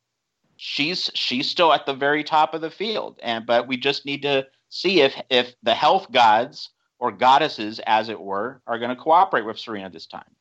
she's 0.58 1.10
she's 1.14 1.50
still 1.50 1.74
at 1.74 1.86
the 1.86 1.94
very 1.94 2.24
top 2.24 2.54
of 2.54 2.62
the 2.62 2.70
field. 2.70 3.20
And 3.24 3.46
but 3.46 3.68
we 3.68 3.78
just 3.78 4.06
need 4.06 4.22
to 4.22 4.46
see 4.74 5.02
if 5.02 5.14
if 5.30 5.54
the 5.62 5.76
health 5.76 6.12
gods 6.12 6.72
or 7.00 7.12
goddesses, 7.12 7.80
as 7.86 8.10
it 8.10 8.20
were, 8.20 8.62
are 8.66 8.80
going 8.80 8.90
to 8.90 8.96
cooperate 8.96 9.46
with 9.46 9.60
Serena 9.60 9.90
this 9.90 10.08
time. 10.08 10.32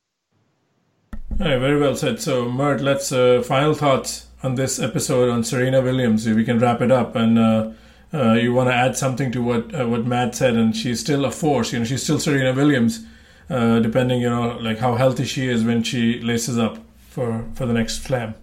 Hey, 1.38 1.58
very 1.58 1.78
well 1.78 1.96
said. 1.96 2.20
So, 2.20 2.48
Mert, 2.48 2.80
let's 2.80 3.10
uh, 3.10 3.42
final 3.42 3.74
thoughts 3.74 4.26
on 4.42 4.54
this 4.54 4.78
episode 4.78 5.28
on 5.28 5.44
Serena 5.44 5.82
Williams. 5.82 6.26
We 6.26 6.44
can 6.44 6.58
wrap 6.58 6.80
it 6.80 6.90
up, 6.90 7.14
and 7.16 7.38
uh, 7.38 7.70
uh, 8.14 8.32
you 8.34 8.54
want 8.54 8.68
to 8.70 8.74
add 8.74 8.96
something 8.96 9.32
to 9.32 9.42
what 9.42 9.74
uh, 9.78 9.86
what 9.86 10.06
Matt 10.06 10.34
said, 10.34 10.54
and 10.54 10.74
she's 10.74 11.00
still 11.00 11.24
a 11.24 11.30
force. 11.30 11.72
You 11.72 11.80
know, 11.80 11.84
she's 11.84 12.02
still 12.02 12.18
Serena 12.18 12.54
Williams, 12.54 13.04
uh, 13.50 13.80
depending, 13.80 14.20
you 14.22 14.30
know, 14.30 14.56
like 14.58 14.78
how 14.78 14.94
healthy 14.94 15.24
she 15.24 15.48
is 15.48 15.64
when 15.64 15.82
she 15.82 16.20
laces 16.20 16.58
up 16.58 16.78
for 17.10 17.44
for 17.54 17.66
the 17.66 17.74
next 17.74 18.02
slam. 18.02 18.34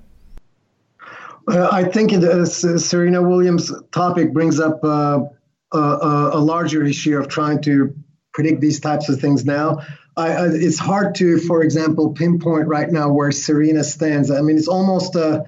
I 1.47 1.83
think 1.83 2.11
the 2.11 2.45
Serena 2.45 3.23
Williams 3.23 3.71
topic 3.91 4.33
brings 4.33 4.59
up 4.59 4.83
uh, 4.83 5.21
a, 5.78 6.30
a 6.34 6.39
larger 6.39 6.84
issue 6.84 7.17
of 7.17 7.28
trying 7.28 7.61
to 7.63 7.93
predict 8.34 8.61
these 8.61 8.80
types 8.80 9.09
of 9.09 9.20
things 9.20 9.45
now. 9.45 9.80
I, 10.17 10.34
I, 10.34 10.45
it's 10.47 10.80
hard 10.80 11.15
to, 11.15 11.38
for 11.39 11.63
example, 11.63 12.13
pinpoint 12.13 12.67
right 12.67 12.89
now 12.91 13.09
where 13.09 13.32
Serena 13.32 13.84
stands. 13.84 14.32
I 14.32 14.41
mean, 14.41 14.57
it's 14.57 14.67
almost 14.67 15.15
a 15.15 15.26
uh, 15.26 15.43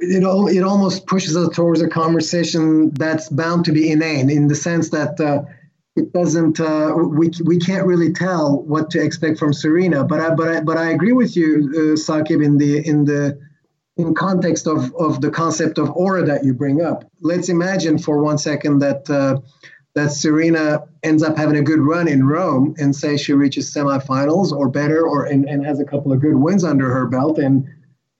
it, 0.00 0.24
it 0.56 0.64
almost 0.64 1.06
pushes 1.06 1.36
us 1.36 1.54
towards 1.54 1.80
a 1.80 1.88
conversation 1.88 2.90
that's 2.94 3.28
bound 3.28 3.64
to 3.66 3.72
be 3.72 3.90
inane 3.90 4.30
in 4.30 4.48
the 4.48 4.54
sense 4.54 4.90
that 4.90 5.20
uh, 5.20 5.42
it 5.96 6.12
doesn't 6.12 6.58
uh, 6.58 6.94
we, 6.96 7.30
we 7.44 7.58
can't 7.58 7.86
really 7.86 8.12
tell 8.12 8.62
what 8.62 8.90
to 8.90 9.00
expect 9.00 9.38
from 9.38 9.52
Serena 9.52 10.04
but 10.04 10.20
I, 10.20 10.34
but 10.34 10.48
I, 10.48 10.60
but 10.60 10.76
I 10.76 10.90
agree 10.90 11.12
with 11.12 11.36
you 11.36 11.70
uh, 11.74 11.78
Saqib 11.96 12.44
in 12.44 12.58
the 12.58 12.86
in 12.86 13.04
the 13.04 13.38
in 13.96 14.14
context 14.14 14.66
of, 14.66 14.94
of 14.96 15.20
the 15.20 15.30
concept 15.30 15.78
of 15.78 15.90
aura 15.90 16.24
that 16.24 16.44
you 16.44 16.52
bring 16.52 16.82
up 16.82 17.04
let's 17.20 17.48
imagine 17.48 17.98
for 17.98 18.22
one 18.22 18.38
second 18.38 18.78
that 18.78 19.08
uh, 19.10 19.38
that 19.94 20.10
Serena 20.10 20.82
ends 21.04 21.22
up 21.22 21.36
having 21.36 21.56
a 21.56 21.62
good 21.62 21.78
run 21.78 22.08
in 22.08 22.26
Rome 22.26 22.74
and 22.78 22.94
say 22.94 23.16
she 23.16 23.32
reaches 23.32 23.72
semifinals 23.72 24.50
or 24.50 24.68
better 24.68 25.06
or 25.06 25.24
and, 25.26 25.48
and 25.48 25.64
has 25.64 25.78
a 25.78 25.84
couple 25.84 26.12
of 26.12 26.20
good 26.20 26.34
wins 26.34 26.64
under 26.64 26.90
her 26.92 27.06
belt 27.06 27.38
and 27.38 27.64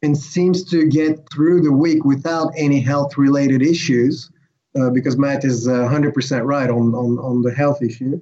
and 0.05 0.16
seems 0.16 0.62
to 0.70 0.87
get 0.87 1.18
through 1.33 1.62
the 1.62 1.72
week 1.72 2.05
without 2.05 2.53
any 2.57 2.81
health 2.81 3.16
related 3.16 3.62
issues 3.62 4.31
uh, 4.79 4.91
because 4.91 5.16
Matt 5.16 5.45
is 5.45 5.66
uh, 5.66 5.89
100% 5.89 6.45
right 6.45 6.68
on, 6.68 6.95
on, 6.95 7.18
on 7.18 7.43
the 7.43 7.55
health 7.55 7.81
issue. 7.83 8.20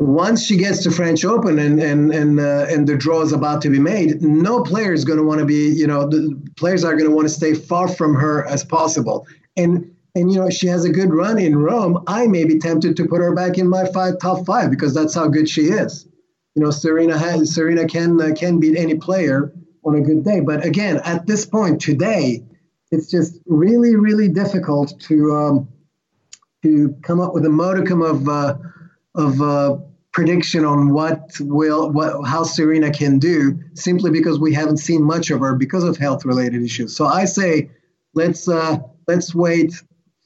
Once 0.00 0.42
she 0.42 0.56
gets 0.56 0.82
to 0.82 0.90
French 0.90 1.26
Open 1.26 1.58
and 1.58 1.78
and 1.78 2.10
and 2.12 2.40
uh, 2.40 2.66
and 2.70 2.86
the 2.86 2.96
draw 2.96 3.20
is 3.20 3.32
about 3.32 3.60
to 3.62 3.68
be 3.68 3.78
made, 3.78 4.22
no 4.22 4.62
player 4.62 4.94
is 4.94 5.04
going 5.04 5.18
to 5.18 5.24
want 5.24 5.40
to 5.40 5.44
be, 5.46 5.68
you 5.68 5.86
know, 5.86 6.08
the 6.08 6.40
players 6.56 6.84
are 6.84 6.92
going 6.92 7.08
to 7.08 7.14
want 7.14 7.28
to 7.28 7.34
stay 7.34 7.52
far 7.52 7.86
from 7.86 8.14
her 8.14 8.46
as 8.46 8.64
possible. 8.64 9.26
And 9.58 9.94
and 10.14 10.32
you 10.32 10.38
know 10.38 10.50
she 10.50 10.66
has 10.66 10.84
a 10.84 10.90
good 10.90 11.12
run 11.12 11.38
in 11.38 11.56
Rome, 11.56 12.02
I 12.06 12.26
may 12.26 12.44
be 12.44 12.58
tempted 12.58 12.96
to 12.96 13.06
put 13.06 13.20
her 13.20 13.34
back 13.34 13.58
in 13.58 13.68
my 13.68 13.84
five 13.92 14.18
top 14.20 14.46
five 14.46 14.70
because 14.70 14.94
that's 14.94 15.14
how 15.14 15.28
good 15.28 15.48
she 15.48 15.62
is. 15.62 16.08
You 16.54 16.64
know, 16.64 16.70
Serena 16.70 17.16
has 17.16 17.54
Serena 17.54 17.86
can 17.86 18.20
uh, 18.20 18.34
can 18.34 18.58
beat 18.58 18.76
any 18.76 18.94
player 18.94 19.52
on 19.84 19.94
a 19.94 20.00
good 20.00 20.24
day, 20.24 20.40
but 20.40 20.64
again, 20.64 21.00
at 21.04 21.26
this 21.26 21.46
point 21.46 21.80
today, 21.80 22.42
it's 22.90 23.10
just 23.10 23.38
really 23.46 23.96
really 23.96 24.28
difficult 24.28 24.98
to 25.00 25.32
um, 25.32 25.68
to 26.62 26.94
come 27.02 27.20
up 27.20 27.34
with 27.34 27.44
a 27.44 27.50
modicum 27.50 28.02
of 28.02 28.28
uh, 28.28 28.56
of 29.14 29.40
uh, 29.40 29.76
prediction 30.12 30.64
on 30.64 30.92
what 30.92 31.30
will 31.40 31.90
what 31.92 32.26
how 32.26 32.42
Serena 32.42 32.90
can 32.90 33.18
do 33.18 33.58
simply 33.74 34.10
because 34.10 34.38
we 34.40 34.52
haven't 34.52 34.78
seen 34.78 35.02
much 35.02 35.30
of 35.30 35.40
her 35.40 35.54
because 35.54 35.84
of 35.84 35.96
health 35.96 36.24
related 36.24 36.62
issues. 36.62 36.96
So 36.96 37.06
I 37.06 37.24
say 37.24 37.70
let's 38.14 38.48
uh, 38.48 38.78
let's 39.06 39.34
wait 39.34 39.72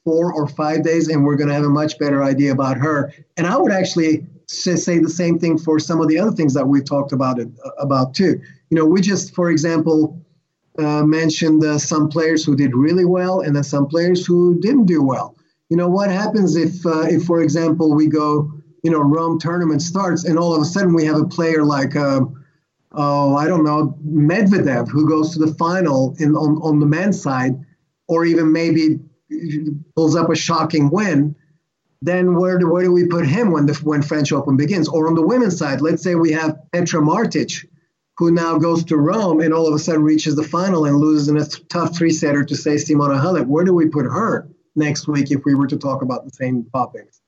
four 0.04 0.32
or 0.32 0.46
five 0.46 0.84
days, 0.84 1.08
and 1.08 1.24
we're 1.24 1.36
going 1.36 1.48
to 1.48 1.54
have 1.54 1.64
a 1.64 1.70
much 1.70 1.98
better 1.98 2.22
idea 2.22 2.52
about 2.52 2.76
her. 2.76 3.12
And 3.36 3.46
I 3.46 3.56
would 3.56 3.72
actually 3.72 4.26
say 4.46 4.98
the 4.98 5.08
same 5.08 5.38
thing 5.38 5.58
for 5.58 5.78
some 5.78 6.00
of 6.00 6.08
the 6.08 6.18
other 6.18 6.32
things 6.32 6.52
that 6.54 6.68
we've 6.68 6.84
talked 6.84 7.12
about 7.12 7.38
it, 7.38 7.48
about 7.78 8.14
too. 8.14 8.40
You 8.70 8.76
know, 8.76 8.84
we 8.84 9.00
just, 9.00 9.34
for 9.34 9.50
example, 9.50 10.20
uh, 10.78 11.04
mentioned 11.04 11.64
uh, 11.64 11.78
some 11.78 12.08
players 12.08 12.44
who 12.44 12.54
did 12.54 12.74
really 12.74 13.04
well, 13.04 13.40
and 13.40 13.56
then 13.56 13.64
some 13.64 13.86
players 13.86 14.26
who 14.26 14.60
didn't 14.60 14.86
do 14.86 15.02
well. 15.02 15.36
You 15.70 15.78
know, 15.78 15.88
what 15.88 16.10
happens 16.10 16.56
if, 16.56 16.84
uh, 16.84 17.02
if 17.02 17.24
for 17.24 17.42
example, 17.42 17.94
we 17.94 18.06
go, 18.06 18.52
you 18.84 18.90
know, 18.90 19.00
Rome 19.00 19.40
tournament 19.40 19.82
starts, 19.82 20.24
and 20.24 20.38
all 20.38 20.54
of 20.54 20.62
a 20.62 20.64
sudden 20.64 20.94
we 20.94 21.04
have 21.06 21.16
a 21.16 21.26
player 21.26 21.64
like. 21.64 21.96
Uh, 21.96 22.20
oh, 22.92 23.34
I 23.34 23.48
don't 23.48 23.64
know, 23.64 23.98
Medvedev, 24.06 24.88
who 24.88 25.08
goes 25.08 25.32
to 25.32 25.40
the 25.40 25.52
final 25.54 26.14
in 26.20 26.36
on, 26.36 26.58
on 26.62 26.78
the 26.78 26.86
men's 26.86 27.20
side, 27.20 27.54
or 28.06 28.24
even 28.24 28.52
maybe 28.52 29.00
pulls 29.96 30.14
up 30.14 30.30
a 30.30 30.36
shocking 30.36 30.90
win, 30.90 31.34
then 32.02 32.36
where 32.36 32.58
do, 32.58 32.70
where 32.70 32.84
do 32.84 32.92
we 32.92 33.06
put 33.06 33.26
him 33.26 33.50
when 33.50 33.66
the 33.66 33.74
when 33.82 34.02
French 34.02 34.30
Open 34.30 34.56
begins? 34.56 34.86
Or 34.86 35.08
on 35.08 35.14
the 35.14 35.26
women's 35.26 35.58
side, 35.58 35.80
let's 35.80 36.02
say 36.02 36.14
we 36.14 36.32
have 36.32 36.56
Petra 36.72 37.00
Martic, 37.00 37.66
who 38.18 38.30
now 38.30 38.58
goes 38.58 38.84
to 38.84 38.96
Rome 38.96 39.40
and 39.40 39.52
all 39.52 39.66
of 39.66 39.74
a 39.74 39.78
sudden 39.78 40.02
reaches 40.02 40.36
the 40.36 40.44
final 40.44 40.84
and 40.84 40.98
loses 40.98 41.28
in 41.28 41.36
a 41.38 41.46
tough 41.68 41.96
three 41.96 42.12
setter 42.12 42.44
to 42.44 42.54
say 42.54 42.74
Simona 42.74 43.20
Halep. 43.20 43.46
Where 43.46 43.64
do 43.64 43.74
we 43.74 43.88
put 43.88 44.04
her 44.04 44.48
next 44.76 45.08
week 45.08 45.30
if 45.30 45.44
we 45.44 45.54
were 45.54 45.66
to 45.66 45.78
talk 45.78 46.02
about 46.02 46.24
the 46.24 46.30
same 46.30 46.66
topics? 46.72 47.23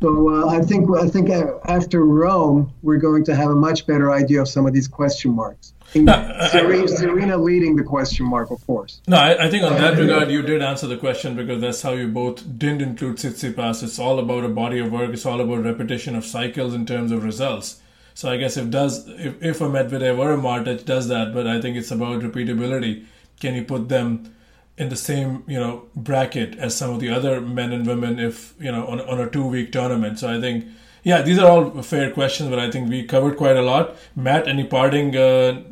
So 0.00 0.30
uh, 0.30 0.46
I 0.48 0.60
think 0.62 0.88
I 0.96 1.08
think 1.08 1.30
after 1.64 2.04
Rome, 2.04 2.72
we're 2.82 2.98
going 2.98 3.24
to 3.24 3.34
have 3.34 3.50
a 3.50 3.54
much 3.54 3.86
better 3.86 4.12
idea 4.12 4.40
of 4.40 4.48
some 4.48 4.66
of 4.66 4.72
these 4.72 4.86
question 4.86 5.32
marks. 5.32 5.72
Serena, 5.92 6.86
Serena, 6.86 7.38
leading 7.38 7.74
the 7.74 7.82
question 7.82 8.26
mark, 8.26 8.50
of 8.50 8.64
course. 8.66 9.00
No, 9.08 9.16
I, 9.16 9.46
I, 9.46 9.50
think 9.50 9.64
on 9.64 9.72
that 9.72 9.96
regard, 9.96 10.30
you 10.30 10.42
did 10.42 10.60
answer 10.60 10.86
the 10.86 10.98
question 10.98 11.34
because 11.34 11.62
that's 11.62 11.80
how 11.80 11.92
you 11.92 12.08
both 12.08 12.58
didn't 12.58 12.82
include 12.82 13.16
Tsitsipas. 13.16 13.82
It's 13.82 13.98
all 13.98 14.18
about 14.18 14.44
a 14.44 14.50
body 14.50 14.80
of 14.80 14.92
work. 14.92 15.14
It's 15.14 15.24
all 15.24 15.40
about 15.40 15.64
repetition 15.64 16.14
of 16.14 16.26
cycles 16.26 16.74
in 16.74 16.84
terms 16.84 17.10
of 17.10 17.24
results. 17.24 17.80
So 18.12 18.30
I 18.30 18.36
guess 18.36 18.58
if 18.58 18.68
does 18.70 19.08
if, 19.08 19.42
if 19.42 19.60
a 19.62 19.64
Medvedev 19.64 20.18
or 20.18 20.32
a 20.32 20.36
Martic 20.36 20.84
does 20.84 21.08
that, 21.08 21.32
but 21.32 21.46
I 21.46 21.60
think 21.60 21.76
it's 21.76 21.90
about 21.90 22.20
repeatability. 22.20 23.06
Can 23.40 23.54
you 23.54 23.64
put 23.64 23.88
them 23.88 24.34
in 24.78 24.88
the 24.88 24.96
same 24.96 25.44
you 25.46 25.58
know 25.58 25.86
bracket 25.94 26.56
as 26.58 26.76
some 26.76 26.90
of 26.94 27.00
the 27.00 27.10
other 27.10 27.40
men 27.40 27.72
and 27.72 27.86
women 27.86 28.18
if 28.18 28.54
you 28.60 28.72
know 28.72 28.86
on, 28.86 29.00
on 29.00 29.20
a 29.20 29.28
two 29.28 29.46
week 29.46 29.72
tournament? 29.72 30.18
So 30.18 30.34
I 30.36 30.40
think 30.40 30.66
yeah, 31.02 31.22
these 31.22 31.38
are 31.38 31.48
all 31.50 31.82
fair 31.82 32.10
questions, 32.10 32.50
but 32.50 32.58
I 32.58 32.70
think 32.70 32.88
we 32.88 33.04
covered 33.04 33.36
quite 33.36 33.56
a 33.56 33.62
lot. 33.62 33.96
Matt, 34.16 34.48
any 34.48 34.64
parting 34.64 35.16
uh, 35.16 35.62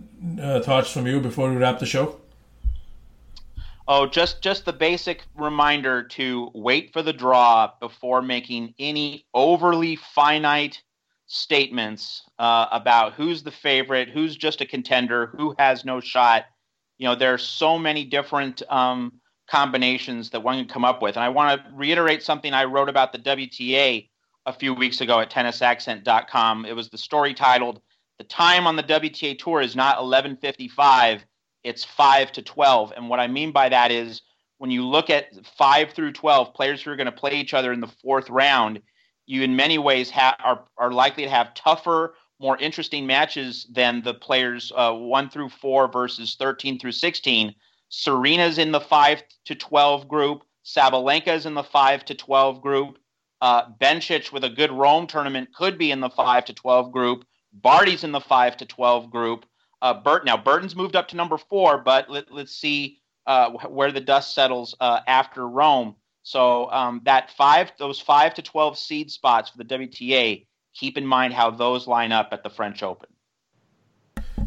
uh, 0.40 0.60
thoughts 0.60 0.90
from 0.90 1.06
you 1.06 1.20
before 1.20 1.50
we 1.50 1.56
wrap 1.56 1.78
the 1.78 1.86
show? 1.86 2.20
Oh, 3.88 4.06
just 4.06 4.42
just 4.42 4.64
the 4.64 4.72
basic 4.72 5.22
reminder 5.36 6.02
to 6.02 6.50
wait 6.54 6.92
for 6.92 7.02
the 7.02 7.12
draw 7.12 7.70
before 7.80 8.20
making 8.20 8.74
any 8.78 9.26
overly 9.32 9.96
finite 9.96 10.82
statements 11.26 12.22
uh, 12.38 12.66
about 12.72 13.14
who's 13.14 13.42
the 13.42 13.50
favorite, 13.50 14.08
who's 14.08 14.36
just 14.36 14.60
a 14.60 14.66
contender, 14.66 15.26
who 15.36 15.54
has 15.58 15.84
no 15.84 16.00
shot. 16.00 16.46
You 16.98 17.08
know, 17.08 17.14
there 17.14 17.34
are 17.34 17.38
so 17.38 17.78
many 17.78 18.04
different 18.04 18.62
um, 18.70 19.12
combinations 19.48 20.30
that 20.30 20.42
one 20.42 20.58
can 20.58 20.68
come 20.68 20.84
up 20.84 21.02
with. 21.02 21.16
And 21.16 21.24
I 21.24 21.28
want 21.28 21.60
to 21.60 21.70
reiterate 21.72 22.22
something 22.22 22.52
I 22.52 22.64
wrote 22.64 22.88
about 22.88 23.12
the 23.12 23.18
WTA 23.18 24.08
a 24.46 24.52
few 24.52 24.74
weeks 24.74 25.00
ago 25.00 25.20
at 25.20 25.30
tennisaccent.com. 25.30 26.64
It 26.66 26.74
was 26.74 26.88
the 26.88 26.98
story 26.98 27.34
titled 27.34 27.80
"The 28.18 28.24
time 28.24 28.66
on 28.66 28.76
the 28.76 28.82
WTA 28.82 29.38
tour 29.38 29.60
is 29.60 29.76
not 29.76 29.98
11:55, 29.98 31.22
it's 31.64 31.84
5 31.84 32.32
to 32.32 32.42
12." 32.42 32.92
And 32.96 33.08
what 33.08 33.20
I 33.20 33.26
mean 33.26 33.52
by 33.52 33.68
that 33.68 33.90
is 33.90 34.22
when 34.58 34.70
you 34.70 34.86
look 34.86 35.10
at 35.10 35.44
5 35.58 35.90
through 35.90 36.12
12 36.12 36.54
players 36.54 36.82
who 36.82 36.90
are 36.90 36.96
going 36.96 37.06
to 37.06 37.12
play 37.12 37.32
each 37.32 37.54
other 37.54 37.72
in 37.72 37.80
the 37.80 37.92
fourth 38.02 38.30
round, 38.30 38.80
you 39.26 39.42
in 39.42 39.54
many 39.54 39.78
ways 39.78 40.10
ha- 40.10 40.36
are 40.42 40.64
are 40.78 40.92
likely 40.92 41.24
to 41.24 41.30
have 41.30 41.54
tougher, 41.54 42.14
more 42.38 42.58
interesting 42.58 43.06
matches 43.06 43.66
than 43.70 44.02
the 44.02 44.14
players 44.14 44.72
uh, 44.74 44.92
one 44.92 45.30
through 45.30 45.48
four 45.48 45.88
versus 45.88 46.36
thirteen 46.38 46.78
through 46.78 46.92
sixteen. 46.92 47.54
Serena's 47.88 48.58
in 48.58 48.72
the 48.72 48.80
five 48.80 49.22
to 49.46 49.54
twelve 49.54 50.08
group. 50.08 50.42
Sabalenka's 50.64 51.46
in 51.46 51.54
the 51.54 51.62
five 51.62 52.04
to 52.06 52.14
twelve 52.14 52.60
group. 52.60 52.98
Uh, 53.40 53.70
Bencic 53.80 54.32
with 54.32 54.44
a 54.44 54.50
good 54.50 54.72
Rome 54.72 55.06
tournament 55.06 55.50
could 55.54 55.78
be 55.78 55.90
in 55.90 56.00
the 56.00 56.10
five 56.10 56.44
to 56.46 56.52
twelve 56.52 56.92
group. 56.92 57.24
Barty's 57.52 58.04
in 58.04 58.12
the 58.12 58.20
five 58.20 58.56
to 58.58 58.66
twelve 58.66 59.10
group. 59.10 59.46
Uh, 59.82 59.94
Bert 59.94 60.24
now 60.24 60.36
Bertens' 60.36 60.76
moved 60.76 60.96
up 60.96 61.08
to 61.08 61.16
number 61.16 61.38
four, 61.38 61.78
but 61.78 62.10
let, 62.10 62.30
us 62.32 62.50
see 62.50 62.98
uh, 63.26 63.50
where 63.50 63.92
the 63.92 64.00
dust 64.00 64.34
settles 64.34 64.74
uh, 64.80 65.00
after 65.06 65.48
Rome. 65.48 65.96
So 66.22 66.70
um, 66.72 67.02
that 67.04 67.30
five, 67.30 67.72
those 67.78 68.00
five 68.00 68.34
to 68.34 68.42
twelve 68.42 68.78
seed 68.78 69.10
spots 69.10 69.50
for 69.50 69.58
the 69.58 69.64
WTA, 69.64 70.46
keep 70.78 70.98
in 70.98 71.06
mind 71.06 71.32
how 71.32 71.50
those 71.50 71.86
line 71.86 72.12
up 72.12 72.28
at 72.32 72.42
the 72.42 72.50
French 72.50 72.82
Open. 72.82 73.08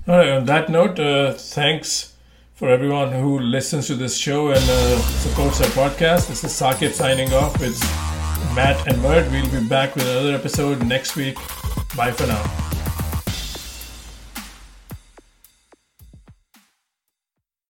All 0.08 0.18
right. 0.18 0.30
On 0.30 0.46
that 0.46 0.70
note, 0.70 1.00
uh, 1.00 1.34
thanks 1.34 2.16
for 2.54 2.70
everyone 2.70 3.12
who 3.12 3.40
listens 3.40 3.88
to 3.88 3.96
this 3.96 4.18
show 4.18 4.50
and 4.50 4.58
uh, 4.58 4.98
supports 5.00 5.62
our 5.62 5.68
podcast. 5.68 6.28
This 6.28 6.44
is 6.44 6.52
Saqib 6.52 6.92
signing 6.92 7.34
off 7.34 7.60
with 7.60 7.80
Matt 8.56 8.88
and 8.88 9.02
Mert. 9.02 9.30
We'll 9.32 9.50
be 9.50 9.68
back 9.68 9.96
with 9.96 10.08
another 10.08 10.36
episode 10.36 10.86
next 10.86 11.16
week. 11.16 11.36
Bye 11.96 12.12
for 12.12 12.28
now. 12.28 12.69